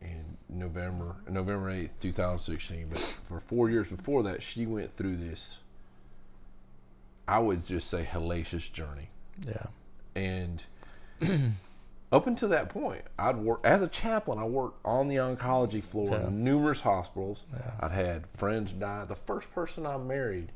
in 0.00 0.24
November 0.48 1.16
November 1.28 1.70
eighth, 1.70 2.00
two 2.00 2.12
thousand 2.12 2.52
sixteen. 2.54 2.86
But 2.90 3.00
for 3.28 3.40
four 3.40 3.68
years 3.70 3.88
before 3.88 4.22
that, 4.24 4.42
she 4.42 4.66
went 4.66 4.96
through 4.96 5.16
this. 5.16 5.58
I 7.28 7.38
would 7.38 7.64
just 7.64 7.88
say 7.88 8.04
hellacious 8.10 8.70
journey, 8.72 9.08
yeah, 9.46 9.66
and 10.14 10.64
up 12.12 12.26
until 12.26 12.50
that 12.50 12.68
point, 12.68 13.02
I'd 13.18 13.36
work 13.38 13.60
as 13.64 13.80
a 13.82 13.88
chaplain. 13.88 14.38
I 14.38 14.44
worked 14.44 14.78
on 14.84 15.08
the 15.08 15.16
oncology 15.16 15.82
floor 15.82 16.10
Yeah. 16.10 16.26
in 16.26 16.44
numerous 16.44 16.80
hospitals. 16.82 17.44
Yeah. 17.52 17.70
I'd 17.80 17.92
had 17.92 18.24
friends 18.36 18.72
die. 18.72 19.04
The 19.06 19.16
first 19.16 19.52
person 19.54 19.86
I 19.86 19.96
married, 19.96 20.52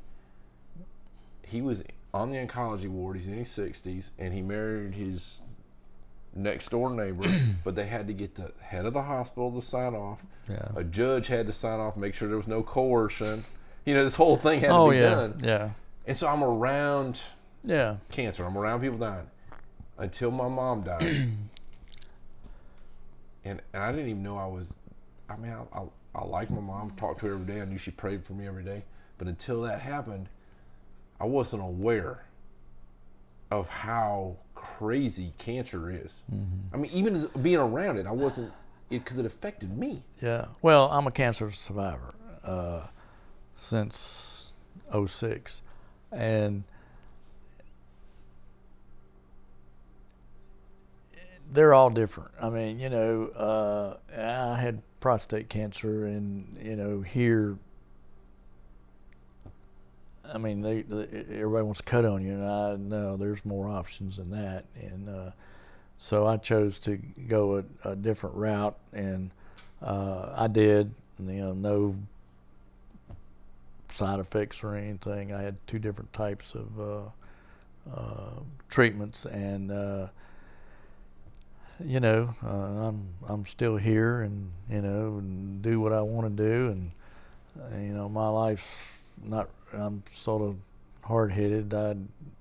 he 1.42 1.62
was 1.62 1.82
on 2.12 2.30
the 2.30 2.36
oncology 2.36 2.88
ward. 2.88 3.16
He's 3.16 3.26
in 3.26 3.34
his 3.38 3.50
sixties, 3.50 4.10
and 4.18 4.32
he 4.34 4.42
married 4.42 4.94
his 4.94 5.40
next 6.34 6.70
door 6.70 6.90
neighbor. 6.90 7.24
but 7.64 7.74
they 7.74 7.86
had 7.86 8.06
to 8.08 8.12
get 8.12 8.34
the 8.34 8.52
head 8.60 8.84
of 8.84 8.92
the 8.92 9.02
hospital 9.02 9.50
to 9.52 9.62
sign 9.62 9.94
off. 9.94 10.20
yeah. 10.50 10.68
A 10.76 10.84
judge 10.84 11.26
had 11.28 11.46
to 11.46 11.52
sign 11.52 11.80
off, 11.80 11.96
make 11.96 12.14
sure 12.14 12.28
there 12.28 12.36
was 12.36 12.48
no 12.48 12.62
coercion. 12.62 13.44
You 13.84 13.94
know, 13.94 14.04
this 14.04 14.16
whole 14.16 14.36
thing 14.36 14.60
had 14.60 14.70
Oh 14.70 14.86
to 14.90 14.96
be 14.96 14.96
yeah, 15.02 15.14
done. 15.14 15.40
yeah, 15.42 15.70
And 16.06 16.16
so 16.16 16.26
I'm 16.28 16.42
around 16.42 17.20
yeah, 17.62 17.96
cancer. 18.10 18.44
I'm 18.44 18.58
around 18.58 18.80
people 18.80 18.98
dying 18.98 19.28
until 19.98 20.30
my 20.30 20.48
mom 20.48 20.82
died. 20.82 21.02
and 23.44 23.60
and 23.72 23.82
I 23.82 23.90
didn't 23.92 24.08
even 24.08 24.22
know 24.22 24.36
I 24.36 24.46
was. 24.46 24.76
I 25.28 25.36
mean, 25.36 25.52
I, 25.52 25.78
I, 25.78 25.82
I 26.14 26.24
liked 26.24 26.50
my 26.50 26.60
mom, 26.60 26.92
talked 26.96 27.20
to 27.20 27.26
her 27.26 27.32
every 27.34 27.46
day. 27.46 27.60
I 27.60 27.64
knew 27.64 27.78
she 27.78 27.90
prayed 27.90 28.24
for 28.24 28.32
me 28.32 28.46
every 28.46 28.62
day. 28.62 28.82
But 29.18 29.28
until 29.28 29.62
that 29.62 29.80
happened, 29.80 30.28
I 31.20 31.24
wasn't 31.24 31.62
aware 31.62 32.24
of 33.50 33.68
how 33.68 34.36
crazy 34.54 35.32
cancer 35.38 35.90
is. 35.90 36.20
I 36.72 36.76
mean, 36.76 36.90
even 36.92 37.28
being 37.42 37.56
around 37.56 37.98
it, 37.98 38.06
I 38.06 38.12
wasn't 38.12 38.52
because 38.88 39.18
it 39.18 39.26
affected 39.26 39.76
me. 39.76 40.02
yeah. 40.22 40.46
Well, 40.62 40.88
I'm 40.90 41.06
a 41.06 41.10
cancer 41.10 41.50
survivor 41.50 42.14
uh, 42.44 42.82
since 43.54 44.52
'06, 45.06 45.62
and 46.12 46.64
they're 51.52 51.74
all 51.74 51.90
different. 51.90 52.30
I 52.40 52.50
mean, 52.50 52.78
you 52.78 52.90
know, 52.90 53.26
uh, 53.28 53.96
I 54.16 54.60
had 54.60 54.82
prostate 55.00 55.48
cancer, 55.48 56.06
and 56.06 56.58
you 56.62 56.76
know, 56.76 57.00
here 57.00 57.56
I 60.32 60.38
mean, 60.38 60.60
they, 60.60 60.82
they, 60.82 61.04
everybody 61.36 61.64
wants 61.64 61.80
to 61.80 61.84
cut 61.86 62.04
on 62.04 62.24
you, 62.24 62.32
and 62.32 62.44
I 62.44 62.76
know 62.76 63.16
there's 63.16 63.44
more 63.44 63.68
options 63.68 64.16
than 64.16 64.30
that. 64.30 64.64
And 64.80 65.08
uh, 65.08 65.30
so 65.98 66.26
I 66.26 66.36
chose 66.36 66.78
to 66.80 66.96
go 66.96 67.58
a, 67.84 67.90
a 67.90 67.96
different 67.96 68.36
route, 68.36 68.76
and 68.92 69.30
uh, 69.82 70.32
I 70.36 70.48
did. 70.48 70.92
You 71.18 71.24
know, 71.24 71.52
no 71.54 71.94
side 73.92 74.20
effects 74.20 74.62
or 74.62 74.74
anything. 74.74 75.32
I 75.32 75.42
had 75.42 75.56
two 75.66 75.78
different 75.78 76.12
types 76.12 76.54
of 76.54 76.80
uh, 76.80 77.94
uh, 77.94 78.40
treatments, 78.68 79.24
and 79.24 79.70
uh, 79.70 80.08
you 81.84 82.00
know, 82.00 82.34
uh, 82.44 82.88
I'm 82.88 83.08
I'm 83.28 83.46
still 83.46 83.76
here, 83.76 84.22
and 84.22 84.50
you 84.70 84.82
know, 84.82 85.18
and 85.18 85.62
do 85.62 85.80
what 85.80 85.92
I 85.92 86.00
want 86.00 86.36
to 86.36 86.42
do, 86.42 86.68
and 86.70 86.90
uh, 87.60 87.76
you 87.78 87.92
know, 87.92 88.08
my 88.08 88.28
life's 88.28 89.12
not. 89.22 89.48
I'm 89.72 90.02
sort 90.10 90.42
of 90.42 90.56
hard 91.02 91.32
headed. 91.32 91.74
I 91.74 91.96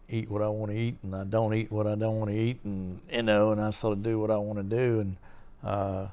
eat 0.09 0.29
what 0.29 0.41
I 0.41 0.47
want 0.47 0.71
to 0.71 0.77
eat, 0.77 0.97
and 1.03 1.15
I 1.15 1.23
don't 1.23 1.53
eat 1.53 1.71
what 1.71 1.87
I 1.87 1.95
don't 1.95 2.17
want 2.19 2.31
to 2.31 2.37
eat, 2.37 2.59
and 2.63 2.99
you 3.11 3.23
know, 3.23 3.51
and 3.51 3.61
I 3.61 3.71
sort 3.71 3.97
of 3.97 4.03
do 4.03 4.19
what 4.19 4.31
I 4.31 4.37
want 4.37 4.57
to 4.57 4.63
do, 4.63 4.99
and 4.99 5.17
uh, 5.63 6.07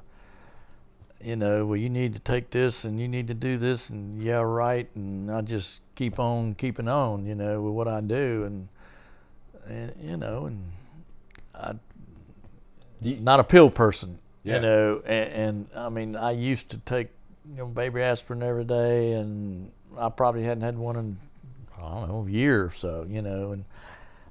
you 1.23 1.35
know, 1.37 1.65
well, 1.65 1.77
you 1.77 1.89
need 1.89 2.13
to 2.13 2.19
take 2.19 2.49
this 2.49 2.83
and 2.83 2.99
you 2.99 3.07
need 3.07 3.27
to 3.27 3.33
do 3.33 3.57
this, 3.57 3.89
and 3.89 4.21
yeah, 4.21 4.41
right, 4.41 4.89
and 4.95 5.31
I 5.31 5.41
just 5.41 5.81
keep 5.95 6.19
on 6.19 6.55
keeping 6.55 6.87
on, 6.87 7.25
you 7.25 7.35
know, 7.35 7.61
with 7.61 7.73
what 7.73 7.87
I 7.87 8.01
do, 8.01 8.43
and, 8.43 8.67
and 9.67 9.93
you 10.01 10.17
know, 10.17 10.45
and 10.47 10.71
I, 11.55 11.75
not 13.03 13.39
a 13.39 13.43
pill 13.43 13.69
person, 13.69 14.19
Yeah. 14.43 14.55
you 14.55 14.61
know, 14.61 15.01
and, 15.05 15.33
and 15.33 15.67
I 15.75 15.89
mean, 15.89 16.15
I 16.15 16.31
used 16.31 16.69
to 16.71 16.77
take, 16.79 17.09
you 17.49 17.57
know, 17.57 17.65
baby 17.67 18.01
aspirin 18.01 18.41
every 18.43 18.63
day, 18.63 19.13
and 19.13 19.71
I 19.97 20.09
probably 20.09 20.43
hadn't 20.43 20.63
had 20.63 20.77
one 20.77 20.95
in, 20.95 21.17
I 21.77 21.81
don't 21.81 22.07
know, 22.09 22.25
a 22.27 22.31
year 22.31 22.65
or 22.65 22.69
so, 22.71 23.05
you 23.09 23.21
know, 23.21 23.51
and 23.53 23.65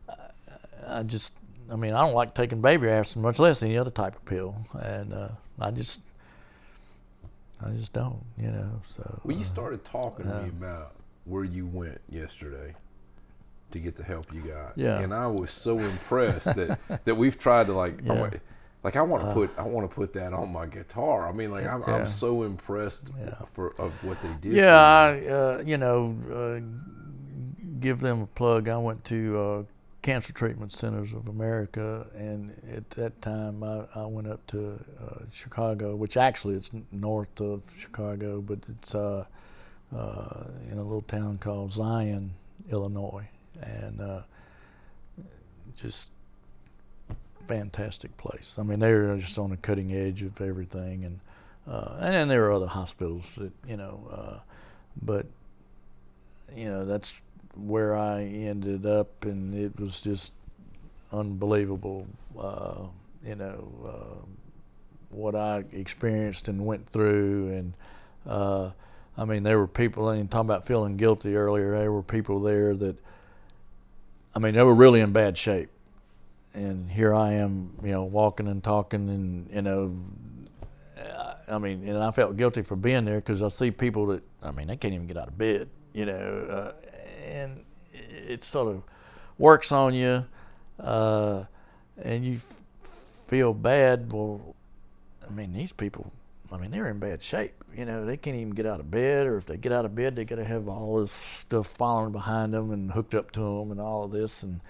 I- 0.08 0.98
I 0.98 1.02
just, 1.04 1.32
I 1.70 1.76
mean, 1.76 1.94
I 1.94 2.04
don't 2.04 2.14
like 2.14 2.34
taking 2.34 2.60
baby 2.60 2.88
aspirin, 2.88 3.22
much 3.22 3.38
less 3.38 3.62
any 3.62 3.78
other 3.78 3.90
type 3.90 4.16
of 4.16 4.24
pill, 4.24 4.56
and 4.80 5.12
uh, 5.12 5.28
I 5.60 5.70
just, 5.70 6.00
I 7.64 7.70
just 7.70 7.92
don't, 7.92 8.18
you 8.36 8.48
know. 8.50 8.80
So 8.86 9.20
Well, 9.24 9.36
you 9.36 9.42
uh, 9.42 9.46
started 9.46 9.84
talking 9.84 10.26
to 10.26 10.42
me 10.42 10.48
about 10.48 10.92
where 11.24 11.44
you 11.44 11.66
went 11.66 12.00
yesterday 12.10 12.74
to 13.70 13.78
get 13.78 13.96
the 13.96 14.02
help 14.02 14.32
you 14.34 14.40
got. 14.42 14.72
Yeah. 14.76 14.98
And 14.98 15.14
I 15.14 15.28
was 15.28 15.50
so 15.52 15.78
impressed 15.78 16.54
that, 16.56 16.78
that 17.04 17.14
we've 17.14 17.38
tried 17.38 17.66
to 17.68 17.72
like, 17.72 18.00
Yeah. 18.04 18.30
Like 18.84 18.96
I 18.96 19.02
want 19.02 19.24
to 19.26 19.32
put 19.32 19.50
I 19.58 19.62
want 19.62 19.88
to 19.88 19.94
put 19.94 20.12
that 20.14 20.32
on 20.32 20.52
my 20.52 20.66
guitar. 20.66 21.28
I 21.28 21.32
mean, 21.32 21.50
like 21.50 21.66
I'm, 21.66 21.82
Yeah. 21.86 21.96
I'm 21.96 22.06
so 22.06 22.42
impressed 22.42 23.10
for 23.52 23.74
of 23.78 23.92
what 24.04 24.20
they 24.22 24.32
did. 24.40 24.52
yeah, 24.54 24.76
I, 24.78 25.26
uh, 25.26 25.62
you 25.64 25.76
know, 25.78 26.16
uh, 26.32 26.60
give 27.80 28.00
them 28.00 28.22
a 28.22 28.26
plug. 28.26 28.68
I 28.68 28.76
went 28.78 29.04
to 29.06 29.38
uh, 29.38 29.62
Cancer 30.02 30.32
Treatment 30.32 30.72
Centers 30.72 31.12
of 31.12 31.28
America, 31.28 32.08
and 32.16 32.50
at 32.72 32.88
that 32.90 33.20
time 33.22 33.62
I, 33.62 33.84
I 33.94 34.06
went 34.06 34.26
up 34.28 34.44
to 34.48 34.84
uh, 35.00 35.24
Chicago, 35.32 35.94
which 35.96 36.16
actually 36.16 36.54
it's 36.54 36.70
north 36.90 37.40
of 37.40 37.62
Chicago, 37.76 38.40
but 38.40 38.58
it's 38.68 38.94
uh, 38.94 39.24
uh, 39.96 40.44
in 40.70 40.78
a 40.78 40.82
little 40.82 41.02
town 41.02 41.38
called 41.38 41.70
Zion, 41.70 42.34
Illinois, 42.70 43.28
and 43.60 44.00
uh, 44.00 44.22
just 45.76 46.11
fantastic 47.46 48.16
place. 48.16 48.56
I 48.58 48.62
mean, 48.62 48.80
they're 48.80 49.16
just 49.16 49.38
on 49.38 49.50
the 49.50 49.56
cutting 49.56 49.92
edge 49.92 50.22
of 50.22 50.40
everything, 50.40 51.04
and 51.04 51.20
uh, 51.66 51.98
and 52.00 52.14
then 52.14 52.28
there 52.28 52.44
are 52.46 52.52
other 52.52 52.66
hospitals 52.66 53.34
that 53.36 53.52
you 53.66 53.76
know, 53.76 54.00
uh, 54.10 54.38
but 55.00 55.26
you 56.54 56.68
know 56.68 56.84
that's 56.84 57.22
where 57.56 57.96
I 57.96 58.22
ended 58.22 58.86
up, 58.86 59.24
and 59.24 59.54
it 59.54 59.78
was 59.78 60.00
just 60.00 60.32
unbelievable. 61.12 62.06
Uh, 62.38 62.86
you 63.24 63.36
know 63.36 63.72
uh, 63.84 64.26
what 65.10 65.34
I 65.34 65.64
experienced 65.72 66.48
and 66.48 66.64
went 66.64 66.88
through, 66.88 67.48
and 67.48 67.74
uh, 68.26 68.70
I 69.16 69.24
mean 69.24 69.42
there 69.42 69.58
were 69.58 69.68
people. 69.68 70.12
Mean, 70.12 70.28
talking 70.28 70.48
about 70.48 70.66
feeling 70.66 70.96
guilty 70.96 71.36
earlier. 71.36 71.78
There 71.78 71.92
were 71.92 72.02
people 72.02 72.40
there 72.40 72.74
that, 72.74 72.96
I 74.34 74.38
mean, 74.38 74.54
they 74.54 74.62
were 74.62 74.74
really 74.74 75.00
in 75.00 75.12
bad 75.12 75.36
shape 75.36 75.68
and 76.54 76.90
here 76.90 77.14
I 77.14 77.32
am, 77.32 77.72
you 77.82 77.92
know, 77.92 78.04
walking 78.04 78.48
and 78.48 78.62
talking, 78.62 79.08
and 79.08 79.50
you 79.52 79.62
know, 79.62 79.96
I 81.48 81.58
mean, 81.58 81.86
and 81.86 81.98
I 81.98 82.10
felt 82.10 82.36
guilty 82.36 82.62
for 82.62 82.76
being 82.76 83.04
there 83.04 83.20
because 83.20 83.42
I 83.42 83.48
see 83.48 83.70
people 83.70 84.06
that, 84.06 84.22
I 84.42 84.50
mean, 84.52 84.68
they 84.68 84.76
can't 84.76 84.94
even 84.94 85.06
get 85.06 85.16
out 85.16 85.28
of 85.28 85.36
bed, 85.36 85.68
you 85.92 86.06
know, 86.06 86.12
uh, 86.12 86.72
and 87.26 87.64
it 87.92 88.44
sort 88.44 88.68
of 88.68 88.82
works 89.38 89.72
on 89.72 89.94
you, 89.94 90.24
uh, 90.80 91.44
and 92.02 92.24
you 92.24 92.34
f- 92.34 92.62
feel 92.82 93.52
bad. 93.52 94.12
Well, 94.12 94.54
I 95.28 95.32
mean, 95.32 95.52
these 95.52 95.72
people, 95.72 96.12
I 96.50 96.58
mean, 96.58 96.70
they're 96.70 96.88
in 96.88 96.98
bad 96.98 97.22
shape. 97.22 97.54
You 97.76 97.86
know, 97.86 98.04
they 98.04 98.16
can't 98.16 98.36
even 98.36 98.50
get 98.50 98.66
out 98.66 98.80
of 98.80 98.90
bed, 98.90 99.26
or 99.26 99.36
if 99.36 99.46
they 99.46 99.56
get 99.56 99.72
out 99.72 99.84
of 99.84 99.94
bed, 99.94 100.16
they 100.16 100.24
got 100.24 100.36
to 100.36 100.44
have 100.44 100.68
all 100.68 101.00
this 101.00 101.12
stuff 101.12 101.66
following 101.66 102.12
behind 102.12 102.54
them 102.54 102.70
and 102.70 102.92
hooked 102.92 103.14
up 103.14 103.30
to 103.32 103.40
them 103.40 103.70
and 103.70 103.80
all 103.80 104.04
of 104.04 104.10
this, 104.10 104.42
and 104.42 104.60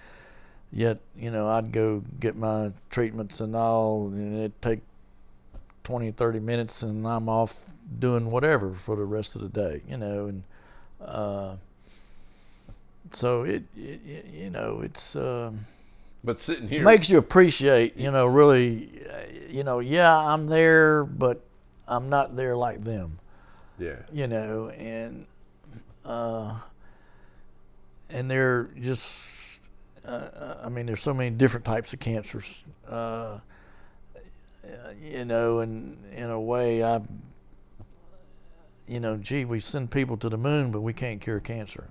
yet 0.73 0.97
you 1.15 1.29
know 1.29 1.47
i'd 1.49 1.71
go 1.71 2.03
get 2.19 2.35
my 2.35 2.71
treatments 2.89 3.39
and 3.39 3.55
all 3.55 4.07
and 4.07 4.37
it'd 4.37 4.61
take 4.61 4.79
20 5.83 6.11
30 6.11 6.39
minutes 6.39 6.81
and 6.81 7.07
i'm 7.07 7.29
off 7.29 7.65
doing 7.99 8.31
whatever 8.31 8.71
for 8.73 8.95
the 8.95 9.05
rest 9.05 9.35
of 9.35 9.41
the 9.41 9.49
day 9.49 9.81
you 9.87 9.97
know 9.97 10.25
and 10.25 10.43
uh, 11.01 11.55
so 13.11 13.43
it, 13.43 13.63
it, 13.75 14.25
you 14.33 14.49
know 14.49 14.81
it's 14.81 15.15
um, 15.15 15.65
But 16.23 16.39
sitting 16.39 16.69
here, 16.69 16.83
makes 16.83 17.09
you 17.09 17.17
appreciate 17.17 17.97
you 17.97 18.09
know 18.09 18.25
really 18.25 18.89
uh, 19.09 19.49
you 19.49 19.63
know 19.63 19.79
yeah 19.79 20.17
i'm 20.17 20.45
there 20.47 21.03
but 21.03 21.41
i'm 21.87 22.09
not 22.09 22.35
there 22.35 22.55
like 22.55 22.83
them. 22.83 23.19
Yeah, 23.79 23.95
you 24.13 24.27
know, 24.27 24.69
and 24.69 25.25
uh, 26.05 26.55
and 28.09 28.29
they're 28.29 28.69
just, 28.79 29.32
uh, 30.05 30.57
I 30.63 30.69
mean, 30.69 30.85
there's 30.85 31.01
so 31.01 31.13
many 31.13 31.29
different 31.29 31.65
types 31.65 31.93
of 31.93 31.99
cancers, 31.99 32.63
uh, 32.87 33.39
you 35.01 35.25
know, 35.25 35.59
and 35.59 35.97
in 36.13 36.29
a 36.29 36.39
way, 36.39 36.83
I, 36.83 37.01
you 38.87 38.99
know, 38.99 39.17
gee, 39.17 39.45
we 39.45 39.59
send 39.59 39.91
people 39.91 40.17
to 40.17 40.29
the 40.29 40.37
moon, 40.37 40.71
but 40.71 40.81
we 40.81 40.93
can't 40.93 41.21
cure 41.21 41.39
cancer. 41.39 41.89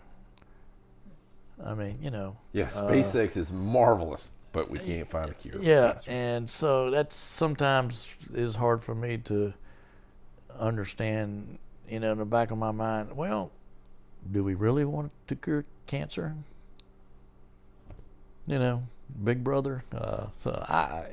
I 1.65 1.75
mean, 1.75 1.99
you 2.03 2.11
know, 2.11 2.37
yeah. 2.53 2.67
SpaceX 2.67 3.37
is 3.37 3.53
marvelous, 3.53 4.31
but 4.53 4.69
we 4.69 4.79
can't 4.79 5.09
find 5.09 5.31
a 5.31 5.35
cure. 5.35 5.63
yeah, 5.63 5.99
and 6.09 6.49
so 6.49 6.91
that's 6.91 7.15
sometimes 7.15 8.17
is 8.35 8.57
hard 8.57 8.83
for 8.83 8.95
me 8.95 9.19
to 9.19 9.55
understand. 10.59 11.59
You 11.89 12.01
know, 12.01 12.13
in 12.13 12.19
the 12.19 12.25
back 12.25 12.51
of 12.51 12.59
my 12.59 12.73
mind, 12.73 13.17
well, 13.17 13.51
do 14.31 14.43
we 14.45 14.55
really 14.55 14.85
want 14.85 15.13
to 15.29 15.37
cure 15.37 15.65
cancer? 15.87 16.35
You 18.47 18.59
know, 18.59 18.83
Big 19.23 19.45
Brother. 19.45 19.85
Uh, 19.95 20.27
so 20.41 20.51
I, 20.69 21.05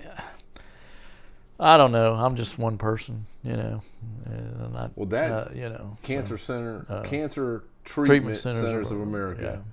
I 1.60 1.78
don't 1.78 1.92
know. 1.92 2.14
I'm 2.14 2.36
just 2.36 2.58
one 2.58 2.78
person. 2.78 3.26
You 3.44 3.56
know, 3.58 3.82
and 4.26 4.78
I, 4.78 4.90
Well, 4.96 5.06
that 5.08 5.32
uh, 5.32 5.48
you 5.54 5.70
know, 5.70 5.98
so- 6.02 6.08
Cancer 6.08 6.38
Center, 6.38 6.86
uh, 6.90 7.02
Cancer 7.04 7.64
Treatment, 7.86 8.08
treatment 8.08 8.38
centers, 8.38 8.62
Centers, 8.62 8.92
of 8.92 9.02
America. 9.02 9.64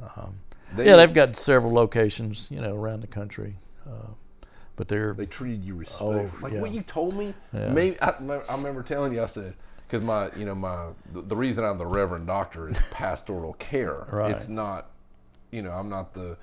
Yeah. 0.00 0.26
They, 0.76 0.84
yeah, 0.86 0.96
they've 0.96 1.14
got 1.14 1.34
several 1.34 1.72
locations, 1.72 2.46
you 2.50 2.60
know, 2.60 2.76
around 2.76 3.00
the 3.00 3.06
country, 3.06 3.56
uh, 3.88 4.08
but 4.76 4.86
they're 4.86 5.14
They 5.14 5.24
treated 5.24 5.64
you 5.64 5.74
respect. 5.74 6.02
Oh, 6.02 6.30
like 6.42 6.52
yeah. 6.52 6.60
what 6.60 6.72
you 6.72 6.82
told 6.82 7.14
me. 7.16 7.32
Yeah. 7.54 7.70
Maybe 7.70 7.98
I, 8.02 8.10
remember- 8.20 8.44
I 8.50 8.54
remember 8.54 8.82
telling 8.82 9.14
you. 9.14 9.22
I 9.22 9.26
said 9.26 9.54
because 9.86 10.04
my 10.04 10.30
you 10.36 10.44
know 10.44 10.54
my 10.54 10.88
the, 11.14 11.22
the 11.22 11.34
reason 11.36 11.64
I'm 11.64 11.78
the 11.78 11.86
Reverend 11.86 12.26
Doctor 12.26 12.68
is 12.68 12.78
pastoral 12.90 13.54
care. 13.54 14.06
Right. 14.12 14.30
It's 14.30 14.48
not 14.48 14.90
you 15.50 15.62
know 15.62 15.70
I'm 15.70 15.88
not 15.88 16.12
the 16.12 16.36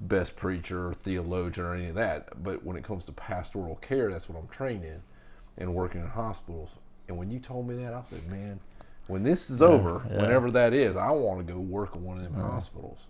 best 0.00 0.36
preacher 0.36 0.88
or 0.88 0.94
theologian 0.94 1.66
or 1.66 1.74
any 1.74 1.88
of 1.88 1.94
that. 1.96 2.42
But 2.42 2.64
when 2.64 2.76
it 2.76 2.84
comes 2.84 3.04
to 3.06 3.12
pastoral 3.12 3.76
care, 3.76 4.10
that's 4.10 4.28
what 4.28 4.38
I'm 4.38 4.48
trained 4.48 4.84
in, 4.84 5.02
and 5.56 5.74
working 5.74 6.00
in 6.00 6.06
hospitals. 6.08 6.76
And 7.08 7.16
when 7.16 7.30
you 7.30 7.38
told 7.38 7.68
me 7.68 7.76
that, 7.76 7.94
I 7.94 8.02
said, 8.02 8.26
man. 8.28 8.60
When 9.06 9.22
this 9.22 9.48
is 9.48 9.62
over, 9.62 10.02
yeah. 10.10 10.20
whenever 10.20 10.50
that 10.50 10.74
is, 10.74 10.94
I 10.94 11.10
want 11.10 11.46
to 11.46 11.52
go 11.52 11.58
work 11.58 11.96
in 11.96 12.04
one 12.04 12.18
of 12.18 12.24
them 12.24 12.34
hospitals. 12.34 13.06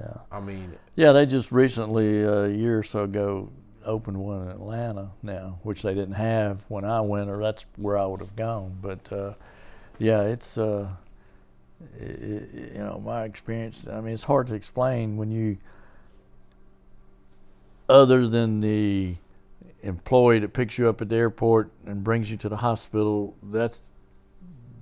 yeah. 0.00 0.16
I 0.30 0.40
mean, 0.40 0.72
Yeah, 0.96 1.12
they 1.12 1.26
just 1.26 1.52
recently, 1.52 2.22
a 2.22 2.48
year 2.48 2.78
or 2.78 2.82
so 2.82 3.04
ago, 3.04 3.50
opened 3.84 4.16
one 4.16 4.42
in 4.42 4.48
Atlanta 4.48 5.10
now, 5.22 5.58
which 5.62 5.82
they 5.82 5.94
didn't 5.94 6.14
have 6.14 6.64
when 6.68 6.84
I 6.84 7.00
went, 7.02 7.28
or 7.28 7.42
that's 7.42 7.66
where 7.76 7.98
I 7.98 8.06
would 8.06 8.20
have 8.20 8.34
gone. 8.36 8.78
But 8.80 9.12
uh, 9.12 9.34
yeah, 9.98 10.22
it's 10.22 10.56
uh, 10.58 10.88
i 12.00 12.04
i 12.04 12.06
you 12.06 12.78
know 12.78 13.02
my 13.04 13.24
experience. 13.24 13.86
I 13.86 14.00
mean, 14.00 14.14
it's 14.14 14.24
hard 14.24 14.46
to 14.48 14.54
explain 14.54 15.16
when 15.16 15.30
you, 15.30 15.58
other 17.92 18.26
than 18.26 18.60
the 18.60 19.14
employee 19.82 20.38
that 20.38 20.54
picks 20.54 20.78
you 20.78 20.88
up 20.88 21.02
at 21.02 21.10
the 21.10 21.16
airport 21.16 21.70
and 21.84 22.02
brings 22.02 22.30
you 22.30 22.38
to 22.38 22.48
the 22.48 22.56
hospital. 22.56 23.36
That's 23.42 23.92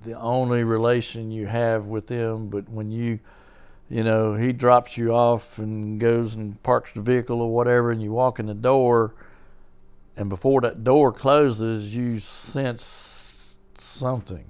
the 0.03 0.17
only 0.17 0.63
relation 0.63 1.29
you 1.29 1.45
have 1.47 1.87
with 1.87 2.07
them. 2.07 2.47
But 2.47 2.69
when 2.69 2.89
you 2.89 3.19
you 3.89 4.05
know, 4.05 4.35
he 4.35 4.53
drops 4.53 4.97
you 4.97 5.13
off 5.13 5.57
and 5.57 5.99
goes 5.99 6.35
and 6.35 6.63
parks 6.63 6.93
the 6.93 7.01
vehicle 7.01 7.41
or 7.41 7.53
whatever, 7.53 7.91
and 7.91 8.01
you 8.01 8.13
walk 8.13 8.39
in 8.39 8.45
the 8.45 8.53
door, 8.53 9.13
and 10.15 10.29
before 10.29 10.61
that 10.61 10.85
door 10.85 11.11
closes, 11.11 11.93
you 11.93 12.17
sense 12.19 13.59
something, 13.73 14.49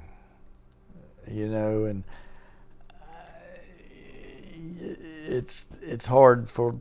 you 1.28 1.48
know, 1.48 1.86
and 1.86 2.04
uh, 2.92 3.16
it's 5.26 5.68
it's 5.82 6.06
hard 6.06 6.48
for 6.48 6.80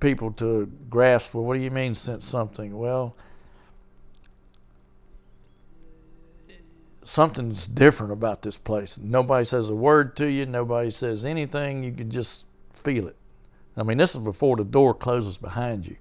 people 0.00 0.32
to 0.32 0.70
grasp. 0.88 1.34
Well, 1.34 1.44
what 1.44 1.54
do 1.54 1.60
you 1.60 1.70
mean 1.70 1.94
sense 1.94 2.26
something? 2.26 2.76
Well, 2.76 3.16
something's 7.02 7.66
different 7.66 8.12
about 8.12 8.42
this 8.42 8.56
place. 8.56 8.98
Nobody 8.98 9.44
says 9.44 9.70
a 9.70 9.74
word 9.74 10.16
to 10.16 10.30
you. 10.30 10.46
Nobody 10.46 10.90
says 10.90 11.24
anything. 11.24 11.82
You 11.82 11.92
can 11.92 12.10
just 12.10 12.44
feel 12.72 13.08
it. 13.08 13.16
I 13.76 13.82
mean, 13.82 13.98
this 13.98 14.14
is 14.14 14.20
before 14.20 14.56
the 14.56 14.64
door 14.64 14.92
closes 14.94 15.38
behind 15.38 15.86
you. 15.86 15.96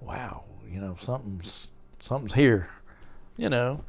Wow, 0.00 0.44
you 0.70 0.80
know 0.80 0.94
something's 0.94 1.68
something's 1.98 2.34
here, 2.34 2.68
you 3.36 3.48
know. 3.48 3.84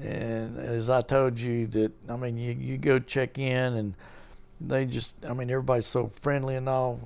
And 0.00 0.58
as 0.58 0.88
I 0.88 1.00
told 1.00 1.38
you 1.38 1.66
that, 1.68 1.92
I 2.08 2.16
mean, 2.16 2.36
you 2.36 2.52
you 2.52 2.78
go 2.78 2.98
check 2.98 3.38
in 3.38 3.74
and 3.74 3.94
they 4.60 4.84
just, 4.84 5.24
I 5.24 5.32
mean, 5.32 5.50
everybody's 5.50 5.86
so 5.86 6.06
friendly 6.06 6.56
and 6.56 6.68
all. 6.68 7.00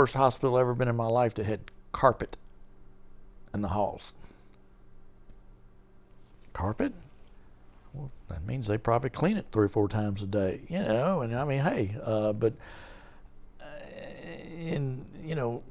First 0.00 0.14
hospital 0.14 0.56
ever 0.56 0.74
been 0.74 0.88
in 0.88 0.96
my 0.96 1.08
life 1.08 1.34
that 1.34 1.44
had 1.44 1.60
carpet 1.92 2.38
in 3.52 3.60
the 3.60 3.68
halls. 3.68 4.14
Carpet? 6.54 6.94
Well, 7.92 8.10
that 8.30 8.46
means 8.46 8.66
they 8.66 8.78
probably 8.78 9.10
clean 9.10 9.36
it 9.36 9.44
three 9.52 9.66
or 9.66 9.68
four 9.68 9.88
times 9.88 10.22
a 10.22 10.26
day, 10.26 10.62
you 10.70 10.78
know. 10.78 11.20
And 11.20 11.36
I 11.36 11.44
mean, 11.44 11.58
hey, 11.58 11.94
uh, 12.02 12.32
but 12.32 12.54
uh, 13.60 13.64
in 14.58 15.04
you 15.22 15.34
know, 15.34 15.62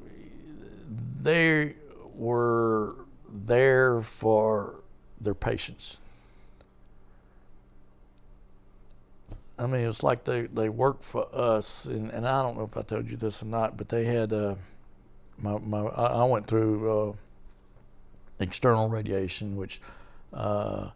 they 1.24 1.74
were 2.14 2.98
there 3.28 4.00
for 4.02 4.84
their 5.20 5.34
patients. 5.34 5.98
I 9.60 9.66
mean, 9.66 9.82
it's 9.82 10.04
like 10.04 10.24
they, 10.24 10.44
they 10.44 10.70
work 10.70 11.02
for 11.02 11.28
us, 11.36 11.86
and, 11.86 12.10
and 12.12 12.26
I 12.26 12.42
don't 12.42 12.58
know 12.58 12.64
if 12.64 12.78
I 12.78 12.82
told 12.82 13.12
you 13.12 13.18
this 13.18 13.44
or 13.44 13.48
not, 13.48 13.76
but 13.76 13.90
they 13.90 14.06
had 14.06 14.32
uh, 14.32 14.56
my 15.38 15.58
my 15.58 15.80
I 15.80 16.24
went 16.24 16.48
through 16.48 17.10
uh, 17.10 17.14
external 18.40 18.88
radiation, 18.88 19.58
which 19.58 19.82
uh, 20.34 20.92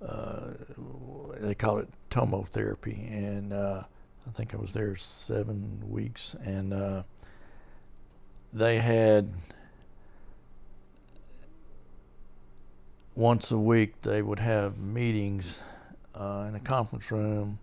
uh, 0.00 0.40
they 1.38 1.54
call 1.54 1.78
it 1.78 1.88
tomotherapy, 2.08 3.12
and 3.12 3.52
uh, 3.52 3.82
I 4.26 4.30
think 4.30 4.54
I 4.54 4.56
was 4.56 4.72
there 4.72 4.96
seven 4.96 5.82
weeks, 5.86 6.34
and 6.42 6.72
uh, 6.72 7.02
they 8.54 8.78
had 8.78 9.30
once 13.14 13.50
a 13.50 13.58
week 13.58 14.00
they 14.00 14.22
would 14.22 14.38
have 14.38 14.78
meetings 14.78 15.60
in 16.14 16.54
a 16.54 16.60
conference 16.64 17.12
room 17.12 17.58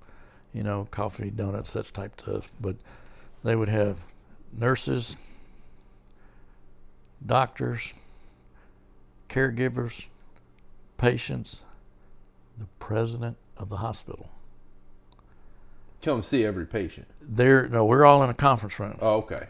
you 0.54 0.64
know, 0.64 0.88
coffee, 0.92 1.30
donuts, 1.30 1.74
that 1.74 1.86
type 1.86 2.20
stuff. 2.20 2.52
But 2.60 2.76
they 3.44 3.56
would 3.56 3.70
have 3.70 4.06
nurses, 4.52 5.16
doctors, 7.26 7.94
caregivers, 9.30 10.10
patients, 10.98 11.64
the 12.58 12.68
president 12.80 13.38
of 13.58 13.70
the 13.70 13.78
hospital. 13.78 14.30
Come 16.02 16.24
see 16.24 16.46
every 16.46 16.66
patient. 16.66 17.08
There, 17.22 17.68
no, 17.68 17.86
we're 17.86 18.06
all 18.06 18.24
in 18.24 18.30
a 18.30 18.34
conference 18.34 18.80
room. 18.80 18.98
Oh, 19.02 19.18
okay. 19.18 19.48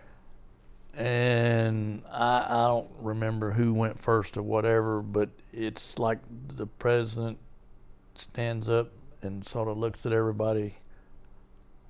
And 0.96 2.02
I, 2.12 2.46
I 2.50 2.68
don't 2.68 2.90
remember 3.00 3.52
who 3.52 3.74
went 3.74 4.00
first 4.00 4.36
or 4.36 4.42
whatever, 4.42 5.02
but 5.02 5.30
it's 5.54 6.00
like 6.00 6.20
the 6.56 6.66
president 6.66 7.38
stands 8.16 8.68
up 8.68 8.90
and 9.22 9.46
sort 9.46 9.68
of 9.68 9.78
looks 9.78 10.06
at 10.06 10.12
everybody 10.12 10.76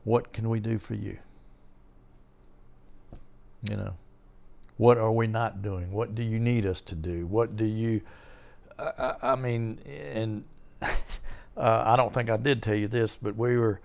what 0.10 0.34
can 0.34 0.50
we 0.50 0.60
do 0.60 0.80
for 0.80 0.96
you? 0.96 1.20
You 3.70 3.76
know, 3.76 3.94
what 4.78 4.98
are 4.98 5.12
we 5.12 5.28
not 5.28 5.62
doing? 5.62 5.92
What 5.92 6.16
do 6.16 6.24
you 6.24 6.40
need 6.40 6.66
us 6.66 6.82
to 6.82 6.96
do? 6.96 7.28
What 7.28 7.56
do 7.56 7.64
you, 7.64 8.02
I, 8.80 9.14
I 9.22 9.36
mean, 9.36 9.78
and 9.86 10.46
uh, 10.82 10.88
I 11.56 11.96
don't 11.96 12.12
think 12.12 12.32
I 12.32 12.38
did 12.38 12.64
tell 12.64 12.74
you 12.74 12.88
this, 12.88 13.18
but 13.18 13.36
we 13.36 13.56
were 13.56 13.82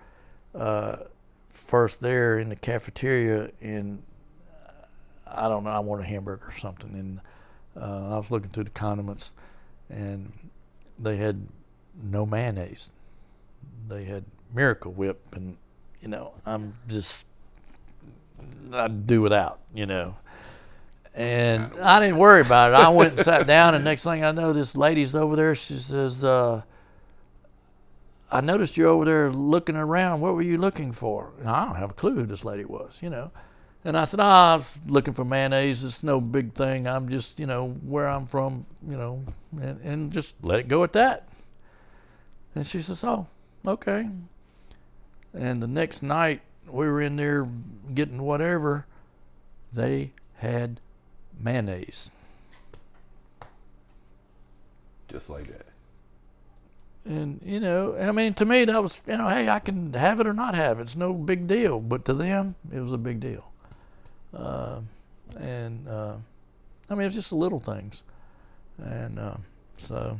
uh, 0.55 0.95
first 1.49 2.01
there 2.01 2.39
in 2.39 2.49
the 2.49 2.55
cafeteria 2.55 3.51
and 3.61 4.01
I 5.27 5.47
don't 5.47 5.63
know, 5.63 5.69
I 5.69 5.79
wanted 5.79 6.05
a 6.05 6.07
hamburger 6.07 6.47
or 6.47 6.51
something. 6.51 6.91
And 6.95 7.19
uh, 7.79 8.15
I 8.15 8.17
was 8.17 8.31
looking 8.31 8.49
through 8.49 8.63
the 8.63 8.71
condiments 8.71 9.33
and 9.91 10.31
they 10.97 11.17
had 11.17 11.45
no 12.01 12.25
mayonnaise. 12.25 12.89
They 13.87 14.05
had 14.05 14.23
Miracle 14.51 14.91
Whip 14.91 15.23
and 15.31 15.57
you 16.05 16.11
know, 16.11 16.33
I'm 16.45 16.71
just 16.87 17.25
I'd 18.71 19.07
do 19.07 19.23
without, 19.23 19.59
you 19.73 19.87
know. 19.87 20.15
And 21.15 21.71
I 21.81 21.99
didn't 21.99 22.17
worry 22.17 22.41
about 22.41 22.71
it. 22.71 22.75
I 22.75 22.89
went 22.89 23.13
and 23.13 23.21
sat 23.21 23.47
down, 23.47 23.73
and 23.73 23.83
next 23.83 24.03
thing 24.03 24.23
I 24.23 24.31
know, 24.31 24.53
this 24.53 24.77
lady's 24.77 25.15
over 25.15 25.35
there. 25.35 25.55
She 25.55 25.73
says, 25.73 26.23
uh, 26.23 26.61
"I 28.31 28.41
noticed 28.41 28.77
you 28.77 28.87
over 28.87 29.03
there 29.03 29.31
looking 29.31 29.75
around. 29.75 30.21
What 30.21 30.35
were 30.35 30.43
you 30.43 30.59
looking 30.59 30.91
for?" 30.91 31.33
And 31.39 31.49
I 31.49 31.65
don't 31.65 31.75
have 31.75 31.89
a 31.89 31.93
clue 31.93 32.13
who 32.13 32.25
this 32.27 32.45
lady 32.45 32.65
was, 32.65 32.99
you 33.01 33.09
know. 33.09 33.31
And 33.83 33.97
I 33.97 34.05
said, 34.05 34.19
oh, 34.19 34.23
I 34.23 34.55
was 34.55 34.79
looking 34.87 35.13
for 35.13 35.23
mayonnaise. 35.23 35.83
It's 35.83 36.03
no 36.03 36.19
big 36.19 36.53
thing. 36.53 36.87
I'm 36.87 37.07
just, 37.07 37.39
you 37.39 37.45
know, 37.45 37.69
where 37.69 38.07
I'm 38.07 38.25
from, 38.25 38.65
you 38.87 38.97
know, 38.97 39.23
and, 39.61 39.79
and 39.81 40.11
just 40.11 40.35
let 40.43 40.59
it 40.59 40.67
go 40.67 40.83
at 40.83 40.93
that." 40.93 41.27
And 42.53 42.63
she 42.63 42.79
says, 42.79 43.03
"Oh, 43.03 43.25
okay." 43.65 44.09
And 45.35 45.61
the 45.61 45.67
next 45.67 46.01
night 46.01 46.41
we 46.67 46.87
were 46.87 47.01
in 47.01 47.17
there 47.17 47.47
getting 47.93 48.21
whatever, 48.21 48.85
they 49.73 50.11
had 50.37 50.79
mayonnaise. 51.39 52.11
Just 55.07 55.29
like 55.29 55.47
that. 55.47 55.65
And 57.05 57.39
you 57.45 57.59
know, 57.59 57.95
I 57.97 58.11
mean, 58.11 58.33
to 58.35 58.45
me 58.45 58.65
that 58.65 58.81
was 58.81 58.99
you 59.05 59.17
know, 59.17 59.27
hey, 59.27 59.47
I 59.49 59.59
can 59.59 59.93
have 59.93 60.19
it 60.19 60.25
or 60.27 60.33
not 60.33 60.55
have 60.55 60.79
it. 60.79 60.83
It's 60.83 60.95
no 60.95 61.13
big 61.13 61.47
deal. 61.47 61.79
But 61.79 62.05
to 62.05 62.13
them, 62.13 62.55
it 62.73 62.79
was 62.79 62.93
a 62.93 62.97
big 62.97 63.19
deal. 63.19 63.45
Uh, 64.33 64.79
and 65.39 65.87
uh, 65.87 66.15
I 66.89 66.95
mean, 66.95 67.05
it's 67.05 67.15
just 67.15 67.29
the 67.29 67.35
little 67.35 67.59
things. 67.59 68.03
And 68.83 69.19
uh, 69.19 69.37
so, 69.77 70.19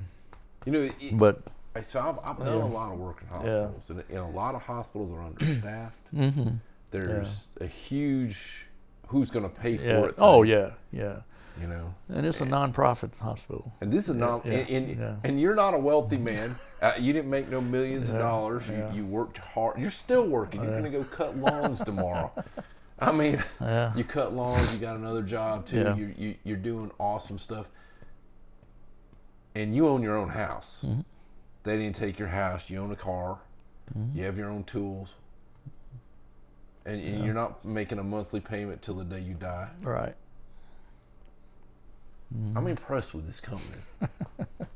you 0.66 0.72
know, 0.72 0.80
it, 0.82 1.18
but 1.18 1.42
so 1.84 2.00
I've, 2.00 2.20
I've 2.30 2.38
done 2.38 2.58
yeah. 2.58 2.64
a 2.64 2.66
lot 2.66 2.92
of 2.92 3.00
work 3.00 3.22
in 3.22 3.28
hospitals, 3.28 3.86
yeah. 3.90 3.96
and, 3.96 4.04
and, 4.10 4.20
a 4.20 4.38
lot 4.38 4.56
of 4.56 4.62
hospitals 4.62 5.12
are 5.12 5.22
understaffed. 5.22 6.16
mm-hmm. 6.16 6.50
There's 6.92 7.48
yeah. 7.60 7.66
a 7.66 7.68
huge 7.68 8.66
who's 9.08 9.30
going 9.30 9.44
to 9.44 9.54
pay 9.54 9.78
for 9.78 10.10
it. 10.10 10.16
Oh 10.18 10.44
yeah, 10.44 10.72
yeah. 10.92 11.22
You 11.60 11.68
know, 11.68 11.94
and 12.10 12.26
it's 12.26 12.42
a 12.42 12.46
nonprofit 12.46 13.12
hospital. 13.18 13.72
And 13.80 13.92
this 13.92 14.10
is 14.10 14.16
not, 14.16 14.44
and, 14.44 14.70
and, 14.70 15.18
and, 15.24 15.40
you're 15.40 15.56
not 15.56 15.74
a 15.74 15.78
wealthy 15.78 16.18
man. 16.18 16.56
Uh, 16.82 16.92
you 17.00 17.14
didn't 17.14 17.32
make 17.32 17.50
no 17.50 17.62
millions 17.62 18.10
of 18.10 18.18
dollars. 18.18 18.68
You, 18.68 18.88
you 18.94 19.06
worked 19.06 19.40
hard. 19.40 19.80
You're 19.80 19.90
still 19.90 20.28
working. 20.28 20.62
You're 20.62 20.80
going 20.80 20.84
to 20.84 20.90
go 20.90 21.04
cut 21.06 21.36
lawns 21.38 21.84
tomorrow. 21.84 22.32
I 23.00 23.12
mean, 23.12 23.42
you 23.96 24.04
cut 24.04 24.34
lawns. 24.34 24.74
You 24.74 24.82
got 24.82 24.98
another 24.98 25.24
job 25.24 25.66
too. 25.66 25.96
You, 25.98 26.14
you, 26.18 26.36
you're 26.44 26.58
doing 26.58 26.92
awesome 27.00 27.40
stuff, 27.40 27.70
and 29.56 29.74
you 29.74 29.88
own 29.88 30.04
your 30.04 30.18
own 30.18 30.30
house. 30.30 30.84
Mm-hmm 30.86 31.02
they 31.66 31.78
didn't 31.78 31.96
take 31.96 32.18
your 32.18 32.30
house. 32.30 32.70
You 32.70 32.80
own 32.80 32.92
a 32.92 32.96
car. 32.96 33.40
Mm-hmm. 33.98 34.18
You 34.18 34.24
have 34.24 34.38
your 34.38 34.50
own 34.50 34.64
tools. 34.64 35.16
And, 36.86 37.02
and 37.02 37.20
yeah. 37.20 37.26
you're 37.26 37.34
not 37.34 37.66
making 37.66 37.98
a 37.98 38.04
monthly 38.04 38.40
payment 38.40 38.82
till 38.82 38.96
the 38.96 39.04
day 39.04 39.20
you 39.20 39.34
die. 39.34 39.70
Right. 39.82 40.16
Mm-hmm. 42.34 42.58
I'm 42.58 42.68
impressed 42.68 43.14
with 43.14 43.26
this 43.26 43.40
company. 43.40 43.82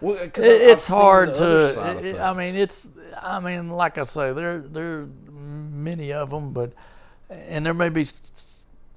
well, 0.00 0.18
it's 0.36 0.86
hard 0.86 1.34
to. 1.36 2.00
It, 2.02 2.18
I 2.18 2.32
mean, 2.32 2.54
it's. 2.54 2.88
I 3.20 3.40
mean, 3.40 3.70
like 3.70 3.98
I 3.98 4.04
say, 4.04 4.32
there 4.32 4.58
there 4.58 5.00
are 5.00 5.08
many 5.30 6.12
of 6.12 6.30
them, 6.30 6.52
but 6.52 6.72
and 7.28 7.64
there 7.64 7.74
may 7.74 7.88
be. 7.88 8.06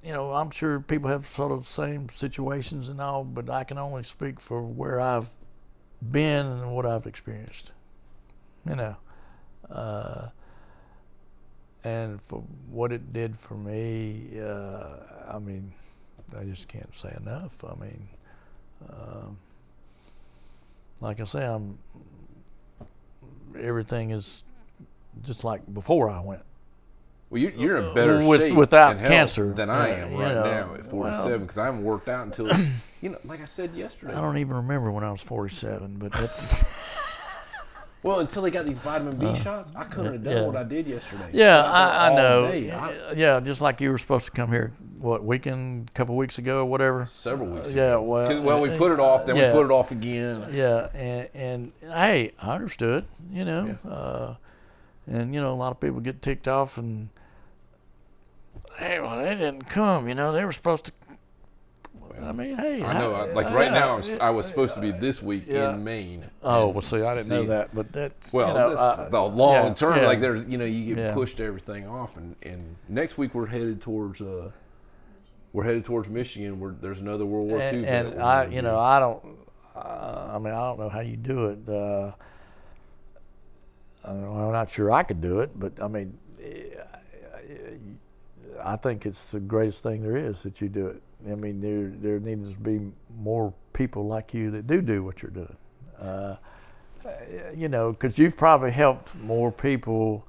You 0.02 0.12
know, 0.12 0.32
I'm 0.32 0.50
sure 0.50 0.80
people 0.80 1.08
have 1.08 1.26
sort 1.26 1.50
of 1.50 1.60
the 1.60 1.72
same 1.72 2.10
situations 2.10 2.90
and 2.90 3.00
all, 3.00 3.24
but 3.24 3.48
I 3.48 3.64
can 3.64 3.78
only 3.78 4.02
speak 4.02 4.38
for 4.38 4.62
where 4.62 5.00
I've 5.00 5.30
been 6.10 6.46
and 6.46 6.72
what 6.72 6.86
I've 6.86 7.06
experienced. 7.06 7.72
You 8.68 8.76
know, 8.76 8.96
uh, 9.70 10.28
and 11.84 12.20
for 12.20 12.42
what 12.70 12.92
it 12.92 13.12
did 13.12 13.36
for 13.36 13.54
me, 13.54 14.40
uh, 14.40 15.34
I 15.34 15.38
mean, 15.38 15.72
I 16.38 16.44
just 16.44 16.68
can't 16.68 16.94
say 16.94 17.14
enough. 17.20 17.62
I 17.62 17.74
mean, 17.78 18.08
um, 18.88 19.38
like 21.00 21.20
I 21.20 21.24
say, 21.24 21.44
I'm 21.44 21.78
everything 23.60 24.10
is 24.10 24.44
just 25.22 25.44
like 25.44 25.62
before 25.72 26.10
I 26.10 26.20
went. 26.20 26.42
Well, 27.34 27.42
you're, 27.42 27.50
you're 27.50 27.76
in 27.78 27.94
better 27.94 28.24
With- 28.24 28.42
shape 28.42 28.54
without 28.54 28.96
cancer, 28.98 29.52
than 29.52 29.68
I 29.68 29.90
uh, 29.90 30.06
am 30.06 30.12
you 30.12 30.20
right 30.20 30.34
know, 30.36 30.44
now 30.44 30.74
at 30.76 30.86
47 30.86 31.40
because 31.40 31.58
I 31.58 31.64
haven't 31.64 31.82
worked 31.82 32.08
out 32.08 32.26
until, 32.26 32.46
you 33.02 33.08
know, 33.10 33.18
like 33.24 33.42
I 33.42 33.44
said 33.44 33.74
yesterday. 33.74 34.14
I 34.14 34.20
don't 34.20 34.38
even 34.38 34.54
remember 34.54 34.92
when 34.92 35.02
I 35.02 35.10
was 35.10 35.20
47, 35.20 35.96
but 35.98 36.12
that's 36.12 36.62
Well, 38.04 38.20
until 38.20 38.42
they 38.42 38.52
got 38.52 38.66
these 38.66 38.78
vitamin 38.78 39.16
B 39.16 39.34
shots, 39.40 39.72
I 39.74 39.82
couldn't 39.82 40.12
have 40.12 40.22
done 40.22 40.32
Uh, 40.36 40.40
yeah. 40.42 40.46
what 40.46 40.54
I 40.56 40.62
did 40.62 40.86
yesterday. 40.86 41.30
yeah, 41.32 41.60
Sat 41.62 41.72
there 41.72 41.72
I, 41.72 42.06
I 42.06 42.14
know. 42.14 42.76
I- 43.10 43.12
yeah, 43.16 43.40
just 43.40 43.60
like 43.60 43.80
you 43.80 43.90
were 43.90 43.98
supposed 43.98 44.26
to 44.26 44.30
come 44.30 44.52
here, 44.52 44.72
what 45.00 45.24
weekend, 45.24 45.88
a 45.88 45.92
couple 45.92 46.14
weeks 46.16 46.38
ago, 46.38 46.58
or 46.60 46.66
whatever. 46.66 47.04
several 47.06 47.48
weeks 47.48 47.74
yeah, 47.74 47.94
ago. 47.94 48.02
well, 48.02 48.26
'Cause- 48.28 48.38
well, 48.38 48.60
we 48.60 48.70
put 48.70 48.92
it 48.92 49.00
off, 49.00 49.26
then 49.26 49.34
yeah. 49.34 49.48
we 49.50 49.58
put 49.58 49.64
it 49.64 49.72
off 49.72 49.90
again. 49.90 50.46
Yeah, 50.52 50.86
and, 50.94 51.28
and 51.34 51.72
hey, 51.80 52.30
I 52.40 52.54
understood, 52.54 53.06
you 53.32 53.44
know, 53.44 53.76
uh, 53.90 54.34
and 55.12 55.34
you 55.34 55.40
know, 55.40 55.52
a 55.52 55.56
lot 55.56 55.72
of 55.72 55.80
people 55.80 55.98
get 55.98 56.22
ticked 56.22 56.46
off, 56.46 56.78
and 56.78 57.08
hey, 58.78 59.00
well, 59.00 59.16
they 59.22 59.34
didn't 59.34 59.66
come, 59.66 60.08
you 60.08 60.14
know, 60.14 60.32
they 60.32 60.44
were 60.44 60.52
supposed 60.52 60.86
to. 60.86 60.92
I 62.22 62.30
mean, 62.32 62.56
hey, 62.56 62.82
I 62.82 62.98
know. 63.00 63.12
I, 63.12 63.24
like 63.32 63.46
I- 63.46 63.54
right 63.54 63.72
now, 63.72 63.92
I 63.92 63.96
was, 63.96 64.08
I 64.10 64.30
was 64.30 64.46
supposed 64.46 64.74
to 64.74 64.80
be 64.80 64.92
this 64.92 65.20
week 65.22 65.44
Yeah. 65.48 65.74
in 65.74 65.82
Maine. 65.82 66.24
Oh 66.42 66.68
well, 66.68 66.80
see, 66.80 67.02
I 67.02 67.16
didn't 67.16 67.28
know 67.28 67.44
that, 67.46 67.74
but 67.74 67.92
that's 67.92 68.32
Well, 68.32 68.48
you 68.48 68.54
know, 68.54 68.70
this, 68.70 68.78
uh, 68.78 69.08
the 69.10 69.20
long 69.20 69.52
yeah, 69.68 69.74
term, 69.74 69.96
yeah. 69.96 70.06
like 70.06 70.20
there's, 70.20 70.46
you 70.46 70.56
know, 70.56 70.64
you 70.64 70.94
get 70.94 71.02
Yeah. 71.02 71.14
pushed 71.14 71.40
everything 71.40 71.88
off, 71.88 72.16
and, 72.16 72.36
and 72.44 72.76
next 72.88 73.18
week 73.18 73.34
we're 73.34 73.46
headed 73.46 73.80
towards, 73.80 74.20
uh, 74.20 74.50
we're 75.52 75.64
headed 75.64 75.84
towards 75.84 76.08
Michigan. 76.08 76.60
Where 76.60 76.74
there's 76.80 77.00
another 77.00 77.26
World 77.26 77.48
War 77.48 77.58
II. 77.60 77.66
and, 77.66 77.84
and 77.84 78.22
I, 78.22 78.46
you 78.46 78.62
know, 78.62 78.78
I 78.78 78.98
don't. 79.00 79.22
Uh, 79.74 80.30
I 80.34 80.38
mean, 80.38 80.54
I 80.54 80.60
don't 80.60 80.78
know 80.78 80.88
how 80.88 81.00
you 81.00 81.16
do 81.16 81.46
it. 81.48 81.68
Uh, 81.68 82.12
I 84.04 84.08
don't 84.08 84.20
know, 84.22 84.32
I'm 84.34 84.52
not 84.52 84.68
sure 84.70 84.92
I 84.92 85.02
could 85.02 85.20
do 85.20 85.40
it, 85.40 85.50
but 85.58 85.82
I 85.82 85.88
mean, 85.88 86.16
I 88.64 88.76
think 88.76 89.04
it's 89.04 89.32
the 89.32 89.40
greatest 89.40 89.82
thing 89.82 90.02
there 90.02 90.16
is 90.16 90.42
that 90.42 90.60
you 90.60 90.68
do 90.68 90.86
it. 90.86 91.02
I 91.30 91.34
mean, 91.34 91.60
there 91.60 91.88
there 91.88 92.18
needs 92.18 92.54
to 92.54 92.60
be 92.60 92.80
more 93.18 93.52
people 93.72 94.06
like 94.06 94.32
you 94.32 94.50
that 94.52 94.66
do 94.66 94.80
do 94.80 95.04
what 95.04 95.22
you're 95.22 95.30
doing. 95.30 95.56
Uh, 96.00 96.36
you 97.54 97.68
know, 97.68 97.92
because 97.92 98.18
you've 98.18 98.36
probably 98.36 98.70
helped 98.70 99.14
more 99.16 99.52
people 99.52 100.26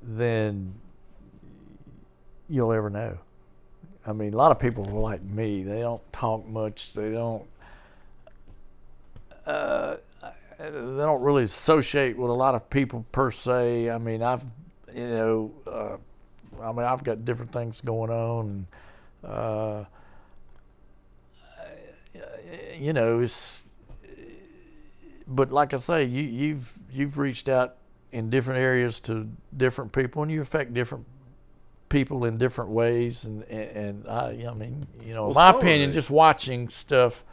than 0.00 0.72
you'll 2.48 2.72
ever 2.72 2.90
know. 2.90 3.18
I 4.06 4.12
mean, 4.12 4.34
a 4.34 4.36
lot 4.36 4.52
of 4.52 4.58
people 4.58 4.86
are 4.88 5.00
like 5.00 5.22
me. 5.22 5.62
They 5.62 5.80
don't 5.80 6.12
talk 6.12 6.46
much. 6.46 6.94
They 6.94 7.10
don't. 7.10 7.44
Uh, 9.46 9.96
they 10.58 10.70
don't 10.70 11.22
really 11.22 11.44
associate 11.44 12.16
with 12.16 12.30
a 12.30 12.34
lot 12.34 12.54
of 12.54 12.68
people 12.70 13.04
per 13.12 13.30
se. 13.30 13.90
I 13.90 13.98
mean, 13.98 14.22
I've, 14.22 14.44
you 14.94 15.08
know, 15.08 15.52
uh, 15.66 15.96
I 16.62 16.72
mean, 16.72 16.86
I've 16.86 17.04
got 17.04 17.24
different 17.24 17.52
things 17.52 17.80
going 17.80 18.10
on, 18.10 18.66
and 19.22 19.30
uh, 19.30 19.84
you 22.78 22.92
know, 22.92 23.20
it's. 23.20 23.62
But 25.26 25.50
like 25.50 25.72
I 25.72 25.78
say, 25.78 26.04
you, 26.04 26.22
you've 26.22 26.72
you've 26.92 27.18
reached 27.18 27.48
out 27.48 27.76
in 28.12 28.30
different 28.30 28.60
areas 28.60 29.00
to 29.00 29.28
different 29.56 29.92
people, 29.92 30.22
and 30.22 30.30
you 30.30 30.42
affect 30.42 30.74
different 30.74 31.06
people 31.88 32.24
in 32.24 32.36
different 32.36 32.70
ways. 32.70 33.24
And 33.24 33.42
and, 33.44 33.76
and 33.76 34.08
I, 34.08 34.46
I 34.48 34.54
mean, 34.54 34.86
you 35.02 35.14
know, 35.14 35.26
Well, 35.28 35.34
my 35.34 35.50
of 35.50 35.56
opinion, 35.56 35.92
just 35.92 36.10
watching 36.10 36.68
stuff, 36.68 37.24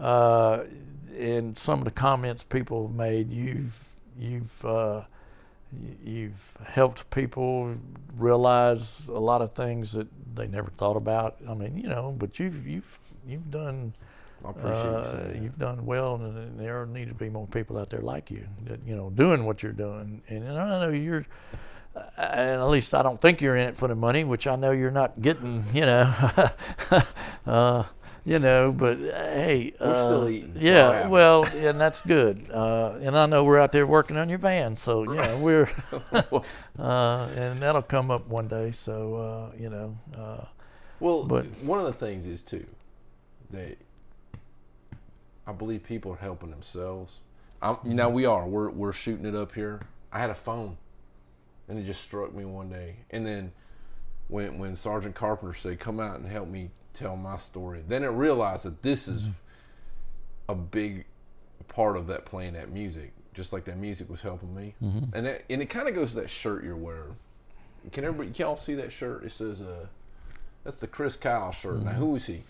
uh, 0.00 0.64
and 1.16 1.56
some 1.56 1.78
of 1.80 1.84
the 1.84 1.90
comments 1.90 2.42
people 2.42 2.86
have 2.86 2.96
made, 2.96 3.30
you've 3.30 3.86
you've 4.18 4.64
uh, 4.64 5.02
you've 6.04 6.56
helped 6.64 7.08
people 7.10 7.74
realize 8.16 9.02
a 9.08 9.12
lot 9.12 9.42
of 9.42 9.52
things 9.52 9.92
that 9.92 10.06
they 10.34 10.46
never 10.46 10.70
thought 10.70 10.96
about. 10.96 11.36
I 11.48 11.54
mean, 11.54 11.76
you 11.76 11.88
know, 11.88 12.14
but 12.16 12.38
you've 12.38 12.66
you've 12.66 13.00
you've 13.26 13.50
done 13.50 13.92
I 14.44 14.50
appreciate 14.50 14.72
you 14.72 14.96
uh, 14.96 15.28
that. 15.28 15.42
you've 15.42 15.58
done 15.58 15.86
well, 15.86 16.16
and, 16.16 16.58
there 16.58 16.86
need 16.86 17.08
to 17.08 17.14
be 17.14 17.28
more 17.28 17.46
people 17.46 17.78
out 17.78 17.90
there 17.90 18.00
like 18.00 18.30
you 18.30 18.46
that 18.64 18.80
you 18.86 18.94
know 18.94 19.10
doing 19.10 19.44
what 19.44 19.62
you're 19.62 19.72
doing. 19.72 20.22
And, 20.28 20.44
and 20.44 20.58
I 20.58 20.80
know 20.80 20.90
you're, 20.90 21.26
and 22.16 22.60
at 22.60 22.68
least 22.68 22.94
I 22.94 23.02
don't 23.02 23.20
think 23.20 23.40
you're 23.40 23.56
in 23.56 23.66
it 23.66 23.76
for 23.76 23.88
the 23.88 23.94
money, 23.94 24.24
which 24.24 24.46
I 24.46 24.56
know 24.56 24.70
you're 24.70 24.90
not 24.90 25.20
getting. 25.20 25.64
You 25.72 25.82
know, 25.82 26.14
uh, 27.46 27.84
you 28.26 28.40
know, 28.40 28.72
but 28.72 28.98
uh, 28.98 29.12
hey, 29.12 29.72
We're 29.80 29.86
uh, 29.86 30.04
still 30.06 30.28
eating, 30.28 30.54
so 30.60 30.66
yeah, 30.66 31.06
well, 31.06 31.44
and 31.44 31.80
that's 31.80 32.02
good. 32.02 32.50
Uh, 32.50 32.98
and 33.00 33.16
I 33.16 33.24
know 33.26 33.44
we're 33.44 33.60
out 33.60 33.70
there 33.70 33.86
working 33.86 34.16
on 34.16 34.28
your 34.28 34.38
van, 34.38 34.74
so 34.74 35.04
you 35.04 35.14
know 35.14 35.38
we're, 35.38 35.70
uh, 36.78 37.28
and 37.36 37.62
that'll 37.62 37.82
come 37.82 38.10
up 38.10 38.26
one 38.26 38.48
day. 38.48 38.72
So 38.72 39.14
uh, 39.14 39.56
you 39.56 39.70
know. 39.70 39.96
Uh, 40.18 40.44
Well, 40.98 41.24
But- 41.24 41.46
one 41.62 41.78
of 41.78 41.86
the 41.86 41.92
things 41.92 42.26
is 42.26 42.42
too 42.42 42.66
that 43.50 43.78
I 45.46 45.52
believe 45.52 45.84
people 45.84 46.12
are 46.12 46.16
helping 46.16 46.50
themselves. 46.50 47.20
I'm, 47.62 47.76
you 47.84 47.94
know, 47.94 48.08
we 48.08 48.26
are. 48.26 48.46
We're 48.46 48.70
we're 48.70 48.92
shooting 48.92 49.24
it 49.24 49.36
up 49.36 49.52
here. 49.54 49.80
I 50.12 50.18
had 50.18 50.30
a 50.30 50.34
phone, 50.34 50.76
and 51.68 51.78
it 51.78 51.84
just 51.84 52.00
struck 52.02 52.34
me 52.34 52.44
one 52.44 52.70
day. 52.70 52.96
And 53.12 53.24
then 53.24 53.52
when 54.28 54.58
when 54.58 54.76
Sergeant 54.76 55.14
Carpenter 55.14 55.54
said, 55.54 55.78
"Come 55.78 56.00
out 56.00 56.18
and 56.18 56.28
help 56.28 56.48
me 56.48 56.70
tell 56.92 57.16
my 57.16 57.38
story," 57.38 57.82
then 57.86 58.04
I 58.04 58.08
realized 58.08 58.64
that 58.64 58.82
this 58.82 59.08
is 59.08 59.22
mm-hmm. 59.22 60.52
a 60.52 60.54
big 60.54 61.04
part 61.68 61.96
of 61.96 62.06
that 62.08 62.24
playing 62.24 62.54
that 62.54 62.70
music, 62.70 63.12
just 63.34 63.52
like 63.52 63.64
that 63.64 63.78
music 63.78 64.08
was 64.08 64.22
helping 64.22 64.54
me. 64.54 64.74
Mm-hmm. 64.82 65.16
And 65.16 65.26
that 65.26 65.44
and 65.50 65.62
it 65.62 65.66
kind 65.66 65.88
of 65.88 65.94
goes 65.94 66.10
to 66.10 66.20
that 66.20 66.30
shirt 66.30 66.64
you're 66.64 66.76
wearing. 66.76 67.16
Can 67.92 68.04
everybody, 68.04 68.30
can 68.32 68.46
y'all 68.46 68.56
see 68.56 68.74
that 68.74 68.90
shirt? 68.90 69.24
It 69.24 69.30
says, 69.30 69.62
uh, 69.62 69.86
that's 70.64 70.80
the 70.80 70.88
Chris 70.88 71.14
Kyle 71.14 71.52
shirt. 71.52 71.82
Now, 71.82 71.90
mm-hmm. 71.90 72.00
who 72.00 72.16
is 72.16 72.26
he? 72.26 72.42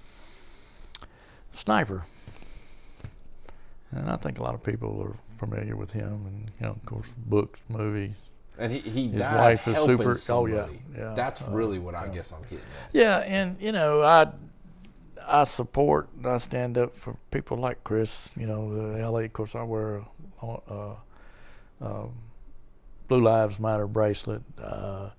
Sniper. 1.52 2.04
And 3.92 4.10
I 4.10 4.16
think 4.16 4.38
a 4.38 4.42
lot 4.42 4.54
of 4.54 4.62
people 4.62 5.02
are 5.02 5.14
familiar 5.36 5.76
with 5.76 5.90
him, 5.90 6.24
and 6.26 6.50
you 6.58 6.66
know, 6.66 6.72
of 6.72 6.84
course, 6.86 7.12
books, 7.26 7.60
movies. 7.68 8.14
And 8.58 8.72
he, 8.72 8.78
he 8.78 9.08
His 9.08 9.22
wife 9.22 9.68
is 9.68 9.78
super- 9.78 10.16
oh, 10.30 10.46
yeah, 10.46 10.66
yeah, 10.96 11.12
That's 11.14 11.42
uh, 11.42 11.50
really 11.50 11.78
what 11.78 11.94
I 11.94 12.08
guess 12.08 12.32
I'm 12.32 12.42
getting 12.42 12.58
at. 12.58 12.94
Yeah, 12.94 13.18
and 13.18 13.56
you 13.60 13.72
know, 13.72 14.02
I 14.02 14.28
I 15.26 15.44
support, 15.44 16.08
and 16.16 16.26
I 16.26 16.38
stand 16.38 16.78
up 16.78 16.94
for 16.94 17.16
people 17.30 17.58
like 17.58 17.84
Chris. 17.84 18.34
You 18.38 18.46
know, 18.46 18.94
the 18.94 19.08
LA. 19.08 19.20
Of 19.20 19.32
course, 19.32 19.54
I 19.54 19.62
wear 19.62 20.02
a, 20.42 20.46
uh 20.46 20.94
um, 21.80 22.12
Blue 23.08 23.20
Lives 23.20 23.60
Matter 23.60 23.86
bracelet. 23.86 24.42
Uh, 24.58 25.10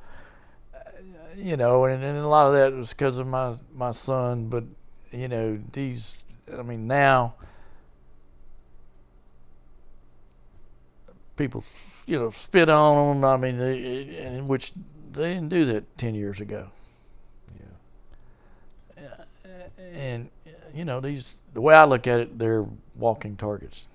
you 1.36 1.56
know, 1.56 1.86
and, 1.86 2.04
and 2.04 2.18
a 2.18 2.28
lot 2.28 2.48
of 2.48 2.54
that 2.54 2.74
was 2.74 2.90
because 2.90 3.20
of 3.20 3.28
my 3.28 3.56
my 3.74 3.92
son. 3.92 4.48
But 4.48 4.64
you 5.12 5.28
know, 5.28 5.60
these. 5.74 6.18
I 6.58 6.62
mean, 6.62 6.88
now 6.88 7.36
people, 11.38 11.64
you 12.08 12.20
know, 12.20 12.30
spit 12.30 12.70
on 12.70 13.22
them. 13.22 13.24
I 13.26 13.38
mean, 13.38 13.58
they, 13.58 14.42
which 14.46 14.74
they 15.14 15.34
didn't 15.36 15.50
do 15.50 15.66
that 15.66 15.98
ten 15.98 16.16
years 16.16 16.42
ago. 16.42 16.68
Yeah. 18.98 19.02
and 19.94 20.30
you 20.74 20.86
know 20.86 21.00
these 21.00 21.38
the 21.54 21.62
way 21.62 21.74
I 21.76 21.86
look 21.86 22.08
at 22.08 22.20
it, 22.20 22.38
they're 22.40 22.66
walking 22.98 23.36
targets. 23.36 23.88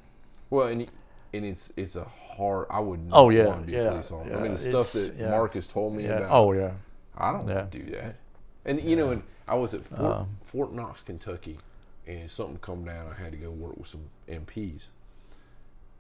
Well, 0.51 0.69
and, 0.69 0.91
and 1.33 1.45
it's 1.45 1.73
it's 1.77 1.97
a 1.97 2.05
hard. 2.05 2.67
I 2.71 2.81
would 2.81 3.01
not 3.09 3.17
Oh, 3.17 3.31
yeah, 3.31 3.47
want 3.47 3.61
to 3.63 3.67
be 3.67 3.73
yeah, 3.73 3.79
a 3.81 3.91
police 3.91 4.11
officer. 4.11 4.37
I 4.37 4.41
mean, 4.41 4.53
the 4.53 4.59
stuff 4.59 4.93
that 4.93 5.15
yeah. 5.19 5.31
Mark 5.31 5.55
has 5.55 5.67
told 5.67 5.95
me 5.95 6.05
Yeah. 6.05 6.19
about. 6.19 6.31
Oh 6.31 6.53
yeah. 6.53 6.73
I 7.17 7.33
don't 7.33 7.49
Yeah. 7.49 7.67
do 7.71 7.83
that. 7.93 8.17
And 8.65 8.83
you 8.83 8.97
know, 8.97 9.11
and 9.11 9.23
I 9.49 9.55
was 9.55 9.75
at 9.75 9.85
Fort, 9.85 10.01
Um, 10.01 10.29
Fort 10.45 10.73
Knox, 10.73 11.01
Kentucky, 11.03 11.59
and 12.07 12.31
something 12.31 12.59
come 12.59 12.85
down. 12.85 13.07
I 13.09 13.21
had 13.23 13.33
to 13.33 13.39
go 13.39 13.51
work 13.51 13.77
with 13.77 13.89
some 13.89 14.05
MPs, 14.29 14.87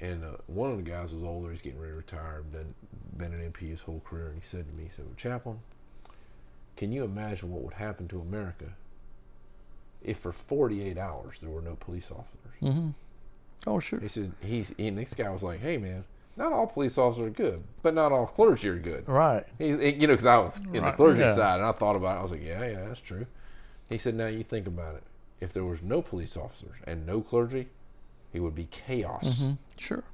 and 0.03 0.24
uh, 0.24 0.36
one 0.48 0.70
of 0.70 0.76
the 0.76 0.82
guys 0.82 1.14
was 1.14 1.22
older. 1.22 1.50
He's 1.50 1.62
getting 1.62 1.80
ready 1.80 1.92
to 1.92 1.96
retire. 1.96 2.42
Been 2.53 2.74
been 3.16 3.32
an 3.32 3.53
MP 3.53 3.70
his 3.70 3.80
whole 3.80 4.03
career, 4.05 4.26
and 4.26 4.34
he 4.34 4.46
said 4.46 4.68
to 4.68 4.74
me, 4.74 4.84
he 4.84 4.88
said, 4.90 5.07
well, 5.07 5.14
"Chaplain, 5.16 5.61
can 6.76 6.92
you 6.92 7.05
imagine 7.05 7.50
what 7.50 7.62
would 7.62 7.74
happen 7.74 8.09
to 8.09 8.20
America 8.20 8.74
if 10.03 10.18
for 10.18 10.32
48 10.32 10.98
hours 10.98 11.40
there 11.40 11.50
were 11.50 11.62
no 11.62 11.76
police 11.76 12.11
officers?" 12.11 12.61
Mm-hmm. 12.61 12.88
Oh 13.66 13.78
sure. 13.78 14.00
He 14.00 14.09
said, 14.09 14.32
"He's." 14.40 14.74
And 14.78 14.98
this 14.98 15.14
guy 15.14 15.30
was 15.30 15.42
like, 15.42 15.61
"Hey, 15.61 15.78
man." 15.78 16.05
Not 16.34 16.55
all 16.55 16.66
police 16.66 16.96
officers 16.96 17.26
are 17.26 17.30
good, 17.30 17.62
but 17.82 17.92
not 17.92 18.11
all 18.11 18.24
clergy 18.24 18.66
are 18.70 18.78
good. 18.78 19.07
Right. 19.07 19.44
He's, 19.59 19.76
you 19.78 20.07
know, 20.07 20.14
because 20.14 20.24
I 20.24 20.38
was 20.38 20.59
in 20.72 20.82
the 20.82 20.90
clergy 20.90 21.20
yeah. 21.20 21.34
side, 21.34 21.57
and 21.61 21.66
I 21.66 21.72
thought 21.72 21.94
about 21.94 22.16
it. 22.16 22.20
I 22.20 22.22
was 22.22 22.30
like, 22.30 22.42
yeah, 22.42 22.64
yeah, 22.64 22.86
that's 22.86 23.00
true. 23.00 23.26
He 23.90 23.98
said, 23.98 24.14
now 24.14 24.28
you 24.28 24.42
think 24.42 24.66
about 24.66 24.94
it. 24.94 25.03
If 25.42 25.53
there 25.53 25.64
was 25.64 25.82
no 25.82 26.00
police 26.00 26.34
officers 26.34 26.72
and 26.86 27.05
no 27.05 27.20
clergy, 27.20 27.68
it 28.33 28.41
would 28.41 28.55
be 28.55 28.64
chaos. 28.70 29.41
Mm-hmm. 29.41 29.53
Sure. 29.76 30.05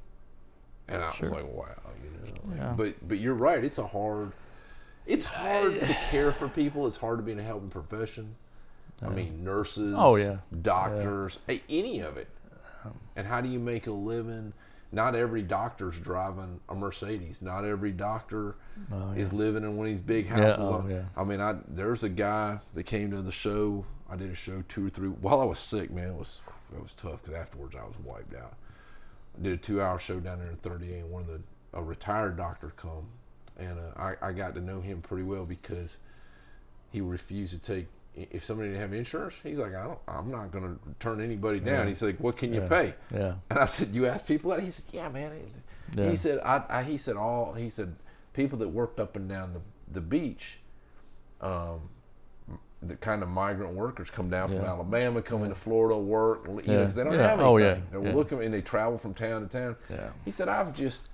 And 0.88 1.02
I 1.02 1.10
Sure. 1.12 1.30
was 1.30 1.42
like, 1.42 1.52
wow, 1.52 1.74
you 2.02 2.10
know. 2.32 2.56
Yeah. 2.56 2.74
But 2.76 3.06
but 3.08 3.18
you're 3.18 3.34
right. 3.34 3.62
It's 3.62 3.78
a 3.78 3.86
hard. 3.86 4.32
It's 5.06 5.24
hard 5.24 5.80
to 5.80 5.86
care 6.10 6.32
for 6.32 6.48
people. 6.48 6.86
It's 6.86 6.96
hard 6.96 7.18
to 7.18 7.22
be 7.22 7.32
in 7.32 7.38
a 7.38 7.42
helping 7.42 7.70
profession. 7.70 8.34
I 9.00 9.10
mean, 9.10 9.44
nurses. 9.44 9.94
Oh, 9.96 10.16
yeah. 10.16 10.38
Doctors. 10.62 11.38
Hey, 11.46 11.62
any 11.68 12.00
of 12.00 12.16
it. 12.16 12.26
And 13.14 13.26
how 13.26 13.40
do 13.40 13.48
you 13.48 13.58
make 13.58 13.86
a 13.86 13.92
living? 13.92 14.52
not 14.90 15.14
every 15.14 15.42
doctor's 15.42 15.98
driving 15.98 16.58
a 16.70 16.74
Mercedes. 16.74 17.42
Not 17.42 17.66
every 17.66 17.92
doctor 17.92 18.54
Oh, 18.90 19.12
is 19.12 19.34
living 19.34 19.62
in 19.62 19.76
one 19.76 19.86
of 19.86 19.92
these 19.92 20.00
big 20.00 20.26
houses. 20.26 20.60
oh, 20.60 20.82
yeah. 20.88 21.02
I 21.14 21.24
mean, 21.24 21.42
I 21.42 21.56
there's 21.68 22.04
a 22.04 22.08
guy 22.08 22.58
that 22.74 22.84
came 22.84 23.10
to 23.10 23.20
the 23.20 23.30
show. 23.30 23.84
I 24.10 24.16
did 24.16 24.30
a 24.30 24.34
show 24.34 24.64
two 24.66 24.86
or 24.86 24.88
three 24.90 25.10
while 25.10 25.42
I 25.42 25.44
was 25.44 25.58
sick. 25.58 25.90
Man, 25.90 26.08
it 26.08 26.14
was 26.14 26.40
it 26.74 26.82
was 26.82 26.94
tough 26.94 27.22
because 27.22 27.34
afterwards 27.34 27.74
I 27.76 27.84
was 27.86 27.98
wiped 28.04 28.34
out. 28.34 28.54
I 29.38 29.42
did 29.42 29.52
a 29.52 29.56
two-hour 29.56 29.98
show 29.98 30.18
down 30.20 30.38
there 30.38 30.48
in 30.48 30.56
38. 30.56 30.98
And 31.00 31.10
one 31.10 31.22
of 31.22 31.28
the 31.28 31.40
a 31.74 31.82
retired 31.82 32.36
doctor 32.36 32.72
come, 32.76 33.06
and 33.58 33.78
uh, 33.78 34.00
I 34.00 34.28
I 34.28 34.32
got 34.32 34.54
to 34.54 34.60
know 34.60 34.80
him 34.80 35.02
pretty 35.02 35.22
well 35.24 35.44
because 35.44 35.98
he 36.90 37.00
refused 37.00 37.52
to 37.52 37.58
take. 37.58 37.86
If 38.16 38.44
somebody 38.44 38.70
didn't 38.70 38.80
have 38.80 38.92
insurance, 38.94 39.36
he's 39.44 39.60
like, 39.60 39.74
I 39.76 39.84
don't, 39.84 39.98
I'm 40.08 40.28
not 40.30 40.50
going 40.50 40.64
to 40.64 40.78
turn 40.98 41.20
anybody 41.20 41.60
down. 41.60 41.86
He's 41.86 42.02
like, 42.02 42.18
What 42.18 42.36
can 42.36 42.52
you 42.52 42.62
Yeah. 42.62 42.68
pay? 42.68 42.94
Yeah. 43.14 43.34
And 43.50 43.58
I 43.60 43.66
said, 43.66 43.88
"You 43.90 44.06
ask 44.06 44.26
people 44.26 44.50
that?" 44.50 44.60
He 44.60 44.70
said, 44.70 44.92
"Yeah, 44.92 45.08
man." 45.08 45.30
Yeah. 45.94 46.10
He 46.10 46.16
said, 46.16 46.40
I, 46.40 46.62
I." 46.68 46.82
He 46.82 46.98
said, 46.98 47.16
"All." 47.16 47.52
He 47.52 47.70
said, 47.70 47.94
"People 48.32 48.58
that 48.58 48.68
worked 48.70 48.98
up 48.98 49.14
and 49.14 49.28
down 49.28 49.52
the 49.52 49.60
the 49.92 50.00
beach, 50.00 50.58
um, 51.40 51.90
the 52.82 52.96
kind 52.96 53.22
of 53.22 53.28
migrant 53.28 53.74
workers 53.74 54.10
come 54.10 54.30
down 54.30 54.48
from 54.48 54.58
Yeah. 54.58 54.68
Alabama, 54.68 55.20
come 55.20 55.42
into 55.42 55.54
Florida, 55.54 55.98
work, 55.98 56.46
you 56.46 56.54
know, 56.54 56.60
Yeah. 56.64 56.84
'cause 56.84 56.94
they 56.94 57.04
don't 57.04 57.12
Yeah. 57.14 57.28
have 57.28 57.40
oh, 57.40 57.56
anything. 57.56 57.82
Oh, 57.92 57.96
yeah. 57.96 58.00
They're 58.02 58.10
Yeah. 58.10 58.16
looking 58.16 58.42
and 58.42 58.54
they 58.54 58.62
travel 58.62 58.98
from 58.98 59.14
town 59.14 59.42
to 59.42 59.48
town." 59.48 59.76
Yeah. 59.88 60.10
He 60.24 60.30
said, 60.30 60.48
"I've 60.48 60.74
just, 60.74 61.10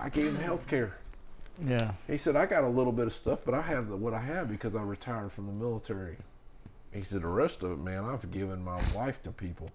I 0.00 0.08
gave 0.08 0.32
them 0.32 0.42
health 0.42 0.66
care." 0.66 0.92
Yeah. 1.62 1.92
He 2.06 2.16
said, 2.16 2.36
"I 2.36 2.46
got 2.46 2.64
a 2.64 2.68
little 2.68 2.92
bit 2.92 3.06
of 3.06 3.12
stuff, 3.12 3.40
but 3.44 3.54
I 3.54 3.60
have 3.60 3.88
the, 3.88 3.96
what 3.96 4.14
I 4.14 4.20
have 4.20 4.48
because 4.48 4.74
I 4.74 4.82
retired 4.82 5.32
from 5.32 5.46
the 5.46 5.52
military." 5.52 6.16
He 6.90 7.02
said, 7.02 7.22
"The 7.22 7.28
rest 7.28 7.62
of 7.62 7.72
it, 7.72 7.78
man, 7.78 8.04
I've 8.04 8.30
given 8.30 8.64
my 8.64 8.80
life 8.94 9.22
to 9.24 9.30
people," 9.30 9.70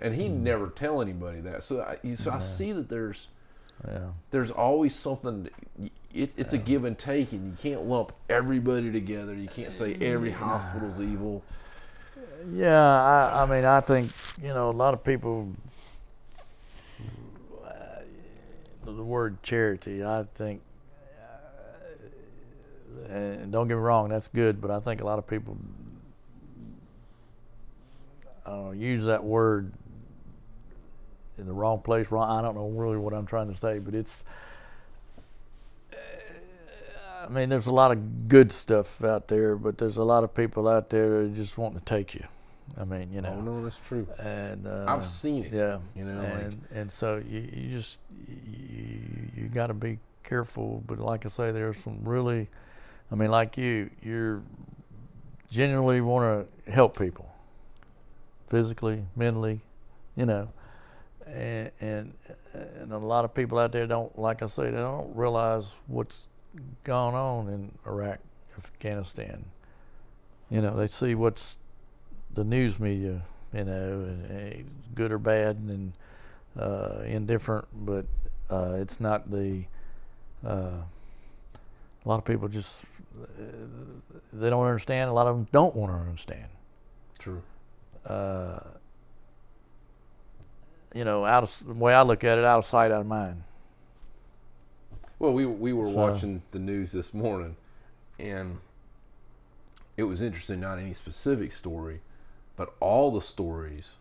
and 0.00 0.14
he 0.14 0.26
hmm. 0.28 0.42
never 0.42 0.68
tell 0.68 1.00
anybody 1.00 1.40
that. 1.40 1.62
So, 1.62 1.82
I, 1.82 1.98
you, 2.02 2.16
so 2.16 2.32
I 2.32 2.40
see 2.40 2.72
that 2.72 2.88
there's 2.88 3.28
Yeah. 3.86 3.98
there's 4.30 4.50
always 4.50 4.94
something. 4.94 5.48
It, 6.14 6.32
it's 6.36 6.52
a 6.52 6.58
give 6.58 6.84
and 6.84 6.96
take, 6.98 7.32
and 7.32 7.50
you 7.50 7.56
can't 7.56 7.84
lump 7.84 8.12
everybody 8.28 8.92
together. 8.92 9.34
You 9.34 9.48
can't 9.48 9.72
say 9.72 9.96
every 10.00 10.30
hospital's 10.30 11.00
evil. 11.00 11.42
Yeah, 12.52 12.80
I, 12.80 13.42
I 13.42 13.46
mean, 13.46 13.64
I 13.64 13.80
think 13.80 14.12
you 14.40 14.48
know 14.48 14.70
a 14.70 14.72
lot 14.72 14.94
of 14.94 15.02
people. 15.02 15.48
uh, 17.64 17.70
The 18.84 18.92
word 19.02 19.42
charity, 19.42 20.04
I 20.04 20.24
think, 20.34 20.60
uh, 23.08 23.12
and 23.12 23.50
don't 23.52 23.68
get 23.68 23.74
me 23.74 23.80
wrong, 23.80 24.08
that's 24.08 24.28
good, 24.28 24.60
but 24.60 24.70
I 24.70 24.80
think 24.80 25.00
a 25.00 25.04
lot 25.04 25.18
of 25.18 25.26
people 25.26 25.56
I 28.44 28.50
don't 28.50 28.64
know, 28.66 28.70
use 28.72 29.04
that 29.06 29.22
word 29.24 29.72
in 31.42 31.46
the 31.48 31.52
wrong 31.52 31.80
place. 31.80 32.10
Wrong. 32.10 32.30
I 32.30 32.40
don't 32.40 32.54
know 32.54 32.68
really 32.68 32.96
what 32.96 33.12
I'm 33.12 33.26
trying 33.26 33.48
to 33.48 33.54
say, 33.54 33.78
but 33.78 33.94
it's. 33.94 34.24
I 37.24 37.28
mean, 37.28 37.48
there's 37.50 37.68
a 37.68 37.72
lot 37.72 37.92
of 37.92 38.28
good 38.28 38.50
stuff 38.50 39.02
out 39.04 39.28
there, 39.28 39.54
but 39.56 39.78
there's 39.78 39.96
a 39.96 40.02
lot 40.04 40.24
of 40.24 40.34
people 40.34 40.68
out 40.68 40.90
there 40.90 41.22
that 41.22 41.34
just 41.36 41.56
want 41.56 41.74
to 41.76 41.80
take 41.84 42.14
you. 42.14 42.24
I 42.76 42.84
mean, 42.84 43.12
you 43.12 43.20
know, 43.20 43.34
Oh 43.36 43.40
no, 43.40 43.62
that's 43.64 43.78
true. 43.86 44.06
and 44.18 44.66
uh, 44.66 44.86
I've 44.88 45.06
seen 45.06 45.44
it. 45.44 45.52
yeah, 45.52 45.78
you 45.94 46.04
know, 46.04 46.20
like- 46.20 46.32
and 46.44 46.64
and 46.74 46.92
so 46.92 47.22
you, 47.28 47.40
you 47.52 47.70
just 47.70 48.00
you, 48.28 48.98
you 49.36 49.48
got 49.48 49.66
to 49.68 49.74
be 49.74 49.98
careful. 50.24 50.82
But 50.86 50.98
like 50.98 51.26
I 51.26 51.28
say, 51.28 51.52
there's 51.52 51.76
some 51.76 52.00
really, 52.04 52.48
I 53.10 53.14
mean, 53.14 53.30
like 53.30 53.56
you, 53.58 53.90
you're 54.02 54.42
genuinely 55.50 56.00
want 56.00 56.48
to 56.66 56.72
help 56.72 56.98
people, 56.98 57.28
physically, 58.46 59.04
mentally, 59.16 59.60
you 60.16 60.24
know, 60.26 60.50
and 61.32 61.70
and 61.80 62.14
and 62.52 62.92
a 62.92 62.98
lot 62.98 63.24
of 63.24 63.34
people 63.34 63.58
out 63.58 63.72
there 63.72 63.86
don't, 63.86 64.16
like 64.18 64.42
I 64.42 64.46
say, 64.46 64.64
they 64.64 64.76
don't 64.76 65.14
realize 65.16 65.74
what's 65.86 66.26
gone 66.84 67.14
on 67.14 67.48
in 67.48 67.72
Iraq, 67.86 68.18
Afghanistan. 68.56 69.44
You 70.50 70.60
know, 70.60 70.76
they 70.76 70.88
see 70.88 71.14
what's 71.14 71.56
the 72.34 72.44
news 72.44 72.78
media, 72.78 73.22
you 73.54 73.64
know, 73.64 74.16
good 74.94 75.12
or 75.12 75.18
bad 75.18 75.56
and 75.56 75.92
uh, 76.58 77.02
indifferent, 77.06 77.66
but 77.72 78.04
uh, 78.50 78.74
it's 78.74 79.00
not 79.00 79.30
the. 79.30 79.64
Uh, 80.44 80.82
a 82.04 82.08
lot 82.08 82.18
of 82.18 82.24
people 82.24 82.48
just 82.48 82.84
uh, 83.22 83.42
they 84.32 84.50
don't 84.50 84.64
understand. 84.64 85.08
A 85.08 85.12
lot 85.12 85.28
of 85.28 85.36
them 85.36 85.46
don't 85.52 85.74
want 85.74 85.92
to 85.92 85.98
understand. 85.98 86.46
True. 87.18 87.42
Uh, 88.04 88.58
you 90.94 91.04
know, 91.04 91.24
out 91.24 91.42
of 91.42 91.62
the 91.66 91.74
way 91.74 91.94
I 91.94 92.02
look 92.02 92.24
at 92.24 92.38
it, 92.38 92.44
out 92.44 92.58
of 92.58 92.64
sight, 92.64 92.90
out 92.90 93.00
of 93.00 93.06
mind. 93.06 93.42
Well, 95.18 95.32
we 95.32 95.46
we 95.46 95.72
were 95.72 95.86
So- 95.88 95.96
watching 96.12 96.42
the 96.50 96.58
news 96.58 96.92
this 96.92 97.14
morning, 97.14 97.56
and 98.18 98.58
it 99.96 100.04
was 100.04 100.20
interesting. 100.20 100.60
Not 100.60 100.78
any 100.78 100.94
specific 100.94 101.52
story, 101.52 102.00
but 102.56 102.74
all 102.80 103.10
the 103.12 103.20
stories 103.22 103.92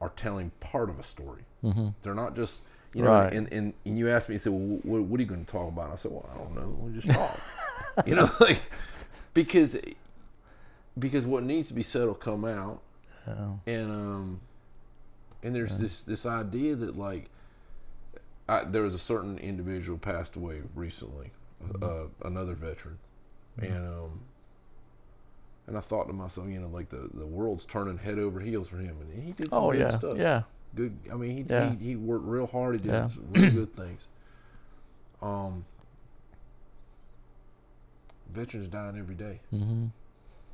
are 0.00 0.10
telling 0.16 0.50
part 0.60 0.88
of 0.90 0.98
a 0.98 1.02
story. 1.02 1.42
Mm-hmm. 1.62 1.88
They're 2.02 2.14
not 2.14 2.34
just 2.34 2.62
you 2.94 3.02
know. 3.02 3.10
Right. 3.10 3.32
And, 3.32 3.52
and 3.52 3.74
and 3.84 3.98
you 3.98 4.08
asked 4.10 4.28
me, 4.28 4.34
you 4.34 4.38
said, 4.38 4.52
"Well, 4.52 4.78
what, 4.82 5.02
what 5.02 5.18
are 5.18 5.22
you 5.22 5.28
going 5.28 5.44
to 5.44 5.50
talk 5.52 5.68
about?" 5.68 5.84
And 5.86 5.92
I 5.92 5.96
said, 5.96 6.12
"Well, 6.12 6.28
I 6.34 6.38
don't 6.38 6.54
know. 6.54 6.74
We'll 6.78 6.92
just 6.92 7.10
talk." 7.10 8.06
you 8.06 8.14
know, 8.14 8.30
like 8.40 8.60
because 9.34 9.76
because 10.98 11.26
what 11.26 11.42
needs 11.42 11.68
to 11.68 11.74
be 11.74 11.82
said 11.82 12.06
will 12.06 12.14
come 12.14 12.44
out, 12.46 12.80
Yeah. 13.26 13.50
and 13.66 13.90
um, 13.90 14.40
and 15.42 15.54
there's 15.54 15.78
this 15.78 16.02
this 16.02 16.26
idea 16.26 16.74
that 16.76 16.96
like 16.96 17.30
I, 18.48 18.64
there 18.64 18.82
was 18.82 18.94
a 18.94 18.98
certain 18.98 19.38
individual 19.38 19.98
passed 19.98 20.36
away 20.36 20.62
recently, 20.74 21.30
uh, 21.80 22.04
another 22.24 22.54
veteran, 22.54 22.98
and 23.60 23.86
um, 23.86 24.20
and 25.66 25.76
I 25.76 25.80
thought 25.80 26.06
to 26.08 26.12
myself, 26.12 26.48
you 26.48 26.60
know, 26.60 26.68
like 26.68 26.88
the 26.88 27.08
the 27.14 27.26
world's 27.26 27.64
turning 27.64 27.98
head 27.98 28.18
over 28.18 28.40
heels 28.40 28.68
for 28.68 28.78
him, 28.78 28.96
and 29.00 29.22
he 29.22 29.32
did 29.32 29.54
some 29.54 29.62
Oh 29.62 29.70
good 29.70 29.78
yeah, 29.78 29.98
stuff. 29.98 30.18
yeah, 30.18 30.42
Good. 30.74 30.98
I 31.12 31.14
mean, 31.16 31.48
he, 31.48 31.54
Yeah. 31.54 31.74
he 31.78 31.84
he 31.90 31.96
worked 31.96 32.24
real 32.26 32.46
hard. 32.46 32.74
He 32.74 32.80
did 32.80 32.92
Yeah. 32.92 33.08
some 33.08 33.26
really 33.30 33.50
good 33.50 33.74
things. 33.76 34.08
Um, 35.20 35.64
veterans 38.32 38.68
dying 38.68 38.98
every 38.98 39.14
day, 39.14 39.40
hmm 39.50 39.86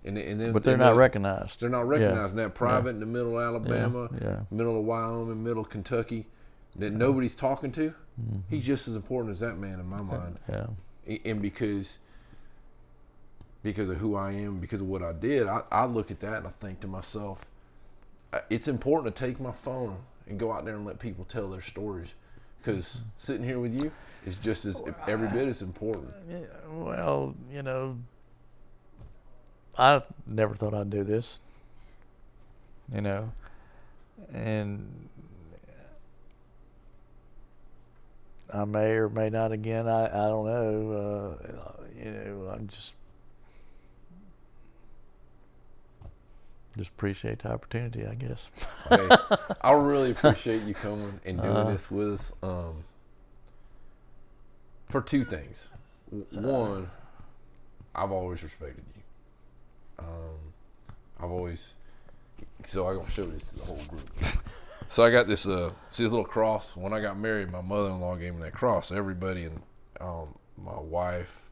and 0.04 0.16
and 0.18 0.40
then 0.40 0.52
but 0.52 0.62
they're 0.62 0.76
not 0.76 0.96
recognized. 0.96 1.60
They're 1.60 1.68
not 1.68 1.88
recognizing 1.88 2.36
that 2.38 2.54
private 2.54 2.90
in 2.90 3.00
the 3.00 3.06
middle 3.06 3.38
of 3.38 3.44
Alabama, 3.44 4.08
yeah. 4.20 4.40
middle 4.50 4.78
of 4.78 4.84
Wyoming, 4.84 5.42
middle 5.42 5.62
of 5.62 5.70
Kentucky, 5.70 6.26
that 6.76 6.92
nobody's 6.92 7.34
talking 7.34 7.72
to. 7.72 7.90
Mm-hmm. 7.90 8.38
He's 8.48 8.64
just 8.64 8.88
as 8.88 8.96
important 8.96 9.32
as 9.32 9.40
that 9.40 9.58
man 9.58 9.80
in 9.80 9.88
my 9.88 10.00
mind, 10.00 10.38
Yeah, 10.48 10.66
and 11.24 11.42
because 11.42 11.98
because 13.62 13.90
of 13.90 13.96
who 13.96 14.14
I 14.14 14.32
am, 14.32 14.58
because 14.58 14.80
of 14.80 14.88
what 14.88 15.02
I 15.02 15.12
did, 15.12 15.46
I, 15.48 15.62
I 15.70 15.84
look 15.84 16.10
at 16.10 16.20
that 16.20 16.38
and 16.38 16.46
I 16.46 16.50
think 16.60 16.80
to 16.80 16.86
myself, 16.86 17.44
uh, 18.32 18.40
it's 18.50 18.68
important 18.68 19.14
to 19.14 19.26
take 19.26 19.40
my 19.40 19.50
phone 19.52 19.96
and 20.28 20.38
go 20.38 20.52
out 20.52 20.64
there 20.64 20.74
and 20.76 20.86
let 20.86 20.98
people 20.98 21.24
tell 21.24 21.50
their 21.50 21.60
stories, 21.60 22.14
because 22.60 23.02
sitting 23.16 23.44
here 23.44 23.58
with 23.58 23.74
you 23.74 23.90
is 24.26 24.36
just 24.36 24.64
as 24.64 24.80
every 25.06 25.28
bit 25.28 25.48
as 25.48 25.62
important. 25.62 26.12
Well, 26.70 27.34
you 27.52 27.62
know, 27.62 27.96
I 29.78 30.02
never 30.26 30.54
thought 30.54 30.74
I'd 30.74 30.90
do 30.90 31.04
this. 31.04 31.40
You 32.92 33.02
know, 33.02 33.32
and 34.32 35.08
I 38.52 38.64
may 38.64 38.92
or 38.92 39.08
may 39.10 39.28
not 39.28 39.52
again. 39.52 39.86
I, 39.86 40.06
I 40.06 40.28
don't 40.28 40.46
know. 40.46 41.38
Uh, 41.42 41.82
you 42.02 42.10
know, 42.10 42.48
I'm 42.50 42.66
just 42.66 42.96
just 46.76 46.90
appreciate 46.92 47.40
the 47.40 47.50
opportunity, 47.52 48.06
I 48.06 48.14
guess. 48.14 48.50
hey, 48.88 49.10
I 49.60 49.72
really 49.72 50.12
appreciate 50.12 50.62
you 50.62 50.74
coming 50.74 51.20
and 51.26 51.42
doing 51.42 51.54
Uh-huh. 51.56 51.72
this 51.72 51.90
with 51.90 52.12
us. 52.14 52.32
Um, 52.42 52.84
for 54.88 55.02
two 55.02 55.24
things. 55.24 55.68
One, 56.32 56.88
I've 57.94 58.12
always 58.12 58.42
respected 58.42 58.84
you. 58.96 58.97
Um, 59.98 60.38
I've 61.20 61.30
always. 61.30 61.74
So 62.64 62.86
I'm 62.86 62.96
gonna 62.96 63.10
show 63.10 63.26
this 63.26 63.44
to 63.44 63.56
the 63.58 63.64
whole 63.64 63.82
group. 63.88 64.10
So 64.90 65.04
I 65.04 65.10
got 65.10 65.26
this. 65.26 65.46
Uh, 65.46 65.70
see 65.90 66.04
this 66.04 66.12
little 66.12 66.24
cross. 66.24 66.74
When 66.74 66.94
I 66.94 67.00
got 67.02 67.18
married, 67.18 67.52
my 67.52 67.60
mother-in-law 67.60 68.16
gave 68.16 68.34
me 68.34 68.42
that 68.42 68.54
cross. 68.54 68.90
Everybody 68.90 69.44
and 69.44 69.60
um, 70.00 70.34
my 70.56 70.80
wife, 70.80 71.42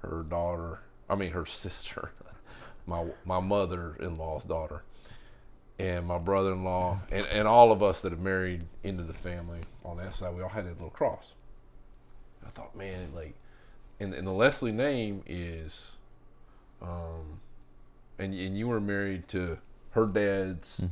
her 0.00 0.22
daughter. 0.28 0.80
I 1.08 1.14
mean, 1.14 1.30
her 1.30 1.46
sister. 1.46 2.12
My 2.84 3.06
my 3.24 3.40
mother-in-law's 3.40 4.44
daughter 4.44 4.82
and 5.78 6.06
my 6.06 6.18
brother-in-law 6.18 7.00
and, 7.10 7.26
and 7.26 7.46
all 7.46 7.70
of 7.70 7.82
us 7.82 8.02
that 8.02 8.12
have 8.12 8.20
married 8.20 8.64
into 8.82 9.02
the 9.02 9.12
family 9.12 9.60
on 9.84 9.96
that 9.98 10.14
side, 10.14 10.34
we 10.34 10.42
all 10.42 10.48
had 10.48 10.66
that 10.66 10.74
little 10.74 10.90
cross. 10.90 11.34
I 12.46 12.50
thought, 12.50 12.74
man, 12.76 13.10
like, 13.14 13.34
and, 14.00 14.14
and 14.14 14.26
the 14.26 14.32
Leslie 14.32 14.72
name 14.72 15.22
is, 15.26 15.95
um, 16.82 17.40
and 18.18 18.32
and 18.34 18.56
you 18.56 18.68
were 18.68 18.80
married 18.80 19.28
to 19.28 19.58
her 19.90 20.06
dad's 20.06 20.84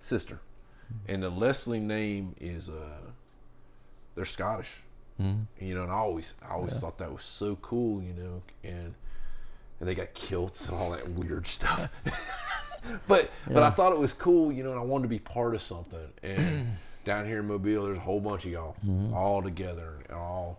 sister, 0.00 0.38
and 1.08 1.22
the 1.22 1.30
Leslie 1.30 1.80
name 1.80 2.34
is 2.40 2.68
uh, 2.68 3.10
they're 4.14 4.24
Scottish. 4.24 4.80
Mm-hmm. 5.20 5.64
You 5.64 5.74
know, 5.76 5.82
and 5.84 5.92
I 5.92 5.96
always 5.96 6.34
I 6.48 6.54
always 6.54 6.76
thought 6.76 6.98
that 6.98 7.12
was 7.12 7.22
so 7.22 7.56
cool. 7.62 8.02
You 8.02 8.12
know, 8.14 8.42
and 8.64 8.94
and 9.80 9.88
they 9.88 9.94
got 9.94 10.12
kilts 10.14 10.68
and 10.68 10.76
all 10.78 10.90
that 10.90 11.08
weird 11.10 11.46
stuff. 11.46 11.88
but 13.08 13.30
but 13.48 13.62
I 13.62 13.70
thought 13.70 13.92
it 13.92 13.98
was 13.98 14.12
cool. 14.12 14.52
You 14.52 14.64
know, 14.64 14.70
and 14.70 14.78
I 14.78 14.82
wanted 14.82 15.02
to 15.04 15.08
be 15.08 15.18
part 15.20 15.54
of 15.54 15.62
something. 15.62 16.06
And 16.22 16.68
down 17.04 17.26
here 17.26 17.40
in 17.40 17.46
Mobile, 17.46 17.84
there's 17.84 17.96
a 17.96 18.00
whole 18.00 18.20
bunch 18.20 18.44
of 18.44 18.52
y'all 18.52 18.76
Mm-hmm. 18.86 19.14
all 19.14 19.42
together 19.42 19.94
and 20.08 20.16
all. 20.16 20.58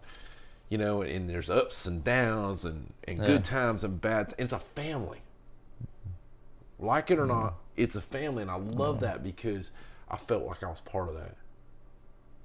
You 0.70 0.78
know, 0.78 1.02
and 1.02 1.30
there's 1.30 1.50
ups 1.50 1.86
and 1.86 2.04
downs 2.04 2.66
and, 2.66 2.94
and 3.06 3.24
Yeah. 3.24 3.24
good 3.24 3.44
times 3.46 3.84
and 3.84 4.02
bad. 4.02 4.34
It's 4.38 4.54
a 4.54 4.60
family 4.60 5.22
like 6.80 7.12
it 7.12 7.20
or 7.20 7.26
Mm-hmm. 7.26 7.28
not, 7.28 7.56
it's 7.76 7.96
a 7.96 8.02
family, 8.02 8.42
and 8.42 8.52
I 8.52 8.56
love 8.56 9.00
that 9.02 9.24
because 9.24 9.72
I 10.10 10.18
felt 10.18 10.44
like 10.46 10.64
I 10.64 10.70
was 10.70 10.82
part 10.82 11.10
of 11.10 11.16
that. 11.16 11.36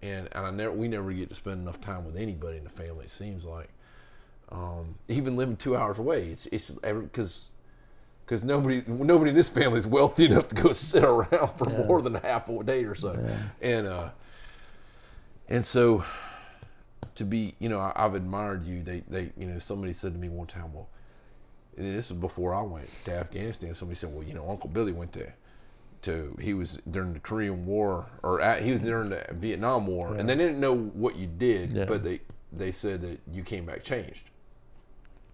And 0.03 0.29
and 0.33 0.47
I 0.47 0.51
never 0.51 0.73
we 0.73 0.89
never 0.89 1.13
get 1.13 1.29
to 1.29 1.35
spend 1.35 1.61
enough 1.61 1.81
time 1.81 2.05
with 2.07 2.17
anybody 2.17 2.57
in 2.57 2.65
the 2.65 2.71
family. 2.71 3.05
It 3.05 3.11
seems 3.11 3.45
like, 3.45 3.69
um, 4.51 4.95
even 5.09 5.37
living 5.37 5.57
two 5.57 5.77
hours 5.77 5.99
away, 5.99 6.29
it's 6.29 6.47
it's 6.47 6.71
because 6.73 7.49
because 8.25 8.45
nobody 8.45 8.83
nobody 8.89 9.31
in 9.31 9.37
this 9.37 9.51
family 9.51 9.79
is 9.79 9.87
wealthy 9.87 10.25
enough 10.33 10.49
to 10.49 10.55
go 10.57 10.73
sit 10.75 11.05
around 11.05 11.49
for 11.59 11.67
more 11.67 12.03
than 12.03 12.15
half 12.15 12.49
a 12.49 12.65
day 12.65 12.85
or 12.85 12.95
so, 12.95 13.21
and 13.61 13.87
uh, 13.87 14.11
and 15.49 15.65
so 15.65 16.05
to 17.15 17.25
be 17.25 17.55
you 17.59 17.69
know 17.69 17.81
I, 17.81 17.93
I've 17.97 18.15
admired 18.15 18.67
you. 18.67 18.83
They 18.83 19.03
they 19.09 19.33
you 19.37 19.47
know 19.47 19.59
somebody 19.59 19.93
said 19.93 20.13
to 20.13 20.19
me 20.19 20.29
one 20.29 20.47
time, 20.47 20.73
well 20.73 20.89
this 21.77 22.11
was 22.11 22.19
before 22.19 22.55
I 22.55 22.63
went 22.63 22.89
to 23.05 23.15
Afghanistan. 23.15 23.75
Somebody 23.75 23.99
said, 23.99 24.13
"Well, 24.13 24.23
you 24.23 24.35
know, 24.35 24.49
Uncle 24.49 24.69
Billy 24.69 24.93
went 24.93 25.13
to, 25.15 25.27
to 26.03 26.37
he 26.41 26.55
was 26.55 26.81
during 26.91 27.13
the 27.13 27.21
Korean 27.21 27.65
War 27.67 28.07
or 28.23 28.41
at, 28.41 28.63
he 28.63 28.73
was 28.73 28.83
during 28.83 29.11
the 29.11 29.25
Vietnam 29.33 29.87
War, 29.87 30.15
and 30.15 30.29
they 30.29 30.35
didn't 30.35 30.61
know 30.61 30.75
what 30.77 31.17
you 31.17 31.27
did, 31.27 31.73
Yeah. 31.73 31.85
but 31.85 32.03
they 32.05 32.21
they 32.53 32.73
said 32.73 33.01
that 33.03 33.21
you 33.33 33.43
came 33.43 33.67
back 33.67 33.83
changed." 33.83 34.25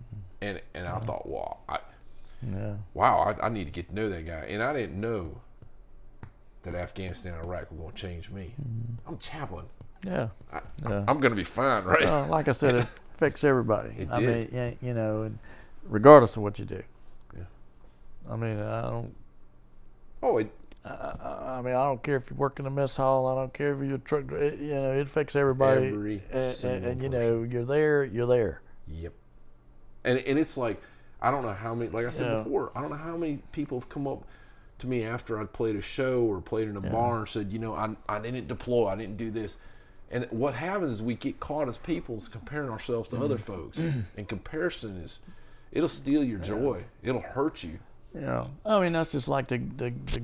Mm-hmm. 0.05 0.21
And 0.43 0.61
and 0.75 0.87
I 0.87 0.99
thought, 1.01 1.27
wow, 1.27 1.59
I, 1.69 1.79
Yeah. 2.47 2.75
wow, 2.95 3.35
I, 3.41 3.47
I 3.47 3.49
need 3.49 3.65
to 3.65 3.73
get 3.73 3.89
to 3.89 3.95
know 3.95 4.09
that 4.09 4.27
guy, 4.27 4.47
and 4.49 4.63
I 4.63 4.73
didn't 4.73 5.01
know 5.01 5.41
that 6.63 6.75
Afghanistan 6.75 7.35
and 7.35 7.45
Iraq 7.45 7.71
were 7.71 7.79
going 7.79 7.93
to 7.93 7.97
change 8.01 8.31
me. 8.31 8.55
Mm-hmm. 8.61 9.09
I'm 9.09 9.19
chaplain. 9.19 9.67
Yeah. 10.05 10.29
I, 10.53 10.61
Yeah. 10.89 11.05
I'm 11.09 11.19
going 11.19 11.31
to 11.33 11.37
be 11.37 11.45
fine, 11.45 11.85
right? 11.85 12.05
Uh, 12.05 12.27
like 12.29 12.49
I 12.49 12.53
said, 12.53 12.75
it 12.77 12.83
affects 13.15 13.45
everybody. 13.45 13.91
It 13.99 14.09
I 14.11 14.21
did. 14.21 14.53
mean, 14.53 14.79
you 14.81 14.95
know, 14.95 15.23
and 15.23 15.39
regardless 15.89 16.37
of 16.37 16.43
what 16.43 16.59
you 16.59 16.65
do. 16.65 16.83
Yeah. 17.37 17.45
I 18.31 18.37
mean, 18.37 18.59
I 18.59 18.83
don't. 18.83 19.15
oh, 20.23 20.39
it, 20.39 20.51
I, 20.85 21.57
I 21.59 21.63
mean, 21.63 21.75
I 21.75 21.85
don't 21.85 22.03
care 22.03 22.17
if 22.17 22.31
you 22.31 22.37
work 22.37 22.61
in 22.61 22.67
a 22.67 22.71
mess 22.71 22.97
hall. 22.97 23.27
I 23.27 23.35
don't 23.35 23.53
care 23.53 23.73
if 23.75 23.81
you're 23.81 23.97
a 23.97 23.99
truck. 23.99 24.31
It, 24.33 24.59
you 24.61 24.75
know, 24.75 24.93
it 24.93 25.01
affects 25.03 25.35
everybody. 25.35 25.89
Every 25.89 26.23
and, 26.31 26.65
and, 26.65 26.85
and 26.87 27.03
you 27.03 27.09
know, 27.09 27.43
you're 27.43 27.65
there. 27.65 28.05
You're 28.05 28.27
there. 28.27 28.63
Yep. 28.89 29.13
And 30.05 30.19
and 30.21 30.39
it's 30.39 30.57
like 30.57 30.81
I 31.21 31.31
don't 31.33 31.43
know 31.43 31.53
how 31.53 31.75
many 31.75 31.91
like 31.91 32.07
I 32.07 32.11
said 32.11 32.27
Yeah. 32.27 32.43
before, 32.45 32.71
I 32.77 32.81
don't 32.81 32.91
know 32.91 32.97
how 32.97 33.17
many 33.17 33.41
people 33.51 33.81
have 33.81 33.89
come 33.89 34.07
up 34.07 34.25
to 34.79 34.87
me 34.87 35.03
after 35.05 35.41
I'd 35.41 35.53
played 35.53 35.75
a 35.75 35.81
show 35.81 36.23
or 36.23 36.41
played 36.41 36.69
in 36.69 36.77
a 36.77 36.81
bar 36.81 37.19
and 37.19 37.29
said, 37.29 37.51
you 37.53 37.59
know, 37.59 37.75
I 37.75 37.97
I 38.09 38.21
didn't 38.21 38.47
deploy, 38.47 38.87
I 38.87 38.95
didn't 38.95 39.17
do 39.17 39.31
this. 39.33 39.57
And 40.11 40.27
what 40.31 40.55
happens 40.55 40.93
is 40.93 41.03
we 41.03 41.15
get 41.15 41.41
caught 41.41 41.69
as 41.69 41.77
peoples 41.79 42.29
comparing 42.29 42.71
ourselves 42.71 43.09
to 43.11 43.17
Mm-hmm. 43.17 43.25
other 43.25 43.39
folks. 43.39 43.79
and 44.17 44.29
comparison 44.29 44.97
is 44.99 45.21
it'll 45.73 45.89
steal 45.89 46.23
your 46.23 46.39
joy. 46.39 46.85
It'll 47.03 47.21
hurt 47.21 47.63
you. 47.65 47.79
Know, 48.15 48.51
I 48.65 48.81
mean, 48.81 48.93
that's 48.93 49.13
just 49.13 49.29
like 49.29 49.49
the 49.49 49.59
the, 49.59 49.91
the, 50.07 50.21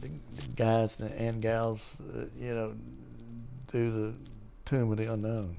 the, 0.00 0.08
the 0.08 0.56
guys 0.56 0.98
and 1.00 1.40
gals, 1.42 1.80
uh, 2.14 2.24
you 2.38 2.54
know, 2.54 2.74
do 3.70 3.90
the 3.92 4.14
Tomb 4.64 4.90
of 4.90 4.96
the 4.98 5.12
Unknown. 5.12 5.56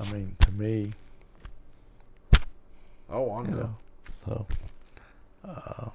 I 0.00 0.10
mean, 0.12 0.36
to 0.40 0.52
me, 0.52 0.92
Oh, 3.10 3.30
I 3.32 3.42
know. 3.42 3.48
you 3.50 3.56
know, 3.56 3.76
so. 4.24 4.46
Uh, 5.46 5.88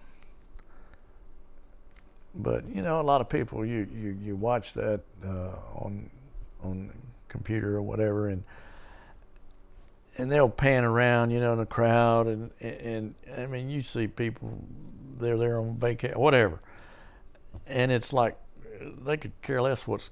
but 2.35 2.63
you 2.67 2.81
know, 2.83 3.01
a 3.01 3.03
lot 3.03 3.21
of 3.21 3.29
people 3.29 3.65
you 3.65 3.87
you, 3.91 4.17
you 4.23 4.35
watch 4.35 4.73
that 4.73 5.01
uh, 5.25 5.49
on 5.75 6.09
on 6.63 6.87
the 6.87 6.93
computer 7.29 7.75
or 7.75 7.81
whatever, 7.81 8.29
and 8.29 8.43
and 10.17 10.31
they'll 10.31 10.49
pan 10.49 10.83
around, 10.83 11.29
you 11.31 11.39
know, 11.39 11.53
in 11.53 11.59
the 11.59 11.65
crowd, 11.65 12.27
and 12.27 12.51
and, 12.59 13.15
and 13.27 13.41
I 13.41 13.45
mean, 13.45 13.69
you 13.69 13.81
see 13.81 14.07
people 14.07 14.57
they're 15.19 15.37
there 15.37 15.59
on 15.59 15.77
vacation, 15.77 16.19
whatever, 16.19 16.59
and 17.65 17.91
it's 17.91 18.13
like 18.13 18.37
they 19.03 19.17
could 19.17 19.39
care 19.41 19.61
less 19.61 19.87
what's 19.87 20.11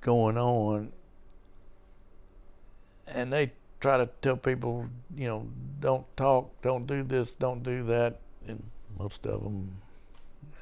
going 0.00 0.36
on, 0.38 0.92
and 3.06 3.32
they 3.32 3.52
try 3.80 3.96
to 3.96 4.08
tell 4.22 4.36
people, 4.36 4.86
you 5.16 5.28
know, 5.28 5.46
don't 5.80 6.04
talk, 6.16 6.50
don't 6.62 6.86
do 6.86 7.02
this, 7.02 7.34
don't 7.34 7.62
do 7.62 7.84
that, 7.84 8.20
and 8.46 8.62
most 8.98 9.26
of 9.26 9.42
them, 9.42 9.70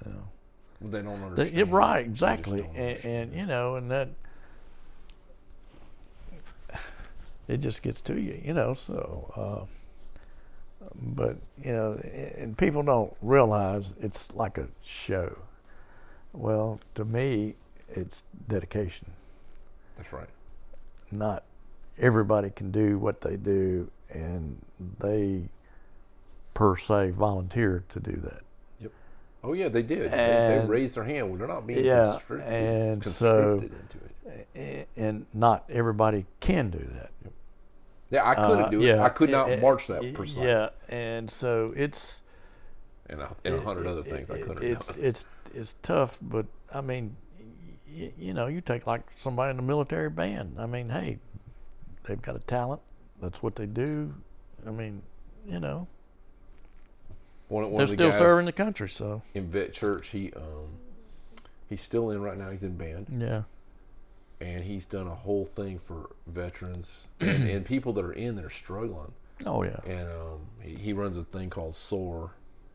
you 0.05 0.13
know, 0.13 0.91
They 0.91 1.03
don't 1.03 1.19
they, 1.21 1.27
understand. 1.27 1.57
yeah, 1.57 1.65
right, 1.69 2.05
exactly, 2.05 2.69
and, 2.75 3.05
and 3.05 3.35
you 3.35 3.47
know, 3.47 3.77
and 3.77 3.91
that 3.91 4.11
it 7.49 7.59
just 7.59 7.83
gets 7.83 8.01
to 8.03 8.21
you, 8.21 8.41
you 8.45 8.53
know. 8.55 8.75
So, 8.75 9.33
uh, 10.81 10.87
but 10.95 11.37
you 11.63 11.73
know, 11.73 11.95
and 12.39 12.57
people 12.57 12.83
don't 12.83 13.15
realize 13.23 13.95
it's 14.01 14.35
like 14.35 14.59
a 14.59 14.69
show. 14.85 15.37
Well, 16.33 16.81
to 16.95 17.05
me, 17.05 17.55
it's 17.89 18.25
dedication. 18.49 19.11
That's 19.97 20.13
right. 20.13 20.29
Not 21.11 21.45
everybody 21.99 22.51
can 22.51 22.71
do 22.71 22.99
what 22.99 23.21
they 23.23 23.37
do, 23.37 23.91
and 24.11 24.61
they 24.99 25.49
per 26.55 26.77
se 26.77 27.11
volunteer 27.11 27.85
to 27.89 28.01
do 28.01 28.13
that. 28.13 28.41
Yep. 28.81 28.93
Oh 29.45 29.53
yeah, 29.55 29.69
they 29.69 29.83
did. 29.83 30.11
They, 30.11 30.59
they 30.61 30.65
raised 30.67 30.97
their 30.97 31.05
hand. 31.05 31.29
Well, 31.31 31.39
they're 31.39 31.49
not 31.49 31.67
being 31.67 31.85
Yeah, 31.85 32.13
constricted, 32.13 32.53
and 32.53 33.05
so- 33.05 33.59
into 33.59 33.99
it. 34.55 34.89
And 34.97 35.25
not 35.33 35.65
everybody 35.71 36.27
can 36.41 36.71
do 36.71 36.85
that. 36.95 37.11
Yeah, 38.11 38.29
I 38.29 38.35
couldn't 38.35 38.65
Uh, 38.67 38.69
do 38.69 38.81
it. 38.83 38.87
yeah, 38.87 39.03
I 39.03 39.09
could 39.09 39.31
not 39.31 39.51
eh, 39.51 39.61
march 39.61 39.87
that 39.89 40.15
precise. 40.15 40.45
Yeah, 40.45 40.69
and 40.89 41.31
so 41.31 41.73
it's 41.77 42.23
and 43.09 43.21
a, 43.21 43.35
and 43.45 43.55
a 43.57 43.61
hundred 43.61 43.87
other 43.87 44.03
things 44.03 44.31
I 44.31 44.39
couldn't 44.41 44.63
It's 44.63 44.89
have. 44.89 44.99
it's 45.05 45.27
it's 45.55 45.75
tough, 45.83 46.19
but 46.23 46.47
I 46.73 46.81
mean, 46.81 47.17
y- 47.93 48.13
you 48.19 48.33
know, 48.35 48.47
you 48.47 48.61
take 48.61 48.87
like 48.87 49.03
somebody 49.17 49.51
in 49.51 49.57
the 49.57 49.63
military 49.63 50.11
band. 50.11 50.57
I 50.59 50.67
mean, 50.67 50.89
hey, 50.91 51.19
they've 52.05 52.21
got 52.23 52.37
a 52.37 52.41
talent. 52.41 52.81
That's 53.21 53.43
what 53.43 53.57
they 53.57 53.67
do. 53.67 54.15
I 54.67 54.71
mean, 54.71 55.03
you 55.49 55.59
know, 55.61 55.87
One, 57.49 57.65
one 57.71 57.77
they're 57.79 57.87
the 57.87 57.95
still 57.95 58.13
serving 58.13 58.47
the 58.47 58.53
country. 58.53 58.89
So 58.89 59.23
in 59.35 59.49
vet 59.51 59.73
church. 59.73 60.09
He 60.09 60.33
um, 60.37 60.69
he's 61.69 61.83
still 61.83 62.11
in 62.11 62.21
right 62.23 62.37
now. 62.39 62.51
He's 62.51 62.63
in 62.63 62.77
band, 62.77 63.07
yeah, 63.11 63.43
and 64.41 64.63
he's 64.65 64.85
done 64.87 65.07
a 65.07 65.15
whole 65.15 65.47
thing 65.47 65.79
for 65.87 66.11
veterans 66.27 67.07
and, 67.21 67.49
and 67.51 67.65
people 67.65 67.93
that 67.95 68.05
are 68.05 68.13
in 68.13 68.37
there 68.37 68.51
struggling. 68.51 69.13
oh 69.47 69.63
yeah, 69.63 69.81
And 69.87 70.09
um, 70.09 70.41
he, 70.61 70.75
he 70.75 70.93
runs 70.93 71.17
a 71.17 71.25
thing 71.25 71.49
called 71.51 71.75
SOAR, 71.75 72.33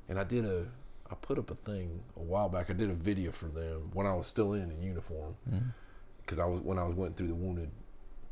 and 0.09 0.19
I 0.19 0.23
did 0.23 0.45
a 0.45 0.65
I 1.09 1.15
put 1.15 1.37
up 1.37 1.51
a 1.51 1.55
thing 1.55 1.99
a 2.15 2.21
while 2.21 2.47
back. 2.47 2.69
I 2.69 2.73
did 2.73 2.89
a 2.89 2.93
video 2.93 3.31
for 3.33 3.47
them 3.47 3.89
when 3.93 4.07
I 4.07 4.13
was 4.13 4.27
still 4.27 4.53
in 4.53 4.71
in 4.71 4.81
uniform, 4.81 5.35
because 6.21 6.39
I 6.39 6.45
was 6.45 6.61
when 6.61 6.79
I 6.79 6.83
was 6.85 6.95
went 6.95 7.17
through 7.17 7.27
the 7.27 7.35
wounded 7.35 7.69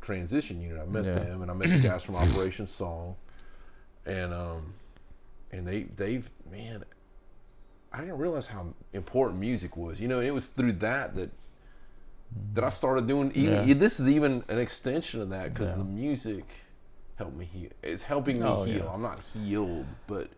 transition 0.00 0.60
unit. 0.62 0.80
I 0.80 0.86
met 0.86 1.04
Yeah. 1.04 1.12
them, 1.18 1.42
and 1.42 1.50
I 1.50 1.54
met 1.54 1.68
the 1.70 1.78
guys 1.78 2.02
from 2.04 2.16
Operation 2.16 2.66
Song, 2.66 3.16
and 4.06 4.32
um, 4.32 4.72
and 5.52 5.66
they 5.68 5.82
they've 5.96 6.28
man, 6.50 6.84
I 7.92 8.00
didn't 8.00 8.18
realize 8.18 8.46
how 8.46 8.66
important 8.94 9.38
music 9.40 9.76
was. 9.76 10.00
You 10.00 10.08
know, 10.08 10.18
and 10.18 10.26
it 10.26 10.32
was 10.32 10.48
through 10.48 10.72
that 10.72 11.14
that 11.16 11.30
that 12.54 12.64
I 12.64 12.70
started 12.70 13.06
doing. 13.06 13.32
Even 13.34 13.68
Yeah. 13.68 13.74
this 13.74 14.00
is 14.00 14.08
even 14.08 14.44
an 14.48 14.58
extension 14.58 15.20
of 15.20 15.30
that 15.30 15.50
because 15.52 15.70
Yeah. 15.70 15.84
the 15.84 15.84
music 15.84 16.44
helped 17.16 17.36
me 17.36 17.44
heal. 17.44 17.70
It's 17.82 18.02
helping 18.02 18.38
me 18.40 18.44
Oh, 18.44 18.64
heal. 18.64 18.84
yeah. 18.84 18.92
I'm 18.92 19.02
not 19.02 19.20
healed, 19.20 19.86
but 20.06 20.28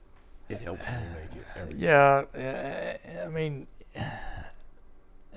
it 0.49 0.61
helps 0.61 0.87
me 0.89 0.97
make 1.21 1.41
it. 1.41 1.47
Every 1.57 1.75
yeah. 1.75 2.25
uh, 2.35 3.25
I 3.25 3.29
mean, 3.29 3.67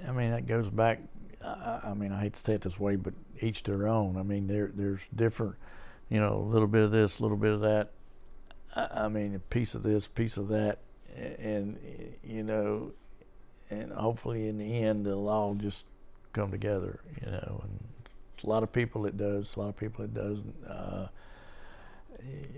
I 0.08 0.12
mean 0.12 0.32
that 0.32 0.48
goes 0.48 0.70
back. 0.70 1.00
I, 1.44 1.94
mean, 1.94 2.12
I 2.12 2.22
hate 2.22 2.34
to 2.34 2.40
say 2.40 2.56
it 2.56 2.62
this 2.62 2.80
way, 2.80 2.96
but 2.96 3.14
each 3.40 3.62
to 3.64 3.72
their 3.72 3.88
own. 3.88 4.18
I 4.18 4.24
mean, 4.24 4.48
there 4.48 4.72
there's 4.74 5.08
different. 5.16 5.56
You 6.10 6.20
know, 6.20 6.36
a 6.38 6.40
little 6.40 6.68
bit 6.68 6.84
of 6.84 6.92
this, 6.92 7.20
a 7.20 7.22
little 7.22 7.38
bit 7.38 7.52
of 7.52 7.62
that. 7.62 7.92
I, 8.76 9.06
I 9.06 9.08
mean, 9.10 9.36
a 9.36 9.40
piece 9.40 9.76
of 9.76 9.84
this, 9.84 10.08
piece 10.08 10.38
of 10.38 10.48
that, 10.50 10.80
and 11.16 11.78
you 12.24 12.42
know, 12.44 12.94
and 13.70 13.92
hopefully 13.92 14.48
in 14.48 14.58
the 14.58 14.84
end 14.84 15.06
it'll 15.08 15.30
all 15.30 15.54
just 15.54 15.86
come 16.36 16.52
together. 16.52 17.00
You 17.24 17.32
know, 17.32 17.62
and 17.64 17.80
a 18.44 18.48
lot 18.48 18.62
of 18.62 18.72
people 18.72 19.06
it 19.06 19.18
does, 19.18 19.56
a 19.56 19.60
lot 19.60 19.70
of 19.70 19.78
people 19.78 20.06
it 20.06 20.14
doesn't. 20.14 20.56
Uh, 20.68 21.08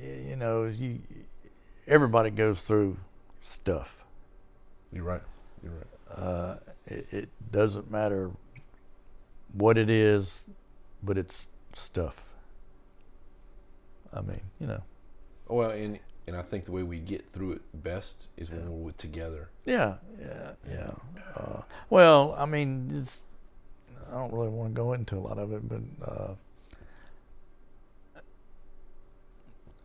you 0.01 0.35
know, 0.35 0.65
you 0.65 0.99
everybody 1.87 2.29
goes 2.29 2.61
through 2.61 2.97
stuff. 3.41 4.05
You're 4.91 5.03
right. 5.03 5.21
You're 5.63 5.73
right. 5.73 6.17
Uh, 6.17 6.55
it, 6.87 7.07
it, 7.11 7.29
doesn't 7.51 7.91
matter 7.91 8.31
what 9.53 9.77
it 9.77 9.89
is, 9.89 10.43
but 11.03 11.17
it's 11.17 11.47
stuff. 11.73 12.33
I 14.13 14.21
mean, 14.21 14.41
you 14.59 14.67
know. 14.67 14.83
Well, 15.47 15.71
and 15.71 15.99
and 16.27 16.35
I 16.35 16.41
think 16.41 16.65
the 16.65 16.71
way 16.71 16.83
we 16.83 16.99
get 16.99 17.29
through 17.29 17.53
it 17.53 17.61
best 17.83 18.27
is 18.37 18.49
when 18.49 18.69
we're 18.69 18.85
with 18.85 18.97
together. 18.97 19.49
Yeah, 19.65 19.95
yeah, 20.19 20.51
yeah. 20.69 20.91
Uh, 21.35 21.61
well, 21.89 22.35
I 22.37 22.45
mean, 22.45 22.91
it's, 22.93 23.21
I 24.09 24.13
don't 24.15 24.33
really 24.33 24.49
want 24.49 24.73
to 24.73 24.75
go 24.75 24.93
into 24.93 25.15
a 25.15 25.19
lot 25.19 25.37
of 25.37 25.51
it, 25.53 25.67
but 25.67 25.81
uh, 26.07 26.33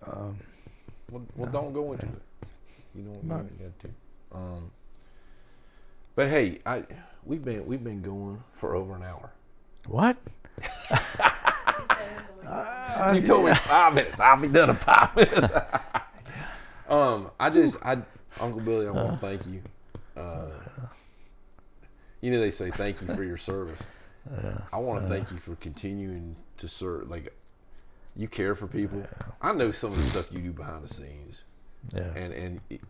um, 0.07 0.39
Well, 1.11 1.23
well 1.37 1.51
don't 1.51 1.73
go 1.73 1.93
into 1.93 2.07
yeah. 2.07 2.13
it. 2.13 2.23
You 2.95 3.03
don't, 3.05 3.41
ain't 3.41 3.59
got 3.59 3.79
to. 3.81 3.89
Um, 4.35 4.71
but 6.15 6.29
hey, 6.29 6.61
I 6.67 6.85
we've 7.25 7.43
been 7.45 7.65
we've 7.67 7.83
been 7.83 8.03
going 8.03 8.43
for 8.53 8.75
over 8.75 8.95
an 8.97 9.03
hour. 9.03 9.31
what? 9.89 10.17
you 13.15 13.23
told 13.23 13.47
me 13.47 13.55
five 13.55 13.95
minutes. 13.95 14.21
I'll 14.21 14.37
be 14.37 14.49
done 14.49 14.71
in 14.71 14.77
five 14.77 15.15
minutes. 15.17 15.39
um, 16.89 17.31
I 17.41 17.51
just, 17.51 17.77
I, 17.85 17.99
Uncle 18.41 18.61
Billy, 18.61 18.87
I 18.87 18.91
want 18.91 19.21
to 19.21 19.27
thank 19.27 19.47
you. 19.47 19.63
Uh, 20.17 20.51
you 22.21 22.31
know, 22.31 22.41
they 22.41 22.51
say 22.51 22.71
thank 22.71 23.01
you 23.01 23.09
for 23.15 23.25
your 23.25 23.39
service. 23.39 23.81
I 24.73 24.79
want 24.79 25.01
to 25.01 25.07
uh, 25.07 25.09
thank 25.09 25.31
you 25.31 25.39
for 25.39 25.57
continuing 25.57 26.37
to 26.59 26.69
serve. 26.69 27.11
Like, 27.11 27.35
you 28.17 28.29
care 28.29 28.55
for 28.55 28.67
people. 28.67 29.05
I 29.41 29.53
know 29.53 29.71
some 29.71 29.93
of 29.93 29.97
the 29.97 30.05
stuff 30.05 30.33
you 30.33 30.41
do 30.41 30.53
behind 30.53 30.85
the 30.85 30.93
scenes, 30.93 31.43
Yeah, 31.95 32.13
and 32.15 32.33
and 32.33 32.61
it, 32.71 32.81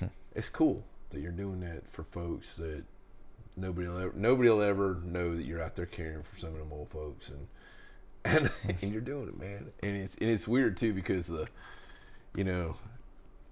it's 0.34 0.48
cool 0.48 0.84
that 1.10 1.20
you're 1.20 1.32
doing 1.32 1.60
that 1.60 1.88
for 1.88 2.04
folks 2.04 2.56
that 2.56 2.84
nobody 3.56 3.88
will 3.88 3.98
ever 3.98 4.12
nobody 4.14 4.48
will 4.48 4.62
ever 4.62 5.00
know 5.04 5.36
that 5.36 5.44
you're 5.44 5.62
out 5.62 5.76
there 5.76 5.86
caring 5.86 6.22
for 6.22 6.38
some 6.38 6.50
of 6.50 6.58
them 6.58 6.72
old 6.72 6.88
folks 6.90 7.30
and 7.30 7.46
and 8.24 8.46
mm-hmm. 8.46 8.84
and 8.84 8.92
you're 8.92 9.00
doing 9.00 9.28
it, 9.28 9.38
man. 9.38 9.70
And 9.82 9.96
it's 9.96 10.16
and 10.16 10.28
it's 10.28 10.46
weird 10.46 10.76
too 10.76 10.92
because 10.92 11.26
the, 11.26 11.46
you 12.34 12.44
know, 12.44 12.76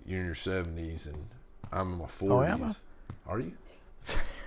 you're 0.05 0.20
in 0.20 0.26
your 0.26 0.35
seventies 0.35 1.07
and 1.07 1.16
I'm 1.72 1.93
in 1.93 1.99
my 1.99 2.07
forties. 2.07 2.33
Oh, 2.33 2.43
am 2.43 2.59
forties. 2.59 2.81
Are 3.26 3.41
you? 3.41 3.53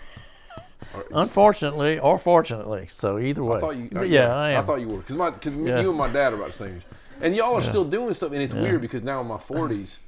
Unfortunately 1.13 1.99
or 1.99 2.17
fortunately, 2.19 2.89
so 2.93 3.19
either 3.19 3.43
way. 3.43 3.57
I 3.57 3.59
thought 3.59 3.77
you. 3.77 3.89
But 3.91 3.99
uh, 4.01 4.03
yeah, 4.03 4.35
I 4.35 4.51
am. 4.51 4.63
I 4.63 4.65
thought 4.65 4.81
you 4.81 4.89
were 4.89 4.97
because 4.97 5.15
my 5.15 5.29
because 5.29 5.55
Yeah. 5.55 5.79
you 5.81 5.89
and 5.89 5.97
my 5.97 6.09
dad 6.09 6.33
are 6.33 6.35
about 6.37 6.47
the 6.51 6.57
same. 6.57 6.81
And 7.21 7.35
y'all 7.35 7.55
are 7.55 7.61
still 7.61 7.85
doing 7.85 8.13
stuff, 8.15 8.31
and 8.31 8.41
it's 8.41 8.53
weird 8.53 8.81
because 8.81 9.03
now 9.03 9.21
in 9.21 9.27
my 9.27 9.37
forties, 9.37 9.99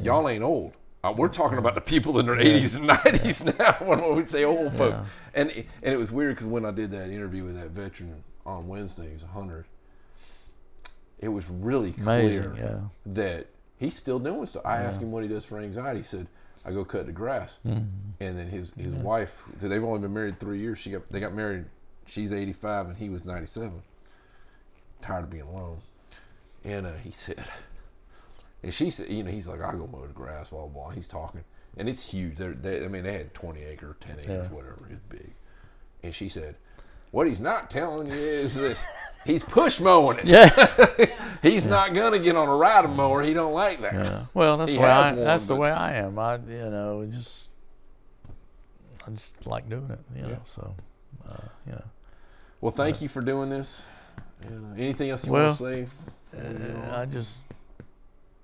y'all 0.00 0.28
ain't 0.28 0.42
old. 0.44 0.72
Uh, 1.02 1.12
we're 1.16 1.28
talking 1.28 1.58
about 1.58 1.74
the 1.74 1.80
people 1.80 2.18
in 2.20 2.26
their 2.26 2.36
80s 2.36 2.76
and 2.76 2.88
90s 2.88 3.58
now 3.58 3.72
when 3.86 4.14
we 4.14 4.24
say 4.26 4.44
old 4.44 4.72
folks. 4.76 4.94
Yeah. 4.96 5.04
And 5.34 5.50
and 5.50 5.94
it 5.94 5.96
was 5.98 6.12
weird 6.12 6.36
because 6.36 6.46
when 6.46 6.64
I 6.64 6.70
did 6.70 6.90
that 6.92 7.10
interview 7.10 7.44
with 7.44 7.56
that 7.56 7.70
veteran 7.70 8.22
on 8.46 8.68
Wednesday, 8.68 9.08
he 9.08 9.14
was 9.14 9.24
100. 9.24 9.64
It 11.18 11.28
was 11.28 11.48
really 11.48 11.94
Amazing, 11.98 12.50
clear 12.52 12.54
yeah. 12.58 12.80
that 13.14 13.46
he's 13.78 13.96
still 13.96 14.18
doing 14.18 14.46
stuff. 14.46 14.62
I 14.66 14.76
asked 14.78 15.00
him 15.00 15.10
what 15.10 15.22
he 15.22 15.28
does 15.28 15.44
for 15.44 15.58
anxiety. 15.58 16.00
He 16.00 16.04
said, 16.04 16.26
"I 16.64 16.70
go 16.72 16.84
cut 16.84 17.06
the 17.06 17.12
grass." 17.12 17.58
Mm-hmm. 17.66 17.84
And 18.20 18.38
then 18.38 18.48
his 18.48 18.72
his 18.74 18.94
wife, 18.94 19.42
so 19.58 19.68
they've 19.68 19.82
only 19.82 20.00
been 20.00 20.12
married 20.14 20.38
three 20.40 20.58
years. 20.60 20.78
She 20.78 20.90
got 20.90 21.08
they 21.08 21.20
got 21.20 21.34
married. 21.34 21.64
She's 22.06 22.32
85 22.32 22.88
and 22.88 22.96
he 22.96 23.08
was 23.08 23.24
97. 23.24 23.80
Tired 25.00 25.24
of 25.24 25.30
being 25.30 25.42
alone. 25.44 25.78
And 26.64 26.86
uh, 26.86 26.92
he 26.94 27.10
said, 27.12 27.42
and 28.62 28.72
she 28.74 28.90
said, 28.90 29.08
you 29.08 29.22
know, 29.22 29.30
he's 29.30 29.48
like, 29.48 29.60
I 29.60 29.72
go 29.72 29.86
mow 29.86 30.06
the 30.06 30.12
grass, 30.12 30.48
blah 30.50 30.60
blah. 30.66 30.68
blah. 30.68 30.90
He's 30.90 31.08
talking, 31.08 31.42
and 31.76 31.88
it's 31.88 32.00
huge. 32.04 32.36
They're, 32.36 32.52
they, 32.54 32.84
I 32.84 32.88
mean, 32.88 33.02
they 33.04 33.12
had 33.14 33.34
20 33.34 33.62
acre, 33.64 33.96
10 34.00 34.18
acres, 34.20 34.26
Yeah. 34.28 34.54
whatever. 34.54 34.78
It's 34.90 35.00
big. 35.08 35.32
And 36.04 36.14
she 36.14 36.28
said, 36.28 36.56
what 37.10 37.26
he's 37.26 37.40
not 37.40 37.70
telling 37.70 38.06
you 38.08 38.12
is 38.14 38.54
that 38.56 38.76
he's 39.24 39.44
push 39.44 39.80
mowing 39.80 40.18
it. 40.18 40.26
Yeah. 40.26 40.48
he's 41.42 41.64
not 41.64 41.94
gonna 41.94 42.18
get 42.18 42.36
on 42.36 42.48
a 42.48 42.54
riding 42.54 42.96
mower. 42.96 43.22
He 43.22 43.34
don't 43.34 43.52
like 43.52 43.80
that. 43.80 43.94
Yeah. 43.94 44.24
Well, 44.34 44.56
that's 44.56 44.72
He 44.72 44.76
the 44.78 44.82
way 44.82 44.90
I, 44.90 45.12
one, 45.12 45.24
that's 45.24 45.46
the 45.46 45.56
way 45.56 45.70
I 45.70 45.94
am. 45.96 46.18
I 46.18 46.36
you 46.36 46.70
know 46.70 47.06
just 47.10 47.48
I 49.06 49.10
just 49.10 49.46
like 49.46 49.68
doing 49.68 49.90
it. 49.90 50.00
You 50.16 50.22
know. 50.22 50.28
Yeah. 50.28 50.36
So 50.46 50.74
uh, 51.28 51.36
yeah. 51.68 51.80
Well, 52.60 52.72
thank 52.72 53.02
you 53.02 53.08
for 53.08 53.20
doing 53.20 53.50
this. 53.50 53.84
And, 54.46 54.72
uh, 54.72 54.82
anything 54.82 55.10
else 55.10 55.24
you 55.24 55.32
Well, 55.32 55.46
want 55.46 55.58
to 55.58 55.64
say? 55.64 55.86
Uh, 56.36 57.00
I 57.00 57.06
just 57.06 57.38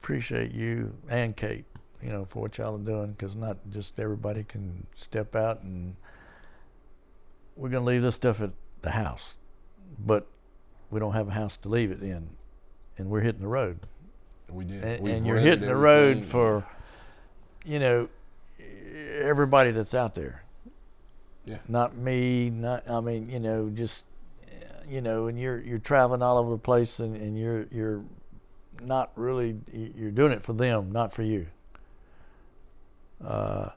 appreciate 0.01 0.53
you 0.53 0.95
and 1.09 1.37
Kate, 1.37 1.65
you 2.03 2.11
know, 2.11 2.25
for 2.25 2.43
what 2.43 2.59
y'all 2.59 2.75
are 2.77 2.79
doing 2.79 3.13
because 3.13 3.35
not 3.35 3.57
just 3.71 3.99
everybody 3.99 4.45
can 4.45 4.87
step 4.95 5.35
out 5.37 5.63
and 5.63 5.97
we're 7.57 7.69
gonna 7.69 7.85
leave 7.85 8.03
this 8.03 8.15
stuff 8.15 8.41
at 8.41 8.51
the 8.83 8.91
house, 8.91 9.39
but 9.99 10.27
we 10.91 11.01
don't 11.01 11.13
have 11.13 11.29
a 11.29 11.33
house 11.33 11.57
to 11.59 11.69
leave 11.69 11.91
it 11.91 12.03
in, 12.03 12.29
and 12.97 13.09
we're 13.09 13.21
hitting 13.21 13.41
the 13.43 13.49
road, 13.49 13.79
We 14.51 14.65
did. 14.65 14.83
and, 14.83 15.09
and 15.09 15.27
you're 15.27 15.39
hitting 15.39 15.67
the 15.67 15.77
road 15.77 16.25
for, 16.25 16.67
you 17.65 17.79
know, 17.79 18.09
everybody 19.21 19.71
that's 19.71 19.95
out 19.95 20.15
there. 20.15 20.45
Yeah. 21.45 21.59
Not 21.67 21.97
me. 21.97 22.51
Not 22.51 22.89
I 22.91 23.01
mean, 23.01 23.31
you 23.31 23.41
know, 23.41 23.71
just 23.71 24.05
uh, 24.47 24.83
you 24.89 25.01
know, 25.01 25.29
and 25.29 25.39
you're 25.39 25.61
you're 25.61 25.79
traveling 25.79 26.21
all 26.23 26.37
over 26.37 26.51
the 26.51 26.59
place, 26.59 27.01
and, 27.01 27.17
and 27.17 27.39
you're 27.39 27.67
you're 27.73 28.05
not 28.83 29.13
really 29.17 29.57
you're 29.73 30.11
doing 30.11 30.33
it 30.33 30.43
for 30.43 30.53
them, 30.53 30.93
not 30.93 31.13
for 31.13 31.23
you. 31.23 31.47
Uh, 33.25 33.71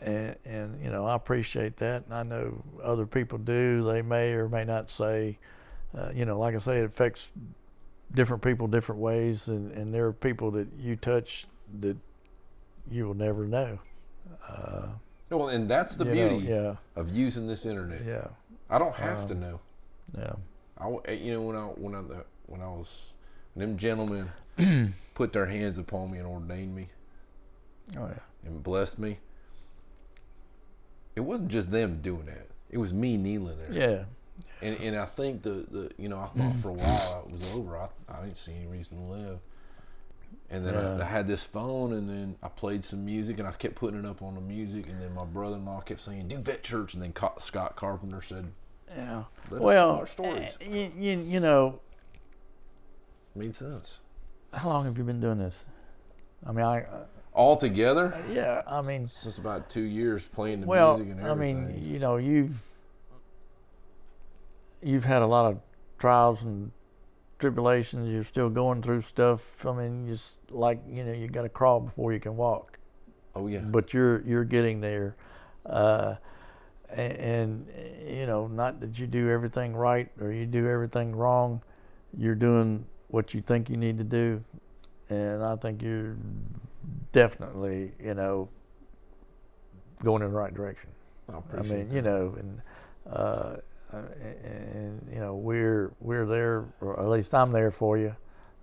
and 0.00 0.36
and 0.44 0.84
you 0.84 0.90
know, 0.90 1.06
I 1.06 1.14
appreciate 1.14 1.78
that, 1.78 2.04
and 2.04 2.14
I 2.14 2.22
know 2.22 2.62
other 2.82 3.06
people 3.06 3.38
do. 3.38 3.82
They 3.84 4.02
may 4.02 4.32
or 4.32 4.48
may 4.48 4.64
not 4.64 4.90
say, 4.90 5.38
uh, 5.96 6.10
you 6.14 6.24
know, 6.24 6.38
like 6.38 6.54
I 6.54 6.58
say, 6.58 6.78
it 6.78 6.84
affects 6.84 7.32
different 8.14 8.42
people 8.42 8.66
different 8.66 9.00
ways, 9.00 9.48
and 9.48 9.72
and 9.72 9.92
there 9.94 10.06
are 10.06 10.12
people 10.12 10.50
that 10.52 10.68
you 10.78 10.96
touch 10.96 11.46
that 11.80 11.96
you 12.90 13.06
will 13.06 13.14
never 13.14 13.46
know. 13.46 13.78
Uh, 14.48 14.88
Well, 15.30 15.48
and 15.48 15.68
that's 15.68 15.96
the 15.96 16.04
you 16.04 16.14
know, 16.14 16.28
beauty 16.30 16.46
yeah, 16.46 16.76
of 16.96 17.10
using 17.10 17.46
this 17.46 17.64
internet. 17.66 18.04
yeah, 18.04 18.26
I 18.70 18.78
don't 18.78 18.94
have 18.94 19.20
Um, 19.22 19.26
to 19.28 19.34
know. 19.34 19.60
yeah. 20.18 20.32
I, 20.78 20.88
eh, 21.06 21.12
you 21.14 21.32
know, 21.32 21.42
when 21.42 21.56
I 21.56 21.64
when 21.66 21.94
I 21.94 22.00
when 22.46 22.60
I 22.60 22.68
was 22.68 23.12
when 23.54 23.68
them 23.68 23.78
gentlemen 23.78 24.30
put 25.14 25.32
their 25.32 25.46
hands 25.46 25.78
upon 25.78 26.10
me 26.10 26.18
and 26.18 26.26
ordained 26.26 26.74
me 26.74 26.88
Oh 27.96 28.06
yeah. 28.08 28.18
and 28.44 28.62
blessed 28.62 28.98
me, 28.98 29.18
it 31.16 31.20
wasn't 31.20 31.48
just 31.50 31.70
them 31.70 32.00
doing 32.02 32.26
that. 32.26 32.48
It 32.70 32.78
was 32.78 32.92
me 32.92 33.16
kneeling 33.16 33.58
there. 33.58 33.72
Yeah. 33.72 34.04
And 34.62 34.78
and 34.80 34.96
I 34.96 35.04
think 35.06 35.42
the, 35.42 35.66
the 35.70 35.90
you 35.98 36.08
know 36.08 36.18
I 36.18 36.26
thought 36.26 36.54
for 36.56 36.68
a 36.70 36.72
while 36.74 37.24
it 37.26 37.32
was 37.32 37.54
over. 37.54 37.76
I, 37.76 37.88
I 38.08 38.20
didn't 38.22 38.36
see 38.36 38.54
any 38.54 38.66
reason 38.66 38.96
to 38.98 39.02
live. 39.04 39.38
And 40.50 40.64
then 40.66 40.74
I, 40.76 40.96
Yeah. 40.98 41.02
I 41.02 41.06
had 41.06 41.26
this 41.26 41.42
phone, 41.42 41.94
and 41.94 42.08
then 42.08 42.36
I 42.42 42.48
played 42.48 42.84
some 42.84 43.04
music, 43.04 43.38
and 43.38 43.48
I 43.48 43.52
kept 43.52 43.74
putting 43.74 43.98
it 43.98 44.06
up 44.06 44.22
on 44.22 44.34
the 44.34 44.40
music. 44.40 44.88
And 44.88 45.00
then 45.02 45.14
my 45.14 45.24
brother-in-law 45.24 45.80
kept 45.80 46.00
saying, 46.00 46.28
"Do 46.28 46.36
vet 46.38 46.62
church," 46.62 46.94
and 46.94 47.02
then 47.02 47.12
Co- 47.12 47.34
Scott 47.38 47.74
Carpenter 47.76 48.20
said, 48.22 48.52
Yeah. 48.94 49.24
Well, 49.50 50.04
stories. 50.06 50.58
uh, 50.60 50.70
you, 50.70 50.92
you, 50.98 51.18
you 51.20 51.40
know, 51.40 51.80
"Made 53.34 53.56
sense." 53.56 54.00
how 54.54 54.68
long 54.68 54.84
have 54.84 54.98
you 54.98 55.04
been 55.04 55.20
doing 55.20 55.38
this? 55.38 55.64
I 56.46 56.52
mean, 56.52 56.64
I, 56.66 56.82
uh, 56.82 57.04
All 57.32 57.56
together, 57.56 58.14
yeah, 58.30 58.60
I 58.66 58.82
mean, 58.82 59.08
since 59.08 59.38
about 59.38 59.70
two 59.70 59.80
years 59.80 60.26
playing 60.28 60.60
the 60.60 60.66
well, 60.66 60.98
music 60.98 61.12
and 61.16 61.26
everything. 61.26 61.64
I 61.64 61.68
mean, 61.70 61.82
you 61.90 61.98
know, 61.98 62.16
you've 62.18 62.60
you've 64.82 65.04
had 65.04 65.22
a 65.22 65.26
lot 65.26 65.50
of 65.50 65.60
trials 65.98 66.42
and 66.42 66.70
tribulations. 67.38 68.12
You're 68.12 68.24
still 68.24 68.50
going 68.50 68.82
through 68.82 69.02
stuff. 69.02 69.64
I 69.66 69.72
mean, 69.72 70.06
just 70.06 70.40
like 70.50 70.80
you 70.88 71.04
know, 71.04 71.12
you 71.12 71.28
got 71.28 71.42
to 71.42 71.48
crawl 71.48 71.80
before 71.80 72.12
you 72.12 72.20
can 72.20 72.36
walk. 72.36 72.78
oh 73.34 73.46
yeah, 73.46 73.60
but 73.60 73.94
you're 73.94 74.22
you're 74.22 74.44
getting 74.44 74.80
there 74.80 75.16
uh, 75.66 76.16
and, 76.90 77.12
and 77.12 77.66
you 78.06 78.26
know 78.26 78.46
not 78.46 78.80
that 78.80 78.98
you 78.98 79.06
do 79.06 79.30
everything 79.30 79.74
right 79.74 80.08
or 80.20 80.32
you 80.32 80.46
do 80.46 80.68
everything 80.68 81.14
wrong 81.14 81.62
you're 82.16 82.34
doing 82.34 82.84
what 83.08 83.34
you 83.34 83.40
think 83.40 83.70
you 83.70 83.76
need 83.76 83.98
to 83.98 84.04
do 84.04 84.42
and 85.08 85.42
i 85.42 85.56
think 85.56 85.82
you're 85.82 86.16
definitely 87.12 87.92
you 88.02 88.14
know 88.14 88.48
going 90.02 90.22
in 90.22 90.30
the 90.30 90.36
right 90.36 90.54
direction 90.54 90.90
I 91.30 91.38
i 91.56 91.62
mean 91.62 91.88
that. 91.88 91.94
you 91.94 92.02
know 92.02 92.36
and 92.38 92.60
uh, 93.06 93.10
uh, 93.10 93.56
and 93.92 95.06
you 95.12 95.20
know 95.20 95.34
we're 95.34 95.92
we're 96.00 96.26
there 96.26 96.64
or 96.80 96.98
at 96.98 97.08
least 97.08 97.34
i'm 97.34 97.50
there 97.50 97.70
for 97.70 97.98
you 97.98 98.14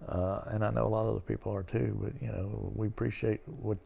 uh, 0.08 0.42
and 0.48 0.64
I 0.64 0.72
know 0.72 0.86
a 0.86 0.88
lot 0.88 1.02
of 1.04 1.10
other 1.10 1.20
people 1.20 1.54
are 1.54 1.64
too. 1.64 1.98
But 2.02 2.14
you 2.22 2.32
know, 2.32 2.72
we 2.74 2.88
appreciate 2.88 3.42
what 3.46 3.78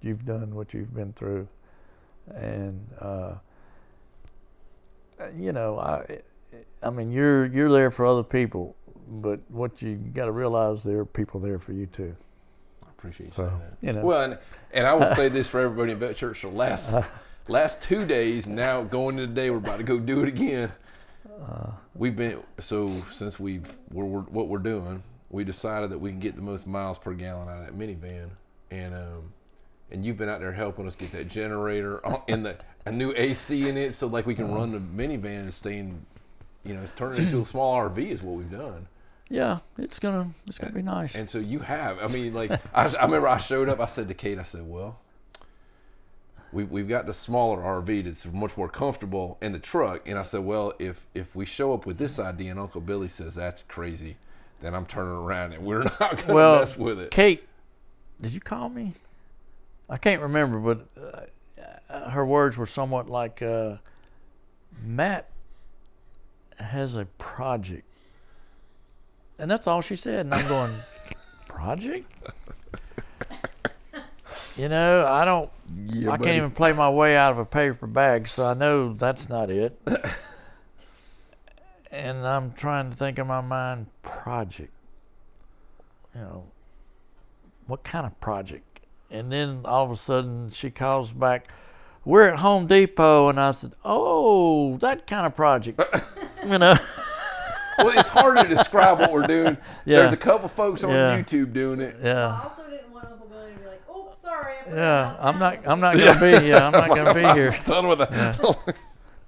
you've 0.00 0.24
done, 0.24 0.54
what 0.54 0.72
you've 0.72 0.94
been 0.94 1.12
through, 1.12 1.46
and 2.34 2.80
uh, 2.98 3.34
you 5.36 5.52
know, 5.52 5.78
I, 5.78 6.20
I 6.82 6.90
mean, 6.90 7.10
you're 7.12 7.46
you're 7.46 7.70
there 7.70 7.90
for 7.90 8.06
other 8.06 8.22
people, 8.22 8.74
but 9.06 9.40
what 9.48 9.82
you 9.82 9.96
got 9.96 10.24
to 10.26 10.32
realize, 10.32 10.82
there 10.82 11.00
are 11.00 11.04
people 11.04 11.40
there 11.40 11.58
for 11.58 11.72
you 11.72 11.86
too. 11.86 12.16
I 12.84 12.88
appreciate 12.88 13.26
you 13.26 13.32
So, 13.32 13.46
saying 13.46 13.60
that. 13.60 13.86
you 13.86 13.92
know. 13.92 14.02
Well, 14.04 14.22
and, 14.22 14.38
and 14.72 14.86
I 14.86 14.94
will 14.94 15.08
say 15.08 15.28
this 15.28 15.46
for 15.46 15.60
everybody 15.60 15.92
in 15.92 15.98
Vet 15.98 16.16
Church: 16.16 16.40
the 16.42 16.48
last 16.48 16.90
last 17.50 17.82
two 17.82 18.06
days. 18.06 18.46
Now 18.46 18.82
going 18.82 19.18
into 19.18 19.26
today, 19.26 19.50
we're 19.50 19.58
about 19.58 19.78
to 19.78 19.84
go 19.84 19.98
do 19.98 20.22
it 20.22 20.28
again. 20.28 20.72
We've 21.94 22.16
been 22.16 22.42
so 22.60 22.88
since 23.12 23.38
we've 23.38 23.66
we're, 23.90 24.04
we're, 24.04 24.20
what 24.22 24.48
we're 24.48 24.58
doing. 24.58 25.02
We 25.30 25.44
decided 25.44 25.90
that 25.90 25.98
we 25.98 26.10
can 26.10 26.18
get 26.18 26.34
the 26.34 26.42
most 26.42 26.66
miles 26.66 26.98
per 26.98 27.12
gallon 27.12 27.48
out 27.48 27.58
of 27.58 27.66
that 27.66 27.78
minivan, 27.78 28.30
and 28.70 28.94
um, 28.94 29.32
and 29.90 30.04
you've 30.04 30.16
been 30.16 30.28
out 30.28 30.40
there 30.40 30.52
helping 30.52 30.86
us 30.86 30.94
get 30.94 31.12
that 31.12 31.28
generator 31.28 32.00
in 32.28 32.42
the 32.42 32.56
a 32.86 32.92
new 32.92 33.12
AC 33.16 33.68
in 33.68 33.76
it, 33.76 33.94
so 33.94 34.06
like 34.06 34.26
we 34.26 34.34
can 34.34 34.52
run 34.52 34.72
the 34.72 34.78
minivan 34.78 35.40
and 35.40 35.54
stay 35.54 35.78
in, 35.78 36.04
you 36.64 36.74
know, 36.74 36.84
turn 36.96 37.16
it 37.16 37.24
into 37.24 37.42
a 37.42 37.44
small 37.44 37.76
RV 37.76 37.98
is 37.98 38.22
what 38.22 38.36
we've 38.36 38.50
done. 38.50 38.86
Yeah, 39.28 39.58
it's 39.78 39.98
gonna 39.98 40.30
it's 40.46 40.58
gonna 40.58 40.72
be 40.72 40.82
nice. 40.82 41.16
And 41.16 41.28
so 41.28 41.38
you 41.38 41.60
have. 41.60 41.98
I 41.98 42.06
mean, 42.06 42.32
like 42.32 42.50
I, 42.74 42.86
I 42.86 43.04
remember 43.04 43.28
I 43.28 43.38
showed 43.38 43.68
up. 43.68 43.78
I 43.80 43.86
said 43.86 44.08
to 44.08 44.14
Kate, 44.14 44.38
I 44.38 44.44
said, 44.44 44.62
"Well, 44.66 44.98
we 46.52 46.64
we've 46.64 46.88
got 46.88 47.06
the 47.06 47.14
smaller 47.14 47.58
RV 47.58 48.04
that's 48.04 48.26
much 48.26 48.56
more 48.56 48.68
comfortable 48.68 49.38
in 49.40 49.52
the 49.52 49.58
truck." 49.58 50.08
And 50.08 50.18
I 50.18 50.22
said, 50.22 50.44
"Well, 50.44 50.72
if 50.78 51.06
if 51.14 51.34
we 51.34 51.44
show 51.46 51.72
up 51.72 51.86
with 51.86 51.98
this 51.98 52.18
idea 52.18 52.50
and 52.50 52.60
Uncle 52.60 52.80
Billy 52.80 53.08
says 53.08 53.34
that's 53.34 53.62
crazy, 53.62 54.16
then 54.60 54.74
I'm 54.74 54.86
turning 54.86 55.12
around 55.12 55.52
and 55.52 55.64
we're 55.64 55.82
not 56.00 56.18
gonna 56.18 56.34
well, 56.34 56.58
mess 56.60 56.76
with 56.76 56.98
it." 56.98 57.10
Kate, 57.10 57.44
did 58.20 58.32
you 58.32 58.40
call 58.40 58.68
me? 58.68 58.92
I 59.88 59.96
can't 59.96 60.22
remember, 60.22 60.58
but 60.58 60.86
uh, 61.90 62.10
her 62.10 62.24
words 62.24 62.56
were 62.56 62.66
somewhat 62.66 63.08
like, 63.08 63.42
uh, 63.42 63.76
"Matt 64.82 65.28
has 66.58 66.96
a 66.96 67.06
project," 67.18 67.84
and 69.38 69.50
that's 69.50 69.66
all 69.66 69.80
she 69.80 69.96
said. 69.96 70.26
And 70.26 70.34
I'm 70.34 70.48
going, 70.48 70.72
"Project." 71.48 72.12
You 74.60 74.68
know, 74.68 75.06
I 75.06 75.24
don't. 75.24 75.48
Yeah, 75.86 76.08
I 76.08 76.18
buddy. 76.18 76.24
can't 76.24 76.36
even 76.36 76.50
play 76.50 76.74
my 76.74 76.90
way 76.90 77.16
out 77.16 77.32
of 77.32 77.38
a 77.38 77.46
paper 77.46 77.86
bag, 77.86 78.28
so 78.28 78.44
I 78.44 78.52
know 78.52 78.92
that's 78.92 79.30
not 79.30 79.50
it. 79.50 79.80
and 81.90 82.26
I'm 82.26 82.52
trying 82.52 82.90
to 82.90 82.94
think 82.94 83.18
in 83.18 83.26
my 83.26 83.40
mind, 83.40 83.86
project. 84.02 84.70
You 86.14 86.20
know, 86.20 86.44
what 87.68 87.84
kind 87.84 88.04
of 88.04 88.20
project? 88.20 88.80
And 89.10 89.32
then 89.32 89.62
all 89.64 89.82
of 89.82 89.92
a 89.92 89.96
sudden 89.96 90.50
she 90.50 90.68
calls 90.68 91.10
back, 91.10 91.48
we're 92.04 92.28
at 92.28 92.40
Home 92.40 92.66
Depot. 92.66 93.30
And 93.30 93.40
I 93.40 93.52
said, 93.52 93.72
oh, 93.82 94.76
that 94.76 95.06
kind 95.06 95.24
of 95.24 95.34
project. 95.34 95.80
you 96.46 96.58
know, 96.58 96.76
well, 97.78 97.98
it's 97.98 98.10
hard 98.10 98.46
to 98.46 98.54
describe 98.54 99.00
what 99.00 99.10
we're 99.10 99.26
doing. 99.26 99.56
Yeah. 99.86 100.00
There's 100.00 100.12
a 100.12 100.18
couple 100.18 100.50
folks 100.50 100.84
on 100.84 100.90
Yeah. 100.90 101.18
YouTube 101.18 101.54
doing 101.54 101.80
it. 101.80 101.96
yeah. 102.02 102.50
Yeah, 104.72 105.16
I'm 105.18 105.38
not. 105.38 105.66
I'm 105.66 105.80
not 105.80 105.96
gonna 105.96 106.20
be. 106.40 106.46
Yeah, 106.48 106.66
I'm 106.66 106.72
not 106.72 106.88
gonna 106.88 107.14
be 107.14 107.22
here. 107.38 107.56
Done 107.66 107.88
with 107.88 108.00
it. 108.00 108.76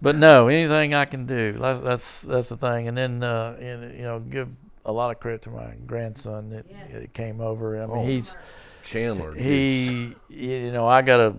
But 0.01 0.16
no, 0.16 0.48
anything 0.48 0.94
I 0.94 1.05
can 1.05 1.27
do. 1.27 1.52
That's 1.60 1.78
that's, 1.81 2.23
that's 2.23 2.48
the 2.48 2.56
thing. 2.56 2.89
And 2.89 2.97
then 2.97 3.23
uh, 3.23 3.56
and, 3.60 3.97
you 3.97 4.02
know, 4.02 4.19
give 4.20 4.48
a 4.85 4.90
lot 4.93 5.10
of 5.14 5.20
credit 5.20 5.43
to 5.43 5.51
my 5.51 5.74
grandson 5.86 6.51
that, 6.51 6.66
Yes. 6.69 6.90
that 6.93 7.12
came 7.12 7.40
over. 7.40 7.77
I 7.78 7.86
mean, 7.86 7.90
Oh. 7.90 8.05
he's 8.05 8.36
Chandler. 8.85 9.32
he. 9.35 10.14
You 10.28 10.73
know, 10.73 10.89
I 10.89 11.02
gotta 11.02 11.35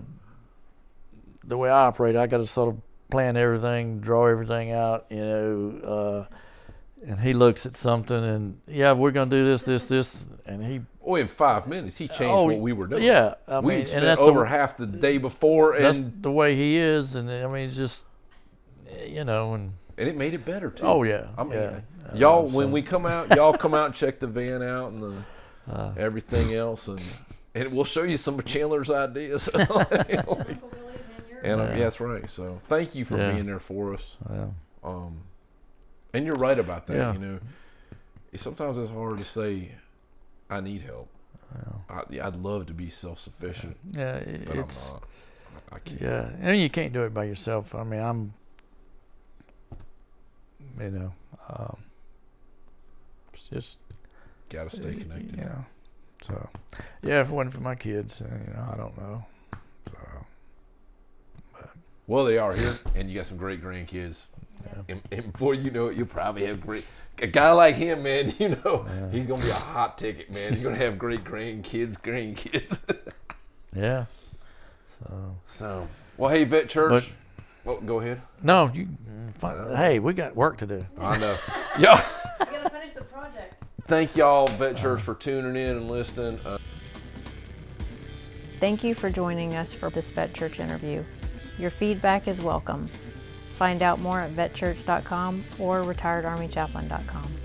the 1.46 1.56
way 1.58 1.68
I 1.68 1.86
operate. 1.86 2.16
I 2.16 2.26
gotta 2.26 2.46
sort 2.46 2.74
of 2.74 2.80
plan 3.10 3.36
everything, 3.36 4.00
draw 4.00 4.26
everything 4.26 4.72
out. 4.72 5.06
You 5.10 5.16
know, 5.18 6.26
uh, 6.30 6.34
and 7.06 7.20
he 7.20 7.34
looks 7.34 7.66
at 7.66 7.76
something 7.76 8.16
and 8.24 8.58
yeah, 8.66 8.92
we're 8.92 9.10
gonna 9.10 9.30
do 9.30 9.44
this, 9.44 9.64
this, 9.64 9.86
this, 9.88 10.24
and 10.46 10.64
he. 10.64 10.80
Oh, 11.06 11.16
in 11.16 11.28
five 11.28 11.66
minutes, 11.66 11.96
he 11.98 12.08
changed 12.08 12.22
Oh, 12.22 12.44
what 12.46 12.58
we 12.60 12.72
were 12.72 12.86
doing. 12.86 13.02
Yeah, 13.02 13.34
I 13.46 13.60
we 13.60 13.68
mean, 13.68 13.78
had 13.80 13.88
spent 13.88 14.02
and 14.04 14.08
that's 14.08 14.20
over 14.20 14.40
the, 14.40 14.46
half 14.46 14.76
the 14.78 14.86
day 14.86 15.18
before, 15.18 15.74
and 15.74 15.84
that's 15.84 16.00
the 16.20 16.30
way 16.30 16.54
he 16.56 16.76
is, 16.76 17.14
and 17.14 17.30
I 17.30 17.46
mean, 17.46 17.68
just 17.70 18.04
you 19.06 19.24
know, 19.24 19.54
and 19.54 19.72
and 19.98 20.08
it 20.08 20.16
made 20.16 20.34
it 20.34 20.44
better 20.44 20.70
too. 20.70 20.84
oh 20.84 21.02
yeah, 21.02 21.28
I 21.36 21.44
mean, 21.44 21.52
yeah. 21.58 21.80
y'all 22.14 22.40
Uh, 22.48 22.56
when 22.56 22.68
so- 22.68 22.72
we 22.72 22.82
come 22.82 23.04
out, 23.06 23.34
y'all 23.36 23.52
come 23.56 23.74
out 23.74 23.86
and 23.86 23.94
check 23.94 24.18
the 24.18 24.26
van 24.26 24.62
out 24.62 24.92
and 24.92 25.02
the, 25.02 25.72
Uh. 25.72 25.92
everything 25.96 26.54
else, 26.54 26.88
and 26.88 27.02
and 27.54 27.70
we'll 27.72 27.84
show 27.84 28.02
you 28.02 28.16
some 28.16 28.38
of 28.38 28.44
Chandler's 28.46 28.90
ideas. 28.90 29.48
and 29.54 29.70
Uncle 29.70 29.84
Billy's 29.90 30.08
and 30.08 30.18
yours. 31.30 31.44
um, 31.44 31.44
Yeah. 31.44 31.56
yeah, 31.70 31.76
that's 31.84 32.00
right. 32.00 32.28
So 32.30 32.58
thank 32.68 32.94
you 32.94 33.04
for 33.04 33.16
Yeah. 33.18 33.32
being 33.32 33.46
there 33.46 33.60
for 33.60 33.94
us. 33.94 34.16
Yeah. 34.30 34.46
Um, 34.82 35.18
and 36.14 36.24
you're 36.26 36.34
right 36.36 36.58
about 36.58 36.86
that. 36.88 36.96
Yeah. 36.96 37.12
You 37.12 37.18
know, 37.18 37.38
sometimes 38.36 38.78
it's 38.78 38.90
hard 38.90 39.18
to 39.18 39.24
say, 39.24 39.70
"I 40.50 40.60
need 40.60 40.82
help." 40.82 41.08
I, 41.88 42.02
yeah, 42.10 42.26
I'd 42.26 42.34
love 42.36 42.66
to 42.66 42.74
be 42.74 42.90
self 42.90 43.20
sufficient, 43.20 43.76
Yeah, 43.92 44.18
but 44.46 44.56
it's 44.56 44.92
I'm 44.94 45.00
not. 45.00 45.08
I 45.72 45.78
can't. 45.78 46.00
yeah, 46.00 46.30
and 46.40 46.60
you 46.60 46.68
can't 46.68 46.92
do 46.92 47.04
it 47.04 47.14
by 47.14 47.24
yourself. 47.24 47.74
I 47.76 47.84
mean, 47.84 48.00
I'm, 48.00 48.34
you 50.80 50.90
know, 50.90 51.12
um, 51.48 51.76
it's 53.32 53.46
just 53.48 53.78
Got 54.48 54.68
to 54.70 54.76
stay 54.76 54.94
connected. 54.94 55.36
you 55.36 55.44
know, 55.44 55.64
so 56.22 56.48
yeah. 57.02 57.20
If 57.20 57.28
it 57.28 57.32
wasn't 57.32 57.54
for 57.54 57.60
my 57.60 57.74
kids, 57.76 58.20
uh, 58.20 58.24
you 58.46 58.52
know, 58.54 58.68
I 58.72 58.76
don't 58.76 58.96
know. 58.98 59.24
So 59.86 59.98
Well, 62.06 62.24
they 62.24 62.38
are 62.38 62.52
here, 62.54 62.74
and 62.94 63.08
you 63.08 63.16
got 63.16 63.26
some 63.26 63.38
great 63.38 63.62
grandkids. 63.62 64.26
And, 64.88 65.00
and 65.10 65.32
before 65.32 65.54
you 65.54 65.70
know 65.70 65.88
it, 65.88 65.96
you'll 65.96 66.06
probably 66.06 66.46
have 66.46 66.60
great. 66.60 66.84
A 67.18 67.26
guy 67.26 67.52
like 67.52 67.76
him, 67.76 68.02
man, 68.02 68.32
you 68.38 68.50
know, 68.50 68.86
he's 69.12 69.26
gonna 69.26 69.42
be 69.42 69.50
a 69.50 69.54
hot 69.54 69.96
ticket, 69.98 70.32
man. 70.32 70.52
He's 70.52 70.62
gonna 70.62 70.76
have 70.76 70.98
great 70.98 71.24
grandkids, 71.24 72.00
grandkids. 72.00 72.84
yeah, 73.76 74.06
so 74.86 75.36
so, 75.46 75.88
well, 76.16 76.30
hey, 76.30 76.44
Vet 76.44 76.68
Church. 76.68 77.12
oh, 77.66 77.80
go 77.80 78.00
ahead. 78.00 78.20
no, 78.42 78.70
you. 78.74 78.88
fi- 79.38 79.76
hey, 79.76 79.98
we 80.00 80.12
got 80.12 80.34
work 80.34 80.56
to 80.58 80.66
do. 80.66 80.84
I 80.98 81.16
know. 81.18 81.36
yeah. 81.78 82.04
You 82.40 82.46
gotta 82.46 82.70
finish 82.70 82.92
the 82.92 83.04
project. 83.04 83.62
Thank 83.86 84.16
y'all, 84.16 84.46
Vet 84.48 84.76
Church, 84.76 85.00
for 85.00 85.14
tuning 85.14 85.56
in 85.56 85.76
and 85.76 85.88
listening. 85.90 86.40
Uh, 86.44 86.58
Thank 88.60 88.82
you 88.82 88.94
for 88.94 89.10
joining 89.10 89.54
us 89.54 89.72
for 89.72 89.90
this 89.90 90.10
Vet 90.10 90.32
Church 90.34 90.58
interview. 90.58 91.04
Your 91.58 91.70
feedback 91.70 92.26
is 92.26 92.40
welcome. 92.40 92.88
Find 93.54 93.82
out 93.82 94.00
more 94.00 94.20
at 94.20 94.34
vetchurch.com 94.34 95.44
or 95.58 95.82
retiredarmychaplain.com. 95.82 97.43